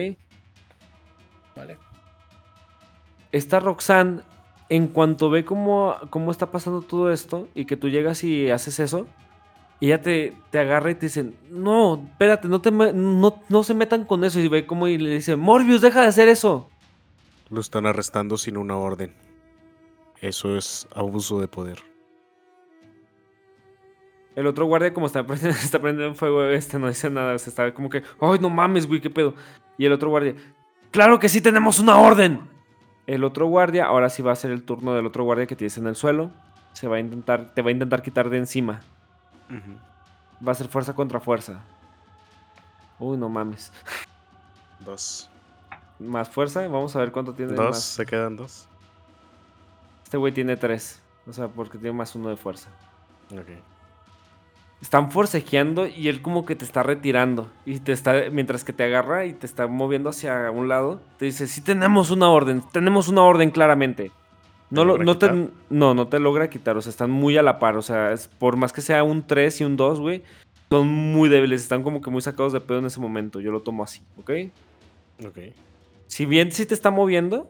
Vale. 1.56 1.78
Esta 3.32 3.60
Roxanne, 3.60 4.22
en 4.70 4.88
cuanto 4.88 5.30
ve 5.30 5.46
cómo, 5.46 5.96
cómo 6.10 6.32
está 6.32 6.52
pasando 6.52 6.82
todo 6.82 7.12
esto 7.12 7.48
y 7.54 7.66
que 7.66 7.78
tú 7.78 7.90
llegas 7.90 8.24
y 8.24 8.50
haces 8.50 8.80
eso, 8.80 9.08
ella 9.86 10.02
te, 10.02 10.34
te 10.50 10.60
agarra 10.60 10.92
y 10.92 10.96
te 10.96 11.08
dice, 11.08 11.34
no, 11.50 11.96
espérate, 11.96 12.48
no, 12.48 12.62
te, 12.62 12.72
no, 12.72 13.42
no 13.50 13.64
se 13.64 13.74
metan 13.74 14.06
con 14.06 14.24
eso. 14.24 14.40
Y 14.40 14.48
ve 14.48 14.66
como 14.66 14.88
y 14.88 14.98
le 14.98 15.10
dice, 15.10 15.36
Morbius, 15.36 15.82
deja 15.82 16.02
de 16.02 16.08
hacer 16.08 16.30
eso. 16.30 16.70
Lo 17.50 17.60
están 17.60 17.86
arrestando 17.86 18.38
sin 18.38 18.56
una 18.56 18.78
orden. 18.78 19.14
Eso 20.22 20.56
es 20.56 20.88
abuso 20.96 21.42
de 21.42 21.50
poder. 21.50 21.80
El 24.36 24.48
otro 24.48 24.66
guardia, 24.66 24.94
como 24.94 25.08
está 25.08 25.24
prendiendo, 25.28 25.58
está 25.60 25.80
prendiendo 25.80 26.16
fuego, 26.16 26.46
este 26.46 26.80
no 26.80 26.88
dice 26.88 27.10
nada. 27.10 27.38
Se 27.38 27.50
está 27.50 27.74
como 27.74 27.90
que, 27.90 28.04
ay, 28.22 28.40
no 28.40 28.50
mames, 28.50 28.88
güey, 28.88 29.02
qué 29.02 29.10
pedo. 29.10 29.36
Y 29.78 29.86
el 29.86 29.92
otro 29.92 30.10
guardia, 30.10 30.34
claro 30.92 31.20
que 31.20 31.28
sí 31.28 31.42
tenemos 31.42 31.80
una 31.80 31.98
orden. 32.00 32.53
El 33.08 33.24
otro 33.24 33.48
guardia, 33.48 33.86
ahora 33.86 34.10
sí 34.10 34.22
va 34.22 34.32
a 34.32 34.36
ser 34.36 34.52
el 34.52 34.64
turno 34.64 34.94
del 34.94 35.06
otro 35.06 35.24
guardia 35.24 35.46
que 35.46 35.56
tienes 35.56 35.78
en 35.78 35.88
el 35.88 35.96
suelo. 35.96 36.32
Se 36.74 36.88
va 36.88 36.96
a 36.98 37.00
intentar, 37.00 37.54
te 37.54 37.62
va 37.62 37.70
a 37.70 37.72
intentar 37.72 38.02
quitar 38.02 38.30
de 38.30 38.38
encima. 38.38 38.82
Va 40.46 40.52
a 40.52 40.56
ser 40.56 40.68
fuerza 40.68 40.94
contra 40.94 41.20
fuerza. 41.20 41.60
Uy, 43.00 43.18
no 43.18 43.30
mames. 43.30 43.72
Dos. 44.80 45.30
Más 46.00 46.30
fuerza, 46.30 46.62
vamos 46.62 46.96
a 46.96 47.00
ver 47.00 47.12
cuánto 47.12 47.34
tiene 47.34 47.54
Dos, 47.54 47.66
más. 47.70 47.84
se 47.84 48.06
quedan 48.06 48.36
dos. 48.36 48.68
Este 50.04 50.18
güey 50.18 50.34
tiene 50.34 50.58
tres. 50.58 51.02
O 51.28 51.34
sea, 51.34 51.48
porque 51.48 51.78
tiene 51.78 51.96
más 51.96 52.16
uno 52.16 52.30
de 52.30 52.38
fuerza. 52.38 52.70
Ok. 53.32 53.50
Están 54.84 55.12
forcejeando 55.12 55.88
y 55.88 56.10
él 56.10 56.22
como 56.22 56.46
que 56.46 56.58
te 56.58 56.66
está 56.66 56.84
retirando. 56.84 57.50
Y 57.66 57.80
te 57.80 57.94
está, 57.94 58.16
mientras 58.30 58.66
que 58.66 58.74
te 58.74 58.84
agarra 58.84 59.26
y 59.26 59.32
te 59.32 59.46
está 59.46 59.66
moviendo 59.68 60.10
hacia 60.10 60.52
un 60.52 60.68
lado, 60.68 61.00
te 61.18 61.24
dice, 61.24 61.48
sí 61.48 61.62
tenemos 61.62 62.12
una 62.12 62.30
orden, 62.30 62.62
tenemos 62.74 63.08
una 63.08 63.22
orden 63.24 63.50
claramente. 63.50 64.12
No, 64.70 64.82
¿Te 64.82 64.86
lo- 64.88 64.98
no, 64.98 65.18
te, 65.18 65.30
no, 65.70 65.94
no 65.94 66.08
te 66.10 66.20
logra 66.20 66.50
quitar, 66.50 66.76
o 66.76 66.82
sea, 66.82 66.90
están 66.90 67.12
muy 67.12 67.38
a 67.38 67.42
la 67.42 67.60
par. 67.60 67.78
O 67.78 67.82
sea, 67.82 68.12
es- 68.12 68.28
por 68.28 68.58
más 68.58 68.74
que 68.74 68.82
sea 68.82 69.04
un 69.04 69.26
3 69.26 69.62
y 69.62 69.64
un 69.64 69.78
2, 69.78 70.02
güey, 70.02 70.22
son 70.70 70.90
muy 70.90 71.30
débiles, 71.30 71.62
están 71.62 71.82
como 71.82 72.02
que 72.02 72.10
muy 72.12 72.22
sacados 72.22 72.52
de 72.52 72.60
pedo 72.60 72.80
en 72.80 72.86
ese 72.88 73.00
momento. 73.00 73.40
Yo 73.40 73.52
lo 73.54 73.62
tomo 73.62 73.84
así, 73.86 74.02
¿ok? 74.18 74.32
Ok. 75.26 75.38
Si 76.08 76.26
bien 76.26 76.52
sí 76.52 76.66
te 76.66 76.74
está 76.74 76.92
moviendo, 76.92 77.50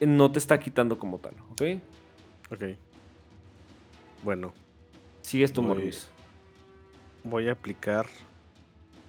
no 0.00 0.30
te 0.30 0.38
está 0.38 0.60
quitando 0.60 0.98
como 0.98 1.16
tal, 1.18 1.32
¿ok? 1.52 1.62
Ok. 2.52 2.64
Bueno, 4.22 4.52
Sigues 5.30 5.52
tu 5.52 5.62
Morbius. 5.62 6.10
voy 7.22 7.48
a 7.48 7.52
aplicar 7.52 8.06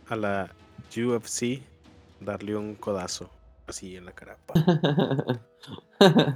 a 0.08 0.16
la 0.16 0.54
UFC 0.96 1.64
darle 2.20 2.56
un 2.56 2.76
codazo 2.76 3.32
así 3.66 3.96
en 3.96 4.06
la 4.06 4.12
cara. 4.12 4.38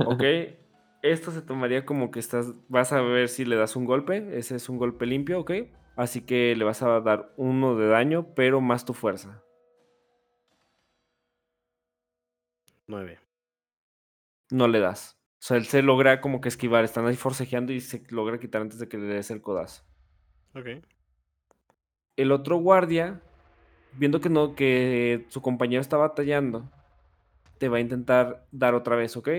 Ok. 0.08 0.24
Esto 1.04 1.30
se 1.30 1.44
tomaría 1.44 1.86
como 1.86 2.10
que 2.10 2.20
estás. 2.20 2.56
Vas 2.68 2.94
a 2.94 3.02
ver 3.02 3.30
si 3.30 3.46
le 3.46 3.58
das 3.58 3.76
un 3.76 3.86
golpe. 3.86 4.36
Ese 4.36 4.56
es 4.56 4.70
un 4.70 4.80
golpe 4.80 5.06
limpio, 5.06 5.40
¿ok? 5.40 5.52
Así 5.96 6.22
que 6.22 6.56
le 6.56 6.66
vas 6.66 6.82
a 6.82 7.00
dar 7.02 7.32
uno 7.38 7.76
de 7.76 7.88
daño, 7.88 8.34
pero 8.36 8.62
más 8.62 8.86
tu 8.86 8.94
fuerza. 8.94 9.44
Nueve. 12.88 13.20
No 14.50 14.68
le 14.68 14.80
das. 14.80 15.15
O 15.46 15.48
sea, 15.48 15.58
él 15.58 15.68
se 15.68 15.84
logra 15.84 16.22
como 16.22 16.42
que 16.42 16.50
esquivar. 16.50 16.84
Están 16.84 17.06
ahí 17.06 17.16
forcejeando 17.16 17.72
y 17.72 17.80
se 17.80 18.02
logra 18.10 18.40
quitar 18.40 18.64
antes 18.64 18.80
de 18.80 18.88
que 18.88 18.98
le 18.98 19.06
des 19.06 19.30
el 19.30 19.44
codazo. 19.44 19.84
Ok. 20.56 20.84
El 22.16 22.32
otro 22.32 22.58
guardia, 22.58 23.22
viendo 23.94 24.20
que 24.20 24.30
no, 24.30 24.56
que 24.56 25.28
su 25.30 25.44
compañero 25.44 25.82
está 25.82 25.98
batallando, 25.98 26.68
te 27.60 27.70
va 27.70 27.78
a 27.78 27.80
intentar 27.80 28.48
dar 28.52 28.74
otra 28.74 28.96
vez, 28.96 29.16
¿ok? 29.18 29.30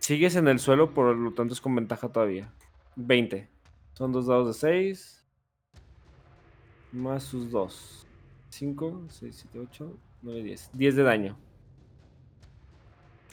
Sigues 0.00 0.34
en 0.34 0.48
el 0.48 0.58
suelo, 0.58 0.92
por 0.92 1.14
lo 1.14 1.32
tanto 1.32 1.54
es 1.54 1.60
con 1.60 1.76
ventaja 1.76 2.08
todavía. 2.08 2.52
20. 2.96 3.48
Son 3.92 4.10
dos 4.10 4.26
dados 4.26 4.48
de 4.48 4.54
6. 4.54 5.24
Más 6.90 7.22
sus 7.22 7.52
dos. 7.52 8.04
5, 8.48 9.04
6, 9.10 9.46
7, 9.52 9.60
8, 9.60 9.96
9, 10.22 10.42
10. 10.42 10.70
10 10.72 10.96
de 10.96 11.02
daño. 11.04 11.38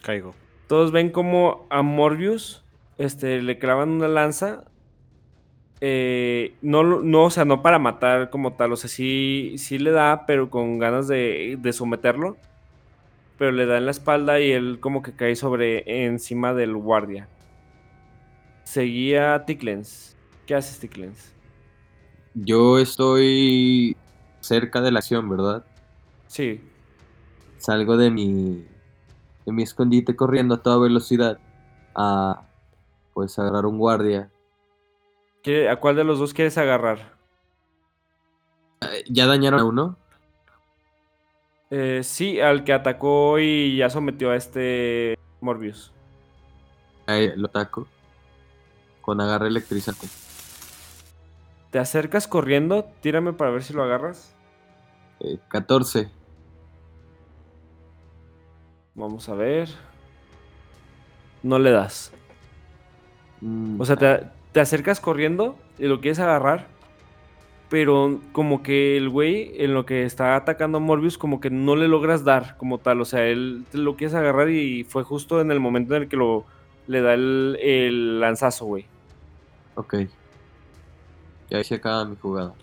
Caigo. 0.03 0.35
Todos 0.67 0.91
ven 0.91 1.11
como 1.11 1.67
a 1.69 1.81
Morbius 1.81 2.65
este, 2.97 3.41
le 3.41 3.59
clavan 3.59 3.89
una 3.91 4.07
lanza. 4.07 4.65
eh, 5.81 6.57
no, 6.61 6.83
no, 6.83 7.25
o 7.25 7.29
sea, 7.29 7.45
no 7.45 7.61
para 7.61 7.79
matar 7.79 8.29
como 8.29 8.55
tal. 8.55 8.73
O 8.73 8.75
sea, 8.77 8.89
sí, 8.89 9.55
sí 9.57 9.77
le 9.79 9.91
da, 9.91 10.25
pero 10.25 10.49
con 10.49 10.79
ganas 10.79 11.07
de, 11.07 11.57
de 11.59 11.73
someterlo. 11.73 12.41
Pero 13.37 13.51
le 13.51 13.65
da 13.65 13.77
en 13.77 13.85
la 13.85 13.91
espalda 13.91 14.39
y 14.41 14.51
él 14.51 14.79
como 14.81 15.01
que 15.01 15.15
cae 15.15 15.35
sobre 15.35 16.05
encima 16.05 16.53
del 16.53 16.75
guardia. 16.75 17.29
Seguía 18.63 19.45
Ticklenz. 19.45 20.17
¿Qué 20.45 20.55
haces, 20.55 20.79
Ticklenz? 20.79 21.33
Yo 22.33 22.79
estoy 22.79 23.97
cerca 24.41 24.81
de 24.81 24.91
la 24.91 24.99
acción, 24.99 25.29
¿verdad? 25.29 25.65
Sí. 26.27 26.61
Salgo 27.57 27.97
de 27.97 28.11
mi, 28.11 28.65
de 29.45 29.51
mi 29.51 29.63
escondite 29.63 30.15
corriendo 30.15 30.55
a 30.55 30.63
toda 30.63 30.77
velocidad 30.79 31.39
a 31.95 32.41
pues 33.13 33.37
agarrar 33.39 33.65
un 33.65 33.77
guardia. 33.77 34.29
¿Qué- 35.43 35.69
¿A 35.69 35.77
cuál 35.79 35.95
de 35.95 36.03
los 36.03 36.19
dos 36.19 36.33
quieres 36.33 36.57
agarrar? 36.57 37.13
Eh, 38.81 39.03
¿Ya 39.09 39.27
dañaron 39.27 39.59
a 39.59 39.65
uno? 39.65 39.97
Eh, 41.69 42.01
sí, 42.03 42.39
al 42.39 42.63
que 42.63 42.73
atacó 42.73 43.39
y 43.39 43.77
ya 43.77 43.89
sometió 43.89 44.31
a 44.31 44.35
este 44.35 45.17
Morbius. 45.41 45.91
Ahí 47.07 47.31
lo 47.35 47.47
ataco. 47.47 47.87
Con 49.01 49.21
agarre 49.21 49.47
electrizante. 49.47 50.07
Te 51.71 51.79
acercas 51.79 52.27
corriendo, 52.27 52.85
tírame 53.01 53.33
para 53.33 53.51
ver 53.51 53.63
si 53.63 53.73
lo 53.73 53.83
agarras. 53.83 54.33
Eh, 55.19 55.39
14. 55.49 56.09
Vamos 58.95 59.29
a 59.29 59.35
ver. 59.35 59.69
No 61.43 61.59
le 61.59 61.71
das. 61.71 62.11
Mm, 63.41 63.79
O 63.81 63.85
sea, 63.85 63.97
te, 63.97 64.31
te 64.51 64.59
acercas 64.61 64.99
corriendo 64.99 65.57
y 65.77 65.87
lo 65.87 66.01
quieres 66.01 66.19
agarrar. 66.19 66.67
Pero 67.69 68.21
como 68.31 68.61
que 68.63 68.95
el 68.97 69.09
güey, 69.09 69.53
en 69.63 69.73
lo 69.73 69.85
que 69.85 70.03
está 70.05 70.35
atacando 70.35 70.77
a 70.77 70.81
Morbius, 70.81 71.17
como 71.17 71.39
que 71.41 71.49
no 71.49 71.75
le 71.75 71.87
logras 71.87 72.23
dar 72.23 72.57
como 72.57 72.79
tal. 72.79 73.01
O 73.01 73.05
sea, 73.05 73.25
él 73.27 73.67
te 73.71 73.79
lo 73.79 73.95
quieres 73.97 74.15
agarrar 74.15 74.49
y 74.49 74.83
fue 74.85 75.03
justo 75.03 75.41
en 75.41 75.51
el 75.51 75.59
momento 75.59 75.95
en 75.95 76.03
el 76.03 76.09
que 76.09 76.17
lo, 76.17 76.47
le 76.87 77.01
da 77.01 77.13
el, 77.15 77.57
el 77.61 78.19
lanzazo, 78.21 78.65
güey. 78.65 78.91
Ok. 79.75 79.93
Y 81.49 81.55
ahí 81.55 81.63
se 81.63 81.75
acaba 81.75 82.05
mi 82.05 82.15
jugada. 82.17 82.59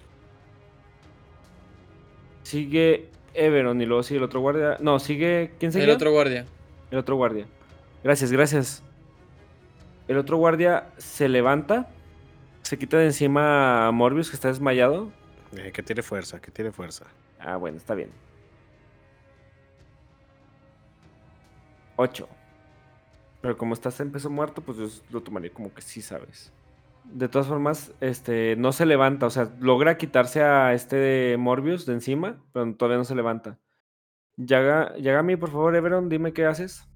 Sigue 2.43 3.11
Everon 3.35 3.81
y 3.81 3.87
luego 3.87 4.03
sigue 4.03 4.19
el 4.19 4.25
otro 4.25 4.41
guardia. 4.41 4.77
No, 4.81 4.99
sigue. 4.99 5.53
¿Quién 5.59 5.73
sigue? 5.73 5.85
El 5.85 5.91
otro 5.91 6.11
guardia. 6.13 6.47
El 6.91 6.99
otro 6.99 7.17
guardia. 7.17 7.47
Gracias, 8.05 8.33
gracias. 8.33 8.83
El 10.09 10.19
otro 10.19 10.37
guardia 10.37 10.89
se 10.99 11.29
levanta. 11.29 11.89
Se 12.63 12.79
quita 12.79 12.99
de 12.99 13.07
encima 13.07 13.87
a 13.89 13.93
Morbius 13.93 14.31
que 14.31 14.37
está 14.37 14.49
desmayado. 14.49 15.11
Eh, 15.57 15.73
que 15.73 15.83
tiene 15.83 16.03
fuerza, 16.03 16.41
que 16.41 16.51
tiene 16.51 16.73
fuerza. 16.73 17.07
Ah, 17.39 17.57
bueno, 17.57 17.77
está 17.77 17.95
bien. 17.95 18.11
8. 21.97 22.29
Pero 23.41 23.57
como 23.57 23.75
estás 23.75 23.99
en 24.01 24.13
peso 24.13 24.31
muerto, 24.31 24.63
pues 24.63 24.79
yo 24.79 24.89
lo 25.11 25.21
tomaría 25.23 25.51
como 25.53 25.73
que 25.75 25.83
sí 25.83 26.01
sabes. 26.01 26.53
De 27.05 27.29
todas 27.29 27.47
formas, 27.47 27.93
este, 28.01 28.57
no 28.57 28.73
se 28.73 28.87
levanta. 28.87 29.27
O 29.27 29.31
sea, 29.31 29.51
logra 29.61 29.99
quitarse 29.99 30.43
a 30.43 30.73
este 30.73 31.37
Morbius 31.39 31.87
de 31.87 31.95
encima, 31.95 32.43
pero 32.53 32.75
todavía 32.75 32.99
no 32.99 33.05
se 33.05 33.15
levanta. 33.15 33.59
Yaga, 34.37 34.97
Yagami, 34.99 35.37
por 35.37 35.51
favor, 35.51 35.77
Everon, 35.77 36.09
dime 36.09 36.33
qué 36.33 36.47
haces. 36.47 36.89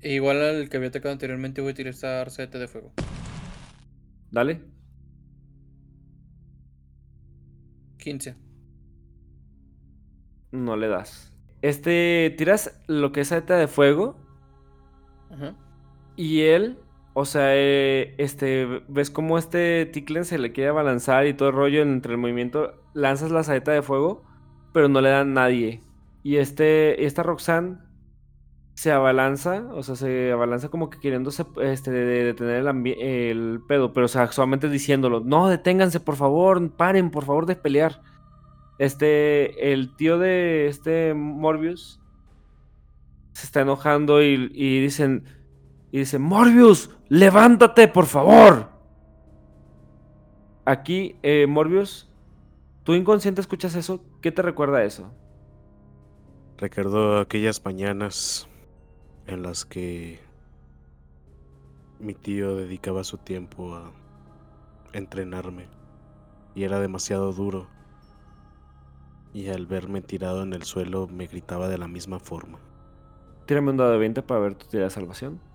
E 0.00 0.14
igual 0.14 0.40
al 0.42 0.68
que 0.68 0.76
había 0.76 0.88
atacado 0.88 1.12
anteriormente, 1.12 1.60
voy 1.60 1.70
a 1.70 1.72
utilizar 1.72 2.30
sete 2.30 2.58
de 2.58 2.68
fuego. 2.68 2.92
Dale. 4.30 4.62
15. 7.98 8.36
No 10.52 10.76
le 10.76 10.88
das. 10.88 11.32
Este, 11.62 12.34
tiras 12.36 12.78
lo 12.86 13.12
que 13.12 13.22
es 13.22 13.28
saeta 13.28 13.56
de 13.56 13.66
fuego 13.66 14.18
Ajá. 15.30 15.56
y 16.16 16.42
él, 16.42 16.78
o 17.14 17.24
sea, 17.24 17.54
eh, 17.54 18.14
este, 18.18 18.82
ves 18.88 19.10
cómo 19.10 19.38
este 19.38 19.86
Ticklen 19.86 20.24
se 20.24 20.38
le 20.38 20.52
quiere 20.52 20.70
abalanzar 20.70 21.26
y 21.26 21.34
todo 21.34 21.48
el 21.50 21.54
rollo 21.54 21.82
entre 21.82 22.12
el 22.12 22.18
movimiento, 22.18 22.74
lanzas 22.92 23.30
la 23.30 23.44
saeta 23.44 23.72
de 23.72 23.82
fuego, 23.82 24.24
pero 24.72 24.88
no 24.88 25.00
le 25.00 25.10
dan 25.10 25.32
nadie. 25.34 25.82
Y 26.24 26.36
este, 26.38 27.04
esta 27.06 27.22
Roxanne 27.22 27.78
se 28.74 28.90
abalanza, 28.90 29.68
o 29.72 29.84
sea, 29.84 29.94
se 29.94 30.32
abalanza 30.32 30.68
como 30.68 30.90
que 30.90 30.98
queriéndose 30.98 31.44
este, 31.62 31.92
de- 31.92 32.04
de- 32.04 32.24
detener 32.24 32.66
el, 32.98 33.60
pedo, 33.68 33.92
pero 33.92 34.06
o 34.06 34.08
sea, 34.08 34.26
solamente 34.32 34.68
diciéndolo, 34.68 35.20
no, 35.20 35.48
deténganse, 35.48 36.00
por 36.00 36.16
favor, 36.16 36.72
paren, 36.72 37.10
por 37.12 37.24
favor, 37.24 37.46
de 37.46 37.54
pelear. 37.56 38.02
Este, 38.78 39.72
el 39.72 39.94
tío 39.94 40.18
de 40.18 40.66
este 40.66 41.14
Morbius 41.14 42.00
se 43.32 43.46
está 43.46 43.60
enojando 43.60 44.20
y 44.22 44.80
dicen, 44.80 45.24
y 45.94 45.98
dicen, 45.98 46.22
Morbius, 46.22 46.90
levántate, 47.08 47.86
por 47.86 48.06
favor. 48.06 48.68
Aquí, 50.64 51.14
eh, 51.22 51.46
Morbius, 51.46 52.10
tú 52.82 52.94
inconsciente 52.94 53.40
escuchas 53.40 53.76
eso, 53.76 54.04
¿qué 54.20 54.32
te 54.32 54.42
recuerda 54.42 54.78
a 54.78 54.82
eso? 54.82 55.12
Recuerdo 56.58 57.20
aquellas 57.20 57.64
mañanas 57.64 58.48
en 59.28 59.44
las 59.44 59.64
que 59.64 60.18
mi 62.00 62.14
tío 62.14 62.56
dedicaba 62.56 63.04
su 63.04 63.18
tiempo 63.18 63.76
a 63.76 63.92
entrenarme 64.94 65.68
y 66.56 66.64
era 66.64 66.80
demasiado 66.80 67.32
duro. 67.32 67.68
Y 69.32 69.46
al 69.48 69.66
verme 69.66 70.02
tirado 70.02 70.42
en 70.42 70.54
el 70.54 70.64
suelo 70.64 71.06
me 71.06 71.28
gritaba 71.28 71.68
de 71.68 71.78
la 71.78 71.86
misma 71.86 72.18
forma. 72.18 72.58
Tírame 73.46 73.70
un 73.70 73.76
dado 73.76 73.92
de 73.92 73.98
20 73.98 74.22
para 74.22 74.40
ver 74.40 74.56
tu 74.56 74.66
tirada 74.66 74.88
de 74.88 74.94
salvación. 74.94 75.53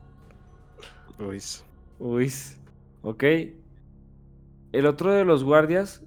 Luis, 1.19 1.63
Uy, 1.99 2.31
ok. 3.01 3.23
El 4.71 4.85
otro 4.85 5.11
de 5.11 5.25
los 5.25 5.43
guardias 5.43 6.01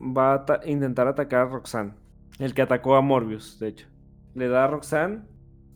va 0.00 0.32
a 0.32 0.34
ata- 0.34 0.60
intentar 0.66 1.08
atacar 1.08 1.40
a 1.40 1.50
Roxanne. 1.50 1.94
El 2.38 2.54
que 2.54 2.62
atacó 2.62 2.94
a 2.96 3.00
Morbius, 3.00 3.58
de 3.58 3.68
hecho. 3.68 3.86
Le 4.34 4.48
da 4.48 4.64
a 4.64 4.68
Roxanne, 4.68 5.22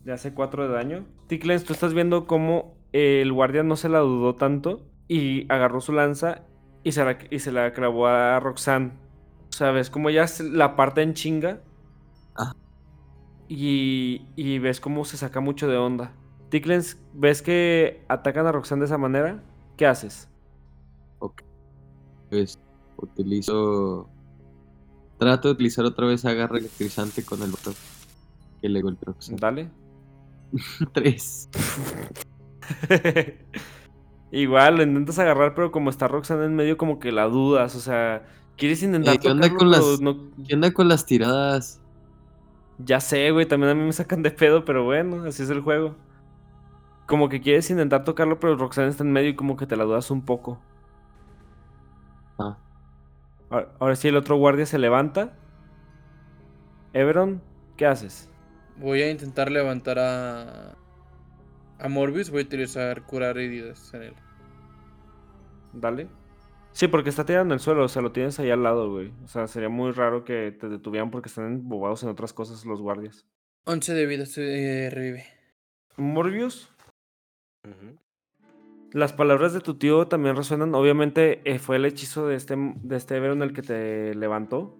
le 0.05 0.13
hace 0.13 0.33
4 0.33 0.67
de 0.67 0.73
daño. 0.73 1.05
Tickles, 1.27 1.65
tú 1.65 1.73
estás 1.73 1.93
viendo 1.93 2.27
cómo 2.27 2.77
el 2.93 3.31
guardia 3.33 3.63
no 3.63 3.75
se 3.75 3.89
la 3.89 3.99
dudó 3.99 4.35
tanto 4.35 4.85
y 5.07 5.51
agarró 5.51 5.81
su 5.81 5.91
lanza 5.91 6.43
y 6.83 6.93
se 6.93 7.03
la, 7.03 7.17
y 7.29 7.39
se 7.39 7.51
la 7.51 7.73
clavó 7.73 8.07
a 8.07 8.39
Roxanne. 8.39 8.93
¿Sabes? 9.49 9.89
Como 9.89 10.09
ya 10.09 10.27
se- 10.27 10.49
la 10.49 10.75
parte 10.75 11.01
en 11.01 11.13
chinga. 11.13 11.61
Ah. 12.37 12.53
Y, 13.49 14.25
y 14.35 14.59
ves 14.59 14.79
cómo 14.79 15.03
se 15.05 15.17
saca 15.17 15.39
mucho 15.41 15.67
de 15.67 15.77
onda. 15.77 16.13
Tickles, 16.49 16.97
¿ves 17.13 17.41
que 17.41 18.03
atacan 18.07 18.45
a 18.47 18.51
Roxanne 18.51 18.79
de 18.81 18.85
esa 18.85 18.97
manera? 18.97 19.43
¿Qué 19.75 19.85
haces? 19.85 20.29
Pues 22.29 22.59
utilizo. 22.97 24.09
Trato 25.17 25.47
de 25.47 25.53
utilizar 25.53 25.85
otra 25.85 26.07
vez 26.07 26.25
agarre 26.25 26.59
electrizante 26.59 27.23
con 27.23 27.41
el 27.41 27.51
botón. 27.51 27.73
Que 28.61 28.67
le 28.69 28.81
golpeó. 28.81 29.15
Dale. 29.37 29.69
3. 30.93 31.49
Igual, 34.31 34.75
lo 34.77 34.83
intentas 34.83 35.19
agarrar, 35.19 35.55
pero 35.55 35.71
como 35.71 35.89
está 35.89 36.07
Roxanne 36.07 36.45
en 36.45 36.55
medio, 36.55 36.77
como 36.77 36.99
que 36.99 37.11
la 37.11 37.25
dudas. 37.25 37.75
O 37.75 37.79
sea, 37.79 38.25
quieres 38.57 38.83
intentar 38.83 39.15
Eh, 39.15 39.19
¿qué 39.19 39.29
onda 39.29 39.47
tocarlo, 39.49 39.59
con 39.59 39.71
las- 39.71 40.01
no- 40.01 40.31
¿Qué 40.47 40.53
onda 40.55 40.71
con 40.73 40.87
las 40.89 41.05
tiradas? 41.05 41.81
Ya 42.79 42.99
sé, 42.99 43.31
güey, 43.31 43.45
también 43.47 43.71
a 43.71 43.75
mí 43.75 43.81
me 43.83 43.93
sacan 43.93 44.21
de 44.21 44.31
pedo, 44.31 44.63
pero 44.65 44.83
bueno, 44.83 45.23
así 45.23 45.43
es 45.43 45.49
el 45.49 45.61
juego. 45.61 45.95
Como 47.07 47.29
que 47.29 47.41
quieres 47.41 47.69
intentar 47.71 48.03
tocarlo, 48.03 48.39
pero 48.39 48.55
Roxanne 48.57 48.89
está 48.89 49.03
en 49.03 49.11
medio 49.11 49.29
y 49.29 49.35
como 49.35 49.57
que 49.57 49.65
te 49.65 49.75
la 49.75 49.85
dudas 49.85 50.11
un 50.11 50.23
poco. 50.23 50.61
Ah. 52.37 52.57
Ahora, 53.49 53.69
ahora 53.79 53.95
sí, 53.95 54.09
el 54.09 54.17
otro 54.17 54.35
guardia 54.35 54.65
se 54.65 54.77
levanta. 54.77 55.33
Everon, 56.93 57.41
¿qué 57.77 57.85
haces? 57.85 58.29
Voy 58.77 59.01
a 59.01 59.09
intentar 59.09 59.51
levantar 59.51 59.97
a. 59.99 60.75
A 61.79 61.89
Morbius. 61.89 62.29
Voy 62.29 62.41
a 62.41 62.45
utilizar 62.45 63.03
curar 63.03 63.37
heridas 63.37 63.93
en 63.93 64.03
él. 64.03 64.13
Dale. 65.73 66.07
Sí, 66.71 66.87
porque 66.87 67.09
está 67.09 67.25
tirado 67.25 67.43
en 67.45 67.51
el 67.51 67.59
suelo, 67.59 67.85
o 67.85 67.87
sea, 67.87 68.03
lo 68.03 68.11
tienes 68.11 68.39
ahí 68.39 68.51
al 68.51 68.61
lado, 68.61 68.91
güey. 68.91 69.11
O 69.23 69.27
sea, 69.27 69.47
sería 69.47 69.69
muy 69.69 69.91
raro 69.91 70.23
que 70.23 70.51
te 70.51 70.69
detuvieran 70.69 71.09
porque 71.09 71.29
están 71.29 71.45
embobados 71.45 72.03
en 72.03 72.09
otras 72.09 72.33
cosas 72.33 72.65
los 72.65 72.81
guardias. 72.81 73.25
11 73.65 73.93
de 73.93 74.05
vida 74.05 74.25
se 74.25 74.85
eh, 74.85 74.89
revive. 74.91 75.25
Morbius, 75.97 76.69
Las 78.93 79.13
palabras 79.13 79.53
de 79.53 79.59
tu 79.59 79.75
tío 79.75 80.07
también 80.07 80.35
resuenan. 80.35 80.73
Obviamente 80.73 81.41
eh, 81.43 81.59
fue 81.59 81.75
el 81.75 81.85
hechizo 81.85 82.27
de 82.27 82.35
este, 82.35 82.55
de 82.57 82.95
este 82.95 83.17
Everon 83.17 83.41
el 83.41 83.53
que 83.53 83.61
te 83.61 84.15
levantó. 84.15 84.77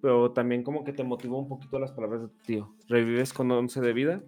Pero 0.00 0.32
también 0.32 0.62
como 0.62 0.84
que 0.84 0.92
te 0.92 1.04
motivó 1.04 1.38
un 1.38 1.48
poquito 1.48 1.78
las 1.78 1.92
palabras 1.92 2.22
de 2.22 2.28
tu 2.28 2.38
tío. 2.44 2.74
Revives 2.88 3.32
con 3.32 3.50
11 3.50 3.80
de 3.80 3.92
vida. 3.92 4.22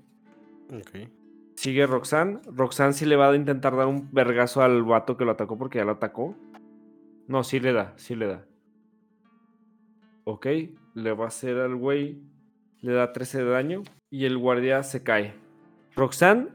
Ok. 0.72 1.10
Sigue 1.56 1.86
Roxanne. 1.86 2.40
Roxanne 2.46 2.92
sí 2.92 3.06
le 3.06 3.16
va 3.16 3.30
a 3.30 3.36
intentar 3.36 3.76
dar 3.76 3.86
un 3.86 4.08
vergazo 4.12 4.62
al 4.62 4.82
vato 4.82 5.16
que 5.16 5.24
lo 5.24 5.32
atacó 5.32 5.58
porque 5.58 5.78
ya 5.78 5.84
lo 5.84 5.92
atacó. 5.92 6.34
No, 7.26 7.44
sí 7.44 7.60
le 7.60 7.72
da, 7.72 7.92
sí 7.96 8.16
le 8.16 8.26
da. 8.26 8.46
Ok, 10.24 10.46
le 10.94 11.12
va 11.12 11.24
a 11.24 11.28
hacer 11.28 11.58
al 11.58 11.76
güey. 11.76 12.22
Le 12.80 12.92
da 12.92 13.12
13 13.12 13.44
de 13.44 13.50
daño. 13.50 13.82
Y 14.10 14.24
el 14.24 14.38
guardia 14.38 14.82
se 14.82 15.02
cae. 15.02 15.34
Roxanne, 15.94 16.48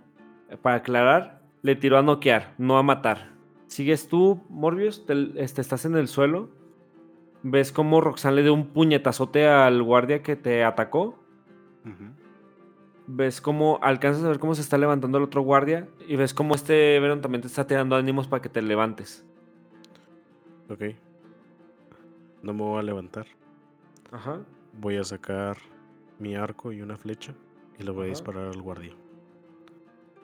para 0.62 0.78
aclarar, 0.78 1.42
le 1.62 1.76
tiró 1.76 1.98
a 1.98 2.02
noquear, 2.02 2.54
no 2.58 2.78
a 2.78 2.84
matar. 2.84 3.32
Sigues 3.68 4.08
tú, 4.08 4.44
Morbius, 4.50 5.06
te- 5.06 5.32
este, 5.44 5.62
estás 5.62 5.86
en 5.86 5.96
el 5.96 6.08
suelo. 6.08 6.50
Ves 7.44 7.72
cómo 7.72 8.02
Roxanne 8.02 8.38
le 8.38 8.44
dio 8.44 8.54
un 8.54 8.68
puñetazote 8.68 9.48
al 9.48 9.82
guardia 9.84 10.24
que 10.24 10.36
te 10.36 10.64
atacó. 10.64 11.20
Ves 13.08 13.40
cómo 13.40 13.78
alcanzas 13.84 14.24
a 14.24 14.30
ver 14.30 14.40
cómo 14.40 14.56
se 14.56 14.62
está 14.62 14.78
levantando 14.80 15.20
el 15.20 15.24
otro 15.26 15.42
guardia 15.42 15.88
y 16.08 16.16
ves 16.16 16.34
cómo 16.34 16.56
este 16.56 17.00
Veron 17.00 17.22
también 17.22 17.42
te 17.42 17.48
está 17.48 17.68
tirando 17.68 17.96
ánimos 17.96 18.28
para 18.28 18.42
que 18.42 18.50
te 18.50 18.62
levantes. 18.64 19.24
Ok. 20.70 20.82
No 22.42 22.54
me 22.54 22.64
voy 22.64 22.80
a 22.80 22.84
levantar. 22.84 23.28
Ajá. 24.12 24.40
Voy 24.80 24.98
a 24.98 25.04
sacar 25.04 25.58
mi 26.18 26.36
arco 26.36 26.72
y 26.72 26.82
una 26.82 26.98
flecha 26.98 27.34
y 27.78 27.84
le 27.84 27.92
voy 27.92 28.06
a 28.06 28.10
disparar 28.10 28.46
al 28.48 28.62
guardia. 28.62 28.94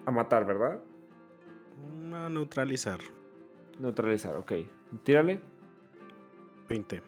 A 0.06 0.12
matar, 0.12 0.46
¿verdad? 0.46 0.80
A 2.14 2.30
neutralizar. 2.30 3.00
Neutralizar, 3.80 4.36
ok. 4.36 4.54
Tírale. 5.04 5.40
20. 6.68 7.02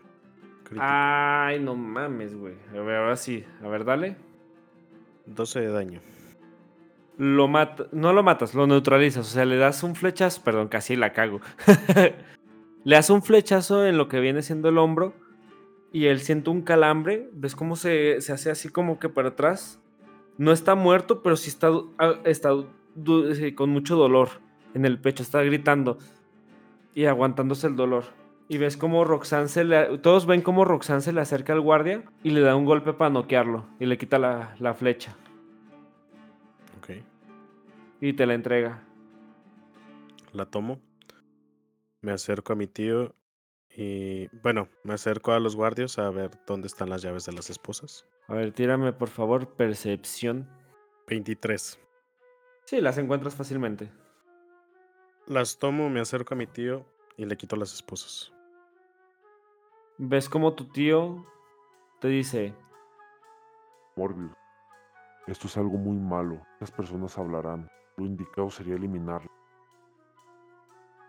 Crítico. 0.63 0.81
Ay, 0.81 1.59
no 1.59 1.75
mames, 1.75 2.35
güey. 2.35 2.55
A 2.71 2.81
ver, 2.81 2.97
ahora 2.97 3.15
sí. 3.15 3.45
A 3.63 3.67
ver, 3.67 3.85
dale. 3.85 4.15
12 5.25 5.61
de 5.61 5.67
daño. 5.67 6.01
Lo 7.17 7.47
mata, 7.47 7.85
no 7.91 8.11
lo 8.11 8.23
matas, 8.23 8.55
lo 8.55 8.65
neutralizas. 8.67 9.27
O 9.27 9.29
sea, 9.29 9.45
le 9.45 9.57
das 9.57 9.83
un 9.83 9.95
flechazo. 9.95 10.41
Perdón, 10.43 10.67
casi 10.67 10.95
la 10.95 11.13
cago. 11.13 11.41
le 12.83 12.95
das 12.95 13.09
un 13.09 13.21
flechazo 13.21 13.85
en 13.85 13.97
lo 13.97 14.07
que 14.07 14.19
viene 14.19 14.41
siendo 14.41 14.69
el 14.69 14.77
hombro. 14.77 15.13
Y 15.91 16.07
él 16.07 16.19
siente 16.21 16.49
un 16.49 16.61
calambre. 16.61 17.29
¿Ves 17.33 17.55
cómo 17.55 17.75
se, 17.75 18.19
se 18.21 18.33
hace 18.33 18.49
así 18.49 18.69
como 18.69 18.99
que 18.99 19.09
para 19.09 19.29
atrás? 19.29 19.79
No 20.37 20.51
está 20.51 20.73
muerto, 20.73 21.21
pero 21.21 21.35
sí 21.35 21.49
está, 21.49 21.69
ah, 21.99 22.15
está 22.23 22.49
con 23.55 23.69
mucho 23.69 23.95
dolor 23.95 24.29
en 24.73 24.85
el 24.85 24.99
pecho. 24.99 25.23
Está 25.23 25.41
gritando 25.43 25.97
y 26.95 27.05
aguantándose 27.05 27.67
el 27.67 27.75
dolor. 27.75 28.05
Y 28.49 28.57
ves 28.57 28.77
cómo 28.77 29.05
Roxanne 29.05 29.47
se 29.47 29.63
le. 29.63 29.97
Todos 29.99 30.25
ven 30.25 30.41
cómo 30.41 30.65
Roxanne 30.65 31.01
se 31.01 31.13
le 31.13 31.21
acerca 31.21 31.53
al 31.53 31.61
guardia 31.61 32.03
y 32.23 32.31
le 32.31 32.41
da 32.41 32.55
un 32.55 32.65
golpe 32.65 32.93
para 32.93 33.09
noquearlo. 33.09 33.65
Y 33.79 33.85
le 33.85 33.97
quita 33.97 34.19
la, 34.19 34.55
la 34.59 34.73
flecha. 34.73 35.15
Ok. 36.77 36.97
Y 38.01 38.13
te 38.13 38.25
la 38.25 38.33
entrega. 38.33 38.83
La 40.33 40.45
tomo. 40.45 40.79
Me 42.01 42.11
acerco 42.11 42.53
a 42.53 42.55
mi 42.55 42.67
tío 42.67 43.15
y. 43.75 44.27
Bueno, 44.43 44.67
me 44.83 44.93
acerco 44.93 45.31
a 45.31 45.39
los 45.39 45.55
guardias 45.55 45.97
a 45.97 46.09
ver 46.09 46.31
dónde 46.45 46.67
están 46.67 46.89
las 46.89 47.01
llaves 47.01 47.25
de 47.25 47.33
las 47.33 47.49
esposas. 47.49 48.05
A 48.27 48.33
ver, 48.33 48.51
tírame 48.51 48.91
por 48.91 49.09
favor 49.09 49.55
percepción. 49.55 50.49
23. 51.07 51.79
Sí, 52.65 52.79
las 52.79 52.97
encuentras 52.97 53.35
fácilmente. 53.35 53.91
Las 55.27 55.57
tomo, 55.57 55.89
me 55.89 55.99
acerco 55.99 56.33
a 56.33 56.37
mi 56.37 56.47
tío 56.47 56.85
y 57.17 57.25
le 57.25 57.37
quito 57.37 57.55
las 57.55 57.73
esposas. 57.73 58.31
Ves 59.97 60.27
como 60.27 60.53
tu 60.53 60.65
tío 60.65 61.25
te 61.99 62.07
dice, 62.07 62.53
Morbius, 63.95 64.31
esto 65.27 65.47
es 65.47 65.57
algo 65.57 65.77
muy 65.77 65.97
malo. 65.97 66.41
Las 66.59 66.71
personas 66.71 67.17
hablarán. 67.17 67.69
Lo 67.95 68.05
indicado 68.05 68.49
sería 68.49 68.75
eliminarlo. 68.75 69.31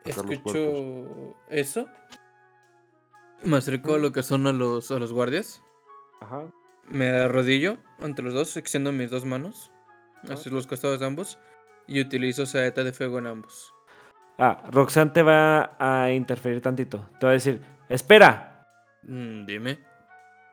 Escucho 0.05 1.35
eso. 1.49 1.87
Me 3.43 3.57
acerco 3.57 3.95
a 3.95 3.99
lo 3.99 4.13
que 4.13 4.23
son 4.23 4.47
a 4.47 4.53
los, 4.53 4.91
a 4.91 4.99
los 4.99 5.13
guardias. 5.13 5.63
ajá, 6.21 6.45
Me 6.89 7.09
arrodillo 7.09 7.79
ante 8.01 8.23
los 8.23 8.35
dos, 8.35 8.57
extiendo 8.57 8.93
mis 8.93 9.11
dos 9.11 9.25
manos 9.25 9.73
Ajá. 10.25 10.35
hacia 10.35 10.53
los 10.53 10.67
costados 10.67 11.01
de 11.01 11.07
ambos 11.07 11.39
y 11.87 12.01
utilizo 12.01 12.47
saeta 12.47 12.83
de 12.85 12.93
fuego 12.93 13.19
en 13.19 13.27
ambos. 13.27 13.73
Ah, 14.39 14.63
Roxanne 14.71 15.13
te 15.13 15.23
va 15.23 15.77
a 15.79 16.11
interferir 16.11 16.61
tantito. 16.61 17.09
Te 17.21 17.27
va 17.27 17.31
a 17.31 17.35
decir, 17.35 17.61
espera, 17.89 18.51
Mm, 19.07 19.45
dime. 19.45 19.79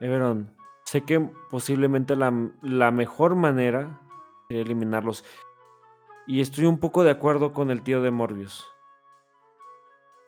Everon, 0.01 0.53
sé 0.83 1.03
que 1.05 1.19
posiblemente 1.49 2.15
la, 2.15 2.33
la 2.61 2.91
mejor 2.91 3.35
manera 3.35 3.99
sería 4.47 4.63
eliminarlos. 4.63 5.23
Y 6.27 6.41
estoy 6.41 6.65
un 6.65 6.79
poco 6.79 7.03
de 7.03 7.11
acuerdo 7.11 7.53
con 7.53 7.71
el 7.71 7.81
tío 7.81 8.01
de 8.01 8.11
Morbius. 8.11 8.67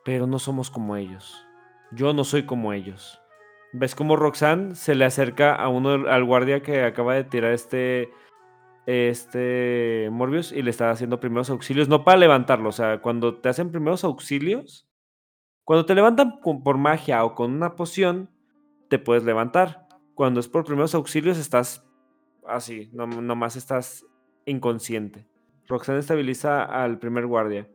Pero 0.05 0.27
no 0.27 0.39
somos 0.39 0.69
como 0.69 0.95
ellos. 0.95 1.45
Yo 1.91 2.13
no 2.13 2.23
soy 2.23 2.45
como 2.45 2.73
ellos. 2.73 3.19
¿Ves 3.73 3.95
cómo 3.95 4.15
Roxanne 4.15 4.75
se 4.75 4.95
le 4.95 5.05
acerca 5.05 5.55
a 5.55 5.67
uno 5.67 6.07
al 6.09 6.23
guardia 6.23 6.61
que 6.61 6.83
acaba 6.83 7.15
de 7.15 7.23
tirar 7.23 7.51
este 7.51 8.11
este 8.85 10.09
Morbius 10.11 10.51
y 10.51 10.61
le 10.61 10.69
está 10.69 10.91
haciendo 10.91 11.19
primeros 11.19 11.49
auxilios, 11.49 11.87
no 11.89 12.03
para 12.03 12.17
levantarlo, 12.17 12.69
o 12.69 12.73
sea, 12.73 13.01
cuando 13.01 13.35
te 13.35 13.49
hacen 13.49 13.71
primeros 13.71 14.03
auxilios, 14.03 14.87
cuando 15.63 15.85
te 15.85 15.95
levantan 15.95 16.39
con- 16.41 16.63
por 16.63 16.77
magia 16.77 17.23
o 17.23 17.35
con 17.35 17.51
una 17.53 17.75
poción, 17.75 18.29
te 18.89 18.99
puedes 18.99 19.23
levantar. 19.23 19.87
Cuando 20.13 20.39
es 20.39 20.47
por 20.47 20.65
primeros 20.65 20.93
auxilios, 20.93 21.37
estás 21.37 21.85
así, 22.45 22.89
no, 22.93 23.07
nomás 23.07 23.55
estás 23.55 24.05
inconsciente. 24.45 25.25
Roxanne 25.67 25.99
estabiliza 25.99 26.63
al 26.63 26.99
primer 26.99 27.25
guardia. 27.25 27.69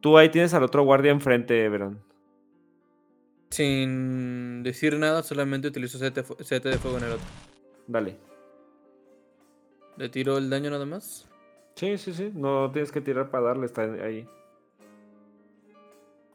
Tú 0.00 0.18
ahí 0.18 0.28
tienes 0.30 0.52
al 0.52 0.64
otro 0.64 0.82
guardia 0.82 1.12
enfrente, 1.12 1.64
Everon. 1.64 2.02
Sin 3.50 4.62
decir 4.62 4.98
nada, 4.98 5.22
solamente 5.22 5.68
utilizo 5.68 5.98
saeta 5.98 6.68
de 6.68 6.78
fuego 6.78 6.98
en 6.98 7.04
el 7.04 7.12
otro. 7.12 7.26
Dale. 7.86 8.31
Le 9.96 10.08
tiro 10.08 10.38
el 10.38 10.48
daño 10.50 10.70
nada 10.70 10.86
más. 10.86 11.28
Sí, 11.74 11.98
sí, 11.98 12.12
sí. 12.12 12.30
No 12.34 12.70
tienes 12.70 12.92
que 12.92 13.00
tirar 13.00 13.30
para 13.30 13.48
darle, 13.48 13.66
está 13.66 13.82
ahí. 13.82 14.26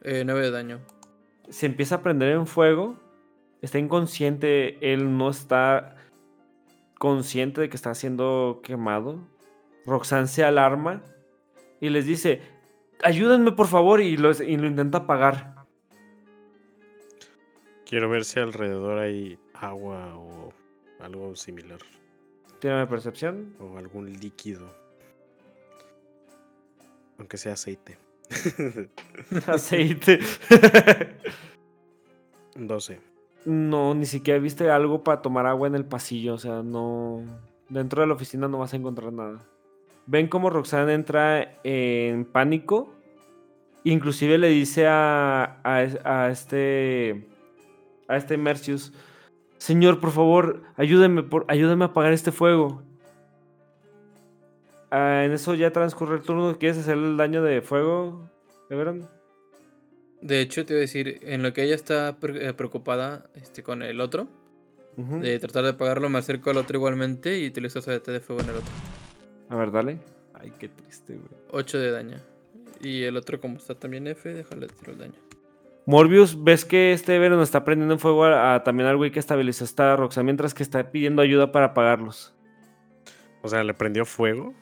Eh, 0.02 0.24
9 0.26 0.42
de 0.42 0.52
daño. 0.52 0.80
se 1.50 1.66
empieza 1.66 1.96
a 1.96 2.02
prender 2.02 2.32
en 2.32 2.48
fuego. 2.48 3.00
Está 3.62 3.80
inconsciente. 3.80 4.78
Él 4.94 5.18
no 5.18 5.30
está 5.30 5.96
consciente 7.00 7.62
de 7.62 7.70
que 7.70 7.76
está 7.76 7.94
siendo 7.96 8.62
quemado. 8.64 9.20
Roxanne 9.86 10.28
se 10.28 10.44
alarma 10.44 11.02
y 11.80 11.90
les 11.90 12.06
dice: 12.06 12.42
Ayúdenme 13.04 13.52
por 13.52 13.68
favor. 13.68 14.02
Y 14.02 14.18
lo, 14.18 14.32
y 14.32 14.58
lo 14.58 14.68
intenta 14.68 15.00
apagar. 15.00 15.56
Quiero 17.86 18.10
ver 18.10 18.26
si 18.26 18.40
alrededor 18.40 19.00
hay 19.00 19.40
agua 19.54 20.16
o 20.18 20.50
algo 21.00 21.36
similar. 21.36 21.80
Tírame 22.60 22.88
percepción. 22.88 23.54
O 23.60 23.78
algún 23.78 24.12
líquido. 24.14 24.68
Aunque 27.18 27.38
sea 27.38 27.54
aceite. 27.54 27.98
Aceite. 29.48 30.20
12. 32.56 33.00
no, 33.46 33.94
ni 33.94 34.06
siquiera 34.06 34.40
viste 34.40 34.70
algo 34.72 35.04
para 35.04 35.22
tomar 35.22 35.46
agua 35.46 35.68
en 35.68 35.76
el 35.76 35.86
pasillo. 35.86 36.34
O 36.34 36.38
sea, 36.40 36.64
no. 36.64 37.24
Dentro 37.70 38.02
de 38.02 38.08
la 38.08 38.14
oficina 38.14 38.48
no 38.48 38.60
vas 38.60 38.74
a 38.74 38.78
encontrar 38.78 39.12
nada. 39.14 39.46
Ven 40.06 40.28
cómo 40.28 40.50
Roxanne 40.50 40.94
entra 40.94 41.60
en 41.64 42.26
pánico. 42.26 42.94
Inclusive 43.84 44.38
le 44.38 44.50
dice 44.50 44.88
a, 44.88 45.60
a, 45.64 45.84
es- 45.84 46.00
a 46.04 46.30
este. 46.30 47.28
A 48.08 48.18
este 48.18 48.38
Mercius. 48.38 48.92
Señor, 49.58 50.00
por 50.00 50.12
favor, 50.12 50.62
ayúdeme, 50.76 51.24
por, 51.24 51.46
ayúdeme 51.48 51.86
a 51.86 51.88
apagar 51.88 52.14
este 52.14 52.32
fuego. 52.32 52.84
Ah, 54.92 55.24
en 55.26 55.32
eso 55.32 55.54
ya 55.56 55.72
transcurre 55.72 56.16
el 56.16 56.22
turno. 56.22 56.58
¿Quieres 56.58 56.78
hacer 56.78 56.98
el 56.98 57.18
daño 57.18 57.44
de 57.44 57.62
fuego, 57.62 58.30
Everon? 58.70 59.08
De 60.22 60.42
hecho, 60.42 60.66
te 60.66 60.74
voy 60.74 60.80
a 60.80 60.82
decir, 60.82 61.20
en 61.24 61.44
lo 61.44 61.54
que 61.54 61.64
ella 61.64 61.76
está 61.76 62.18
eh, 62.22 62.54
preocupada 62.54 63.30
este, 63.36 63.64
con 63.64 63.84
el 63.84 64.02
otro, 64.02 64.28
de 64.96 65.38
tratar 65.38 65.64
de 65.64 65.70
apagarlo, 65.72 66.10
me 66.10 66.18
acerco 66.18 66.50
al 66.50 66.58
otro 66.58 66.76
igualmente 66.76 67.38
y 67.38 67.46
utilizo 67.46 67.82
saeta 67.82 68.12
de 68.12 68.20
fuego 68.20 68.42
en 68.42 68.50
el 68.50 68.56
otro. 68.56 68.72
A 69.50 69.56
ver, 69.56 69.72
dale. 69.72 70.00
Ay, 70.34 70.52
qué 70.58 70.70
triste, 70.70 71.14
güey. 71.14 71.30
8 71.52 71.78
de 71.78 71.92
daño. 71.92 72.18
Y 72.82 73.04
el 73.04 73.16
otro, 73.16 73.40
como 73.40 73.58
está 73.58 73.76
también 73.76 74.08
F, 74.08 74.34
déjale 74.34 74.68
tiro 74.68 74.94
el 74.94 74.98
daño. 74.98 75.27
Morbius, 75.88 76.44
ves 76.44 76.66
que 76.66 76.92
este 76.92 77.18
Venom 77.18 77.42
está 77.42 77.64
prendiendo 77.64 77.94
en 77.94 78.00
fuego 78.00 78.26
a, 78.26 78.56
a- 78.56 78.64
también 78.64 78.88
al 78.90 78.98
güey 78.98 79.10
que 79.10 79.20
estabilizó 79.20 79.64
esta 79.64 79.96
Roxanne 79.96 80.26
mientras 80.26 80.54
que 80.54 80.62
está 80.62 80.92
pidiendo 80.92 81.22
ayuda 81.22 81.52
para 81.52 81.68
apagarlos. 81.68 82.36
O 83.42 83.48
sea, 83.48 83.64
le 83.64 83.74
prendió 83.74 84.06
fuego. 84.06 84.54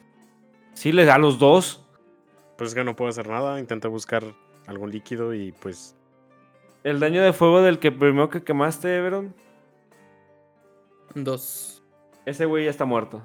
Sí, 0.72 0.92
le 0.92 1.04
da 1.04 1.16
a 1.16 1.18
los 1.18 1.38
dos. 1.38 1.84
Pues 2.56 2.68
es 2.70 2.74
que 2.74 2.84
no 2.84 2.94
puedo 2.96 3.08
hacer 3.10 3.26
nada. 3.28 3.58
Intenté 3.58 3.88
buscar 3.88 4.22
algún 4.66 4.90
líquido 4.92 5.34
y 5.34 5.52
pues. 5.52 5.96
El 6.84 7.00
daño 7.00 7.22
de 7.22 7.32
fuego 7.32 7.60
del 7.60 7.80
que 7.80 7.90
primero 7.90 8.30
que 8.30 8.44
quemaste, 8.44 8.96
Everon, 8.96 9.34
Dos. 11.16 11.82
ese 12.26 12.44
güey 12.46 12.64
ya 12.66 12.70
está 12.70 12.84
muerto. 12.84 13.22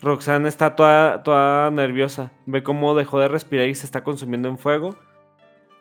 Roxanne 0.00 0.48
está 0.48 0.74
toda, 0.76 1.22
toda 1.22 1.70
nerviosa. 1.70 2.32
Ve 2.46 2.62
cómo 2.62 2.94
dejó 2.94 3.18
de 3.20 3.28
respirar 3.28 3.68
y 3.68 3.74
se 3.74 3.84
está 3.84 4.02
consumiendo 4.02 4.48
en 4.48 4.56
fuego. 4.56 4.96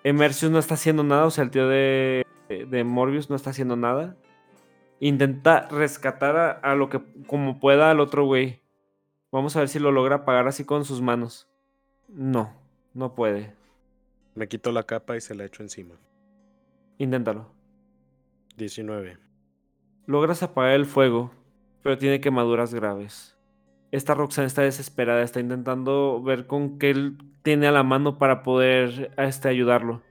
Emercius 0.04 0.52
no 0.52 0.60
está 0.60 0.74
haciendo 0.74 1.04
nada, 1.04 1.26
o 1.26 1.32
sea, 1.32 1.44
el 1.44 1.52
tío 1.52 1.68
de, 1.68 2.26
de 2.50 2.84
Morbius 2.84 3.30
no 3.30 3.36
está 3.36 3.52
haciendo 3.52 3.76
nada. 3.76 4.18
Intenta 5.00 5.68
rescatar 5.70 6.36
a, 6.38 6.52
a 6.52 6.76
lo 6.76 6.90
que 6.90 7.02
como 7.28 7.60
pueda 7.60 7.90
al 7.92 8.00
otro 8.00 8.26
güey. 8.26 8.62
Vamos 9.32 9.56
a 9.56 9.60
ver 9.60 9.70
si 9.70 9.80
lo 9.80 9.92
logra 9.92 10.18
apagar 10.18 10.48
así 10.48 10.64
con 10.66 10.86
sus 10.86 11.02
manos. 11.02 11.48
No, 12.08 12.54
no 12.94 13.16
puede. 13.16 13.54
Me 14.36 14.48
quito 14.48 14.72
la 14.72 14.84
capa 14.84 15.16
y 15.16 15.22
se 15.22 15.36
la 15.36 15.46
echo 15.46 15.64
encima. 15.64 15.96
Inténtalo. 16.98 17.52
19. 18.58 19.18
Logras 20.06 20.44
apagar 20.44 20.74
el 20.74 20.86
fuego, 20.86 21.32
pero 21.82 21.98
tiene 21.98 22.22
quemaduras 22.22 22.74
graves. 22.74 23.33
Esta 23.94 24.14
Roxanne 24.16 24.48
está 24.48 24.64
desesperada, 24.64 25.22
está 25.24 25.40
intentando 25.40 26.22
ver 26.22 26.48
con 26.48 26.80
qué 26.80 26.90
él 26.90 27.18
tiene 27.44 27.68
a 27.68 27.72
la 27.72 27.84
mano 27.84 28.18
para 28.18 28.44
poder 28.44 29.14
este, 29.18 29.48
ayudarlo. 29.50 30.02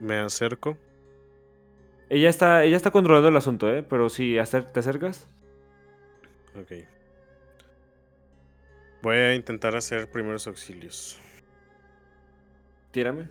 Me 0.00 0.18
acerco. 0.18 0.76
Ella 2.08 2.28
está, 2.28 2.64
ella 2.64 2.76
está 2.76 2.90
controlando 2.90 3.28
el 3.28 3.36
asunto, 3.36 3.68
¿eh? 3.72 3.82
Pero 3.82 4.08
si 4.08 4.36
acer- 4.38 4.72
te 4.72 4.80
acercas, 4.80 5.28
Ok. 6.58 6.72
Voy 9.02 9.16
a 9.16 9.34
intentar 9.34 9.76
hacer 9.76 10.10
primeros 10.10 10.46
auxilios. 10.46 11.18
tírame. 12.90 13.28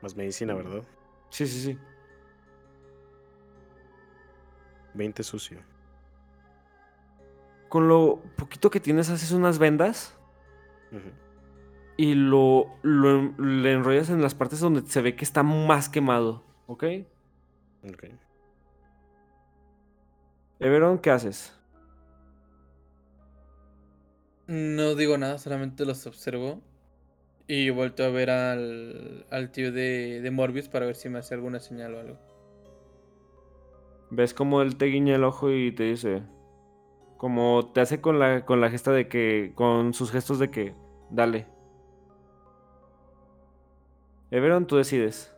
Más 0.00 0.16
medicina, 0.16 0.54
¿verdad? 0.54 0.82
Sí, 1.30 1.46
sí, 1.46 1.60
sí. 1.60 1.78
20 4.94 5.22
sucio. 5.22 5.58
Con 7.68 7.88
lo 7.88 8.22
poquito 8.36 8.70
que 8.70 8.80
tienes 8.80 9.10
haces 9.10 9.32
unas 9.32 9.58
vendas 9.58 10.16
y 11.96 12.14
lo, 12.14 12.68
lo 12.82 13.34
le 13.38 13.72
enrollas 13.72 14.08
en 14.08 14.22
las 14.22 14.34
partes 14.34 14.60
donde 14.60 14.82
se 14.82 15.02
ve 15.02 15.16
que 15.16 15.24
está 15.24 15.42
más 15.42 15.88
quemado, 15.88 16.44
¿ok? 16.66 16.84
Ok. 17.84 18.04
Everon, 20.60 20.98
¿qué 20.98 21.10
haces? 21.10 21.52
No 24.46 24.94
digo 24.94 25.18
nada, 25.18 25.38
solamente 25.38 25.84
los 25.84 26.06
observo. 26.06 26.60
Y 27.46 27.70
vuelto 27.70 28.04
a 28.04 28.08
ver 28.08 28.30
al, 28.30 29.26
al 29.30 29.50
tío 29.50 29.72
de, 29.72 30.20
de 30.20 30.30
Morbius 30.30 30.68
para 30.68 30.86
ver 30.86 30.96
si 30.96 31.08
me 31.08 31.18
hace 31.18 31.34
alguna 31.34 31.60
señal 31.60 31.94
o 31.94 32.00
algo. 32.00 32.18
Ves 34.10 34.34
como 34.34 34.62
él 34.62 34.76
te 34.76 34.86
guiña 34.86 35.16
el 35.16 35.24
ojo 35.24 35.50
y 35.50 35.72
te 35.72 35.84
dice. 35.84 36.22
Como 37.18 37.70
te 37.74 37.80
hace 37.80 38.00
con 38.00 38.18
la, 38.18 38.46
con 38.46 38.60
la 38.60 38.70
gesta 38.70 38.92
de 38.92 39.08
que. 39.08 39.52
Con 39.54 39.92
sus 39.92 40.10
gestos 40.10 40.38
de 40.38 40.50
que. 40.50 40.74
Dale. 41.10 41.46
Everon, 44.30 44.66
tú 44.66 44.76
decides. 44.76 45.34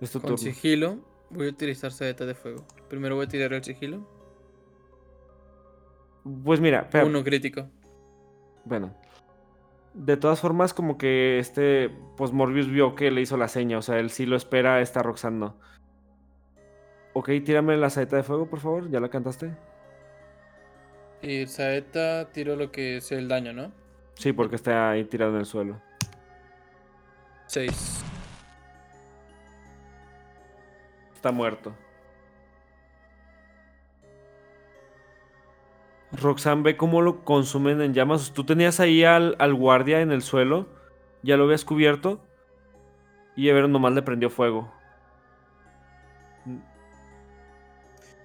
Es 0.00 0.10
tu 0.10 0.20
Con 0.20 0.30
turno. 0.30 0.38
sigilo 0.38 0.98
voy 1.30 1.46
a 1.46 1.50
utilizar 1.50 1.92
saeta 1.92 2.24
de 2.24 2.34
fuego. 2.34 2.64
Primero 2.88 3.16
voy 3.16 3.26
a 3.26 3.28
tirar 3.28 3.52
el 3.52 3.62
sigilo. 3.62 4.06
Pues 6.44 6.60
mira, 6.60 6.80
espera, 6.80 7.04
Uno 7.04 7.22
crítico. 7.22 7.66
Bueno. 8.64 8.94
De 9.94 10.16
todas 10.16 10.40
formas, 10.40 10.72
como 10.74 10.96
que 10.96 11.38
este. 11.38 11.90
Pues 12.16 12.32
Morbius 12.32 12.68
vio 12.70 12.94
que 12.94 13.10
le 13.10 13.20
hizo 13.20 13.36
la 13.36 13.48
seña. 13.48 13.78
O 13.78 13.82
sea, 13.82 13.98
él 13.98 14.10
sí 14.10 14.26
lo 14.26 14.36
espera, 14.36 14.80
esta 14.80 15.02
Roxanne 15.02 15.38
no. 15.38 15.56
Ok, 17.14 17.30
tírame 17.44 17.76
la 17.76 17.90
saeta 17.90 18.16
de 18.16 18.22
fuego, 18.22 18.48
por 18.48 18.60
favor. 18.60 18.88
¿Ya 18.90 19.00
la 19.00 19.08
cantaste? 19.08 19.56
Y 21.22 21.46
saeta 21.46 22.30
tiro 22.32 22.56
lo 22.56 22.70
que 22.70 22.98
es 22.98 23.10
el 23.12 23.28
daño, 23.28 23.52
¿no? 23.52 23.72
Sí, 24.14 24.32
porque 24.32 24.56
está 24.56 24.90
ahí 24.90 25.04
tirado 25.04 25.32
en 25.32 25.38
el 25.38 25.46
suelo. 25.46 25.80
6. 27.46 28.04
Está 31.14 31.32
muerto. 31.32 31.74
Roxanne 36.12 36.62
ve 36.62 36.76
cómo 36.76 37.02
lo 37.02 37.24
consumen 37.24 37.80
en 37.82 37.94
llamas. 37.94 38.32
Tú 38.32 38.44
tenías 38.44 38.80
ahí 38.80 39.04
al, 39.04 39.36
al 39.38 39.54
guardia 39.54 40.00
en 40.00 40.10
el 40.12 40.22
suelo. 40.22 40.68
Ya 41.22 41.36
lo 41.36 41.44
habías 41.44 41.64
cubierto. 41.64 42.20
Y 43.36 43.48
Everon 43.48 43.72
nomás 43.72 43.92
le 43.92 44.02
prendió 44.02 44.30
fuego. 44.30 44.72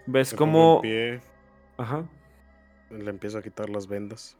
¿Ves 0.06 0.34
cómo...? 0.34 0.82
Ajá. 1.78 2.06
Le 2.94 3.10
empiezo 3.10 3.38
a 3.38 3.42
quitar 3.42 3.70
las 3.70 3.88
vendas. 3.88 4.38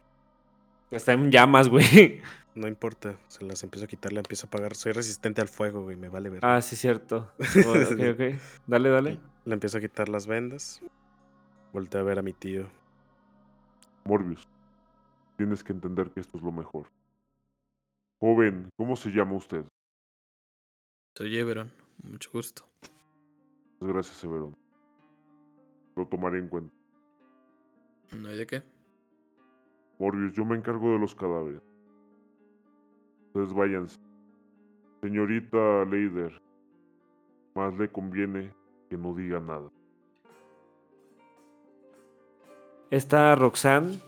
Está 0.90 1.12
en 1.12 1.30
llamas, 1.30 1.68
güey. 1.68 2.22
No 2.54 2.68
importa, 2.68 3.18
se 3.26 3.44
las 3.44 3.64
empiezo 3.64 3.84
a 3.84 3.88
quitar, 3.88 4.12
le 4.12 4.20
empiezo 4.20 4.46
a 4.46 4.48
apagar. 4.48 4.76
Soy 4.76 4.92
resistente 4.92 5.40
al 5.40 5.48
fuego, 5.48 5.82
güey, 5.82 5.96
me 5.96 6.08
vale 6.08 6.30
ver. 6.30 6.44
Ah, 6.44 6.62
sí, 6.62 6.76
cierto. 6.76 7.32
Oh, 7.66 7.70
ok, 7.92 8.00
ok. 8.12 8.40
Dale, 8.64 8.90
dale. 8.90 9.18
Le 9.44 9.54
empiezo 9.54 9.78
a 9.78 9.80
quitar 9.80 10.08
las 10.08 10.28
vendas. 10.28 10.80
Volteo 11.72 12.00
a 12.00 12.04
ver 12.04 12.20
a 12.20 12.22
mi 12.22 12.32
tío. 12.32 12.68
Morbius, 14.04 14.46
tienes 15.36 15.64
que 15.64 15.72
entender 15.72 16.12
que 16.12 16.20
esto 16.20 16.38
es 16.38 16.44
lo 16.44 16.52
mejor. 16.52 16.92
Joven, 18.20 18.70
¿cómo 18.76 18.94
se 18.94 19.10
llama 19.10 19.34
usted? 19.34 19.64
Soy 21.16 21.36
Everon. 21.36 21.72
Mucho 22.04 22.30
gusto. 22.32 22.68
Muchas 23.80 23.94
gracias, 23.94 24.16
Severón. 24.18 24.56
Lo 25.96 26.06
tomaré 26.06 26.38
en 26.38 26.48
cuenta. 26.48 26.83
No 28.20 28.28
hay 28.28 28.38
de 28.38 28.46
qué. 28.46 28.62
Morbius, 29.98 30.32
yo 30.34 30.44
me 30.44 30.56
encargo 30.56 30.92
de 30.92 30.98
los 30.98 31.14
cadáveres. 31.14 31.62
Ustedes 33.28 33.52
váyanse. 33.52 33.98
Señorita 35.02 35.84
Leider, 35.84 36.40
más 37.54 37.74
le 37.76 37.88
conviene 37.88 38.52
que 38.88 38.96
no 38.96 39.14
diga 39.14 39.40
nada. 39.40 39.68
Esta 42.90 43.34
Roxanne 43.34 44.00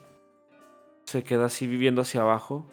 se 1.05 1.23
queda 1.23 1.47
así 1.47 1.67
viviendo 1.67 2.03
hacia 2.03 2.23
abajo. 2.23 2.67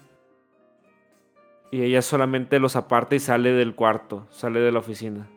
Y 1.72 1.82
ella 1.82 2.04
solamente 2.04 2.60
los 2.60 2.76
aparta 2.76 3.16
y 3.16 3.20
sale 3.20 3.52
del 3.52 3.74
cuarto, 3.74 4.28
sale 4.30 4.60
de 4.60 4.72
la 4.72 4.80
oficina. 4.80 5.28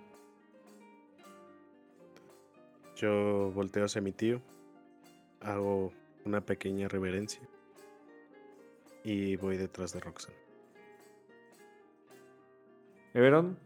Yo 2.95 3.51
volteo 3.53 3.87
hacia 3.87 4.03
mi 4.03 4.13
tío. 4.13 4.43
Hago 5.47 5.93
una 6.25 6.41
pequeña 6.41 6.89
reverencia. 6.89 7.41
Y 9.05 9.37
voy 9.37 9.57
detrás 9.57 9.93
de 9.93 10.01
Roxanne. 10.01 10.37
¿Everon? 13.15 13.57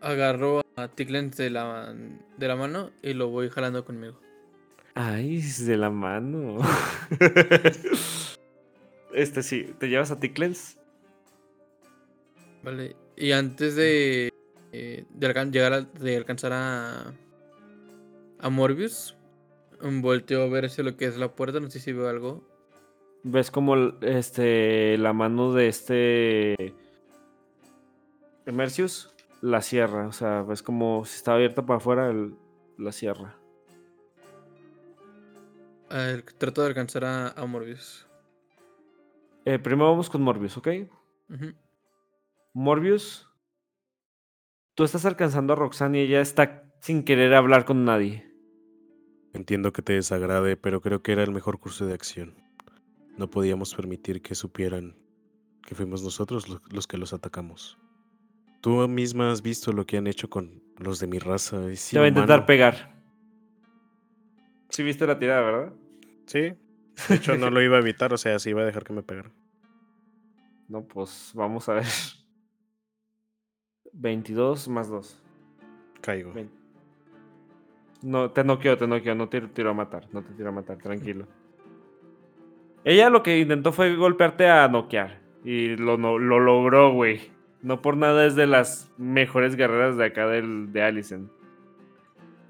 Agarro 0.00 0.62
a 0.76 0.88
Ticklens 0.88 1.36
de 1.36 1.50
la, 1.50 1.94
de 2.36 2.48
la 2.48 2.56
mano 2.56 2.90
y 3.02 3.14
lo 3.14 3.28
voy 3.28 3.48
jalando 3.50 3.84
conmigo. 3.84 4.18
Ay, 4.94 5.38
es 5.38 5.66
de 5.66 5.76
la 5.76 5.90
mano. 5.90 6.58
este 9.14 9.42
sí, 9.42 9.74
¿te 9.78 9.88
llevas 9.88 10.10
a 10.10 10.20
Ticklens? 10.20 10.78
Vale. 12.62 12.96
Y 13.16 13.32
antes 13.32 13.74
de, 13.74 14.30
eh, 14.72 15.04
de, 15.10 15.26
alcan- 15.34 15.50
llegar 15.52 15.72
a- 15.72 15.80
de 15.82 16.16
alcanzar 16.16 16.52
a, 16.54 17.12
a 18.38 18.50
Morbius, 18.50 19.16
volteo 19.80 20.42
a 20.42 20.48
ver 20.48 20.66
hacia 20.66 20.84
lo 20.84 20.96
que 20.96 21.06
es 21.06 21.16
la 21.16 21.34
puerta. 21.34 21.60
No 21.60 21.70
sé 21.70 21.80
si 21.80 21.92
veo 21.92 22.08
algo. 22.08 22.42
¿Ves 23.22 23.50
como 23.50 23.76
este, 24.02 24.96
la 24.98 25.12
mano 25.12 25.52
de 25.52 25.68
este 25.68 26.74
Emercius 28.46 29.12
la 29.40 29.62
cierra? 29.62 30.06
O 30.06 30.12
sea, 30.12 30.42
ves 30.42 30.62
como 30.62 31.04
si 31.04 31.16
está 31.16 31.34
abierta 31.34 31.64
para 31.66 31.78
afuera, 31.78 32.08
el- 32.10 32.36
la 32.78 32.92
cierra. 32.92 33.36
Ah, 35.90 36.16
trato 36.38 36.62
de 36.62 36.68
alcanzar 36.68 37.04
a, 37.04 37.28
a 37.30 37.46
Morbius. 37.46 38.06
Eh, 39.44 39.58
primero 39.58 39.90
vamos 39.90 40.10
con 40.10 40.22
Morbius, 40.22 40.56
¿ok? 40.56 40.68
Morbius, 42.52 43.28
tú 44.74 44.84
estás 44.84 45.04
alcanzando 45.06 45.52
a 45.52 45.56
Roxanne 45.56 45.98
y 46.00 46.06
ella 46.06 46.20
está 46.20 46.64
sin 46.80 47.04
querer 47.04 47.34
hablar 47.34 47.64
con 47.64 47.84
nadie. 47.84 48.25
Entiendo 49.36 49.72
que 49.72 49.82
te 49.82 49.92
desagrade, 49.92 50.56
pero 50.56 50.80
creo 50.80 51.02
que 51.02 51.12
era 51.12 51.22
el 51.22 51.30
mejor 51.30 51.58
curso 51.58 51.86
de 51.86 51.92
acción. 51.94 52.34
No 53.18 53.28
podíamos 53.28 53.74
permitir 53.74 54.22
que 54.22 54.34
supieran 54.34 54.96
que 55.66 55.74
fuimos 55.74 56.02
nosotros 56.02 56.48
lo- 56.48 56.62
los 56.70 56.86
que 56.86 56.96
los 56.96 57.12
atacamos. 57.12 57.78
Tú 58.62 58.88
misma 58.88 59.30
has 59.30 59.42
visto 59.42 59.72
lo 59.72 59.84
que 59.84 59.98
han 59.98 60.06
hecho 60.06 60.30
con 60.30 60.62
los 60.78 60.98
de 61.00 61.06
mi 61.06 61.18
raza. 61.18 61.70
Es 61.70 61.90
Te 61.90 61.98
va 61.98 62.06
a 62.06 62.08
intentar 62.08 62.46
pegar. 62.46 62.94
Sí 64.70 64.82
viste 64.82 65.06
la 65.06 65.18
tirada, 65.18 65.42
¿verdad? 65.42 65.72
Sí, 66.26 66.54
De 67.08 67.14
hecho, 67.14 67.36
no 67.36 67.50
lo 67.50 67.60
iba 67.68 67.76
a 67.76 67.80
evitar, 67.80 68.12
o 68.14 68.18
sea, 68.18 68.38
sí 68.38 68.50
iba 68.50 68.62
a 68.62 68.64
dejar 68.64 68.84
que 68.84 68.94
me 68.94 69.02
pegara. 69.02 69.30
No, 70.68 70.82
pues 70.82 71.32
vamos 71.34 71.68
a 71.68 71.74
ver. 71.74 71.84
22 73.92 74.66
más 74.68 74.88
2. 74.88 75.20
Caigo. 76.00 76.32
No, 78.02 78.30
te 78.30 78.44
noqueo, 78.44 78.76
te 78.76 78.86
noqueo, 78.86 79.14
no 79.14 79.28
te 79.28 79.40
tiro 79.40 79.70
a 79.70 79.74
matar, 79.74 80.06
no 80.12 80.22
te 80.22 80.32
tiro 80.34 80.50
a 80.50 80.52
matar, 80.52 80.76
tranquilo. 80.78 81.26
Ella 82.84 83.10
lo 83.10 83.22
que 83.22 83.38
intentó 83.40 83.72
fue 83.72 83.96
golpearte 83.96 84.48
a 84.48 84.68
noquear. 84.68 85.20
Y 85.44 85.76
lo, 85.76 85.96
no- 85.98 86.18
lo 86.18 86.38
logró, 86.40 86.92
güey. 86.92 87.30
No 87.62 87.82
por 87.82 87.96
nada 87.96 88.26
es 88.26 88.36
de 88.36 88.46
las 88.46 88.90
mejores 88.96 89.56
guerreras 89.56 89.96
de 89.96 90.04
acá 90.04 90.26
del, 90.28 90.72
de 90.72 90.82
Allison. 90.82 91.30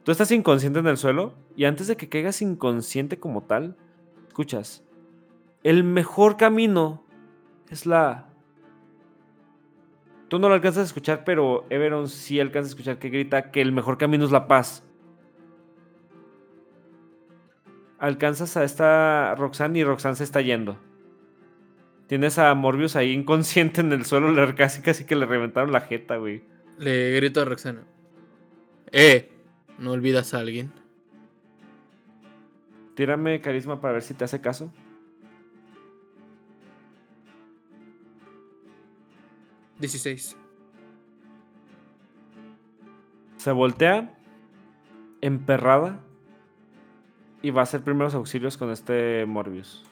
Tú 0.04 0.12
estás 0.12 0.30
inconsciente 0.30 0.78
en 0.80 0.86
el 0.86 0.96
suelo 0.96 1.34
y 1.56 1.64
antes 1.64 1.86
de 1.86 1.96
que 1.96 2.08
caigas 2.08 2.42
inconsciente 2.42 3.18
como 3.18 3.42
tal, 3.44 3.76
escuchas. 4.28 4.84
El 5.62 5.84
mejor 5.84 6.36
camino 6.36 7.02
es 7.70 7.86
la... 7.86 8.28
Tú 10.28 10.38
no 10.38 10.48
lo 10.48 10.54
alcanzas 10.54 10.82
a 10.82 10.86
escuchar, 10.86 11.24
pero 11.24 11.64
Everon 11.70 12.08
sí 12.08 12.40
alcanza 12.40 12.66
a 12.66 12.70
escuchar 12.70 12.98
que 12.98 13.08
grita 13.10 13.50
que 13.50 13.60
el 13.62 13.72
mejor 13.72 13.96
camino 13.96 14.24
es 14.24 14.32
la 14.32 14.46
paz. 14.48 14.84
Alcanzas 17.98 18.56
a 18.56 18.64
esta 18.64 19.34
Roxanne 19.36 19.78
y 19.78 19.84
Roxanne 19.84 20.16
se 20.16 20.24
está 20.24 20.40
yendo. 20.42 20.78
Tienes 22.08 22.38
a 22.38 22.54
Morbius 22.54 22.94
ahí 22.94 23.12
inconsciente 23.12 23.80
en 23.80 23.92
el 23.92 24.04
suelo, 24.04 24.30
le- 24.32 24.54
casi 24.54 24.82
casi 24.82 25.04
que 25.04 25.16
le 25.16 25.26
reventaron 25.26 25.72
la 25.72 25.80
jeta, 25.80 26.16
güey. 26.16 26.44
Le 26.78 27.12
grito 27.16 27.40
a 27.40 27.44
Roxana. 27.46 27.82
¡Eh! 28.92 29.30
¿No 29.78 29.92
olvidas 29.92 30.32
a 30.34 30.38
alguien? 30.38 30.72
Tírame 32.94 33.40
carisma 33.40 33.80
para 33.80 33.94
ver 33.94 34.02
si 34.02 34.14
te 34.14 34.24
hace 34.24 34.40
caso. 34.40 34.70
Dieciséis. 39.78 40.36
Se 43.36 43.52
voltea, 43.52 44.14
emperrada, 45.20 46.00
y 47.46 47.50
va 47.52 47.60
a 47.60 47.62
hacer 47.62 47.84
primeros 47.84 48.12
auxilios 48.16 48.56
con 48.56 48.72
este 48.72 49.24
Morbius. 49.24 49.84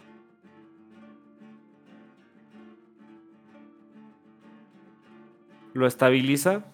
Lo 5.72 5.86
estabiliza, 5.86 6.64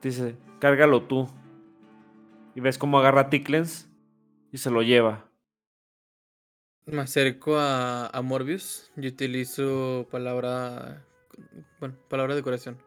dice, 0.00 0.38
cárgalo 0.58 1.02
tú. 1.02 1.28
Y 2.54 2.60
ves 2.60 2.78
cómo 2.78 2.98
agarra 2.98 3.20
a 3.20 3.28
Tickens 3.28 3.90
y 4.50 4.56
se 4.56 4.70
lo 4.70 4.80
lleva. 4.80 5.28
Me 6.86 7.02
acerco 7.02 7.58
a, 7.58 8.06
a 8.06 8.22
Morbius 8.22 8.90
y 8.96 9.08
utilizo 9.08 10.08
palabra. 10.10 11.04
Bueno, 11.80 11.96
palabra 12.08 12.34
de 12.34 12.42
corazón. 12.42 12.78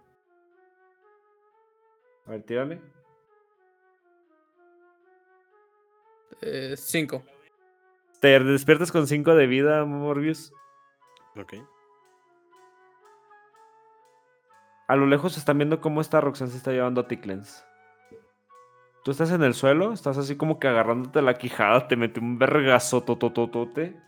A 2.25 2.31
ver, 2.31 2.41
tírale. 2.41 2.81
Eh, 6.41 6.73
cinco. 6.75 7.23
Te 8.23 8.39
despiertas 8.39 8.93
con 8.93 9.05
5 9.05 9.35
de 9.35 9.47
vida, 9.47 9.83
Morbius. 9.83 10.53
Ok. 11.35 11.55
A 14.87 14.95
lo 14.95 15.07
lejos 15.07 15.37
están 15.37 15.57
viendo 15.57 15.81
cómo 15.81 15.99
esta 15.99 16.21
Roxanne 16.21 16.51
se 16.51 16.55
está 16.55 16.71
llevando 16.71 17.01
a 17.01 17.07
Tickens. 17.09 17.65
Tú 19.03 19.11
estás 19.11 19.29
en 19.31 19.43
el 19.43 19.53
suelo, 19.53 19.91
estás 19.91 20.17
así 20.17 20.37
como 20.37 20.57
que 20.57 20.69
agarrándote 20.69 21.21
la 21.21 21.33
quijada, 21.33 21.89
te 21.89 21.97
mete 21.97 22.21
un 22.21 22.39
vergazo 22.39 23.03
totototote. 23.03 23.99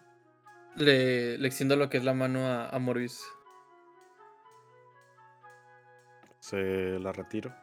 Le, 0.78 1.38
le 1.38 1.46
extiendo 1.46 1.76
lo 1.76 1.90
que 1.90 1.98
es 1.98 2.06
la 2.06 2.14
mano 2.14 2.48
a, 2.48 2.70
a 2.70 2.80
Morbius. 2.80 3.22
Se 6.40 7.00
la 7.00 7.12
retiro. 7.12 7.54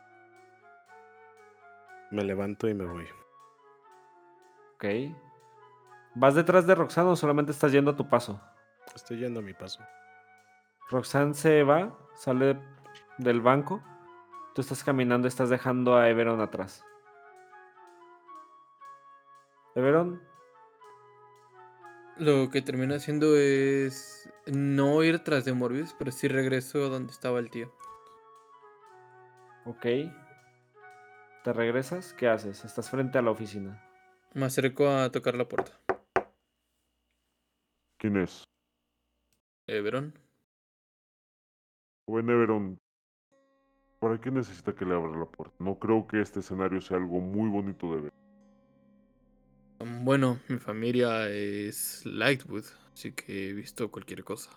Me 2.10 2.22
levanto 2.22 2.68
y 2.68 2.74
me 2.74 2.84
voy. 2.84 3.06
Ok. 4.74 4.84
¿Vas 6.14 6.34
detrás 6.34 6.66
de 6.66 6.74
Roxanne 6.74 7.10
o 7.10 7.16
solamente 7.16 7.52
estás 7.52 7.72
yendo 7.72 7.92
a 7.92 7.96
tu 7.96 8.08
paso? 8.08 8.40
Estoy 8.94 9.18
yendo 9.18 9.40
a 9.40 9.42
mi 9.42 9.54
paso. 9.54 9.80
Roxanne 10.90 11.34
se 11.34 11.62
va, 11.62 11.96
sale 12.14 12.60
del 13.18 13.40
banco. 13.40 13.82
Tú 14.54 14.60
estás 14.60 14.84
caminando, 14.84 15.26
estás 15.26 15.48
dejando 15.48 15.96
a 15.96 16.08
Everon 16.10 16.40
atrás. 16.40 16.84
Everon, 19.74 20.22
Lo 22.18 22.50
que 22.50 22.60
termino 22.60 22.94
haciendo 22.94 23.34
es 23.38 24.30
no 24.46 25.02
ir 25.02 25.24
tras 25.24 25.46
de 25.46 25.54
Morbius, 25.54 25.94
pero 25.98 26.10
sí 26.12 26.28
regreso 26.28 26.84
a 26.84 26.88
donde 26.88 27.10
estaba 27.10 27.38
el 27.38 27.50
tío. 27.50 27.72
ok. 29.64 29.86
¿Te 31.42 31.52
regresas? 31.52 32.12
¿Qué 32.12 32.28
haces? 32.28 32.64
Estás 32.64 32.88
frente 32.90 33.18
a 33.18 33.22
la 33.22 33.30
oficina. 33.32 33.82
Me 34.34 34.46
acerco 34.46 34.88
a 34.88 35.10
tocar 35.10 35.34
la 35.34 35.48
puerta. 35.48 35.72
¿Quién 38.02 38.16
es? 38.16 38.42
Everon. 39.68 40.12
Joven 42.08 42.30
Everon, 42.30 42.80
¿para 44.00 44.20
qué 44.20 44.28
necesita 44.32 44.74
que 44.74 44.84
le 44.84 44.96
abra 44.96 45.16
la 45.16 45.26
puerta? 45.26 45.54
No 45.60 45.78
creo 45.78 46.04
que 46.08 46.20
este 46.20 46.40
escenario 46.40 46.80
sea 46.80 46.96
algo 46.96 47.20
muy 47.20 47.48
bonito 47.48 47.94
de 47.94 48.00
ver. 48.00 48.12
Bueno, 50.02 50.40
mi 50.48 50.58
familia 50.58 51.28
es 51.28 52.04
Lightwood, 52.04 52.64
así 52.92 53.12
que 53.12 53.50
he 53.50 53.52
visto 53.52 53.88
cualquier 53.92 54.24
cosa. 54.24 54.50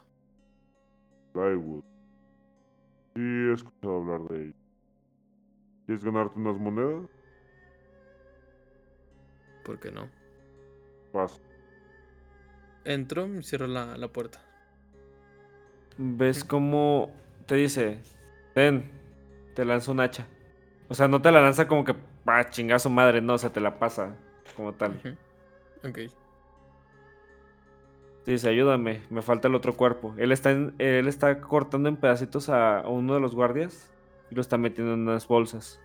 Plywood. 1.34 1.84
Sí, 3.16 3.22
he 3.22 3.54
escuchado 3.54 3.98
hablar 3.98 4.28
de 4.30 4.46
ella. 4.46 4.56
¿Quieres 5.86 6.04
ganarte 6.04 6.40
unas 6.40 6.58
monedas? 6.58 7.08
¿Por 9.64 9.80
qué 9.80 9.92
no? 9.92 10.10
Pasa. 11.14 11.45
Entro 12.86 13.28
y 13.28 13.44
cierro 13.44 13.68
la, 13.68 13.98
la 13.98 14.08
puerta. 14.08 14.42
ves 15.98 16.44
cómo 16.44 17.12
te 17.46 17.56
dice, 17.56 18.00
ten, 18.54 18.92
te 19.56 19.66
lanza 19.66 19.92
un 19.92 20.00
hacha. 20.02 20.28
O 20.90 20.94
sea, 20.96 21.08
no 21.08 21.22
te 21.22 21.32
la 21.32 21.42
lanza 21.42 21.68
como 21.68 21.84
que, 21.84 21.96
ah, 22.26 22.50
chingazo 22.50 22.90
madre, 22.90 23.22
no, 23.22 23.34
o 23.34 23.38
sea, 23.38 23.52
te 23.52 23.60
la 23.60 23.80
pasa 23.80 24.16
como 24.56 24.74
tal. 24.74 24.92
Ujú. 24.92 25.16
Ok. 25.90 26.00
Te 28.26 28.32
dice, 28.32 28.50
ayúdame, 28.50 29.02
me 29.10 29.22
falta 29.22 29.48
el 29.48 29.56
otro 29.56 29.76
cuerpo. 29.78 30.14
Él 30.18 30.32
está, 30.32 30.52
en- 30.52 30.74
él 30.80 31.08
está 31.08 31.40
cortando 31.42 31.90
en 31.90 31.96
pedacitos 31.98 32.50
a, 32.50 32.80
a 32.80 32.88
uno 32.90 33.14
de 33.14 33.20
los 33.20 33.36
guardias 33.36 33.88
y 34.32 34.36
lo 34.36 34.42
está 34.42 34.58
metiendo 34.58 34.94
en 34.94 35.02
unas 35.02 35.28
bolsas. 35.28 35.80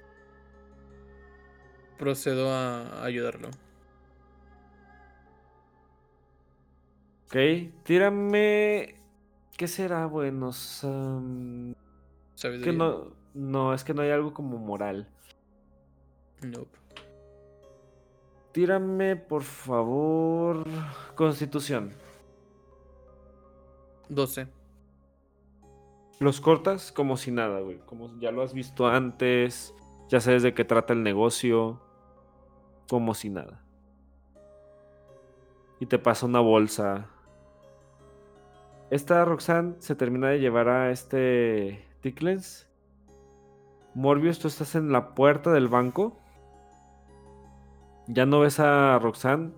Procedo 1.99 2.51
a 2.51 3.05
ayudarlo. 3.05 3.51
Ok, 7.31 7.37
tírame... 7.85 8.97
¿Qué 9.57 9.69
será 9.69 10.07
bueno? 10.07 10.51
Sam- 10.51 11.77
que 12.65 12.73
no, 12.73 13.13
no, 13.35 13.73
es 13.73 13.85
que 13.85 13.95
no 13.95 14.03
hay 14.03 14.11
algo 14.11 14.35
como 14.35 14.59
moral. 14.59 15.07
Nope. 16.43 16.77
Tírame, 18.51 19.15
por 19.15 19.45
favor, 19.45 20.65
Constitución. 21.15 21.93
12. 24.09 24.49
Los 26.19 26.41
cortas 26.41 26.91
como 26.91 27.17
si 27.17 27.31
nada, 27.31 27.61
güey. 27.61 27.79
Como 27.87 28.19
ya 28.19 28.33
lo 28.33 28.43
has 28.43 28.55
visto 28.55 28.89
antes, 28.89 29.73
ya 30.09 30.21
sabes 30.21 30.43
de 30.43 30.53
qué 30.53 30.65
trata 30.65 30.95
el 30.95 31.05
negocio. 31.05 31.81
Como 32.89 33.15
si 33.15 33.31
nada. 33.31 33.63
Y 35.79 35.87
te 35.87 36.01
pasa 36.01 36.27
una 36.27 36.41
bolsa. 36.41 37.07
Esta 38.91 39.25
Roxanne 39.25 39.77
se 39.79 39.95
termina 39.95 40.29
de 40.31 40.41
llevar 40.41 40.69
a 40.69 40.91
este 40.91 41.87
Tickles. 42.01 42.69
Morbius, 43.95 44.41
tú 44.41 44.49
estás 44.49 44.75
en 44.75 44.91
la 44.91 45.15
puerta 45.15 45.53
del 45.53 45.69
banco. 45.69 46.19
Ya 48.09 48.27
no 48.27 48.41
ves 48.41 48.59
a 48.59 48.99
Roxanne. 48.99 49.53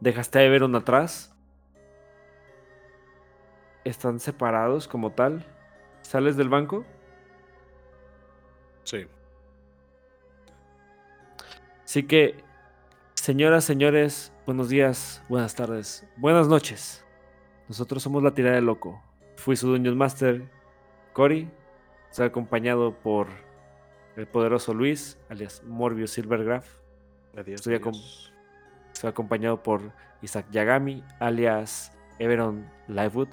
Dejaste 0.00 0.38
a 0.38 0.42
Everon 0.44 0.74
atrás. 0.74 1.34
Están 3.84 4.20
separados 4.20 4.86
como 4.86 5.12
tal. 5.12 5.46
¿Sales 6.02 6.36
del 6.36 6.50
banco? 6.50 6.84
Sí. 8.84 9.06
Así 11.84 12.02
que, 12.02 12.44
señoras, 13.14 13.64
señores, 13.64 14.32
buenos 14.46 14.68
días, 14.68 15.22
buenas 15.28 15.54
tardes, 15.54 16.06
buenas 16.16 16.48
noches. 16.48 17.03
Nosotros 17.68 18.02
somos 18.02 18.22
la 18.22 18.34
tirada 18.34 18.56
de 18.56 18.62
loco. 18.62 19.02
Fui 19.36 19.56
su 19.56 19.68
Dungeon 19.68 19.96
Master, 19.96 20.42
Cory. 21.12 21.48
Estoy 22.10 22.26
acompañado 22.26 22.94
por 22.94 23.28
el 24.16 24.26
poderoso 24.26 24.74
Luis, 24.74 25.18
alias 25.28 25.62
Morbius 25.64 26.12
Silvergraph. 26.12 26.66
Adiós. 27.36 27.60
Estoy 27.60 27.74
acom-. 27.76 28.30
Estoy 28.92 29.10
acompañado 29.10 29.62
por 29.62 29.80
Isaac 30.22 30.46
Yagami, 30.50 31.02
alias 31.18 31.92
Everon 32.18 32.70
Livewood. 32.88 33.28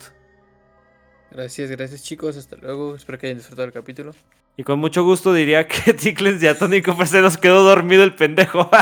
Gracias, 1.32 1.70
gracias 1.72 2.04
chicos. 2.04 2.38
Hasta 2.38 2.56
luego. 2.56 2.96
Espero 2.96 3.18
que 3.18 3.28
hayan 3.28 3.38
disfrutado 3.38 3.68
el 3.68 3.74
capítulo. 3.74 4.14
Y 4.58 4.64
con 4.64 4.80
mucho 4.80 5.04
gusto 5.04 5.34
diría 5.34 5.68
que 5.70 5.94
Ticles 5.94 6.40
Diatónico 6.40 6.96
pues 6.96 7.10
se 7.10 7.22
nos 7.22 7.38
quedó 7.38 7.64
dormido 7.64 8.04
el 8.04 8.16
pendejo. 8.16 8.70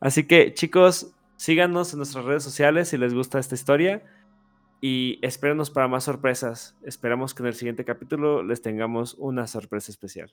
Así 0.00 0.24
que 0.24 0.52
chicos, 0.52 1.13
síganos 1.44 1.92
en 1.92 1.98
nuestras 1.98 2.24
redes 2.24 2.42
sociales 2.42 2.88
si 2.88 2.96
les 2.96 3.12
gusta 3.12 3.38
esta 3.38 3.54
historia. 3.54 4.02
Y 4.80 5.18
espérenos 5.22 5.70
para 5.70 5.88
más 5.88 6.04
sorpresas. 6.04 6.74
Esperamos 6.82 7.34
que 7.34 7.42
en 7.42 7.48
el 7.48 7.54
siguiente 7.54 7.84
capítulo 7.84 8.42
les 8.42 8.62
tengamos 8.62 9.14
una 9.18 9.46
sorpresa 9.46 9.92
especial. 9.92 10.32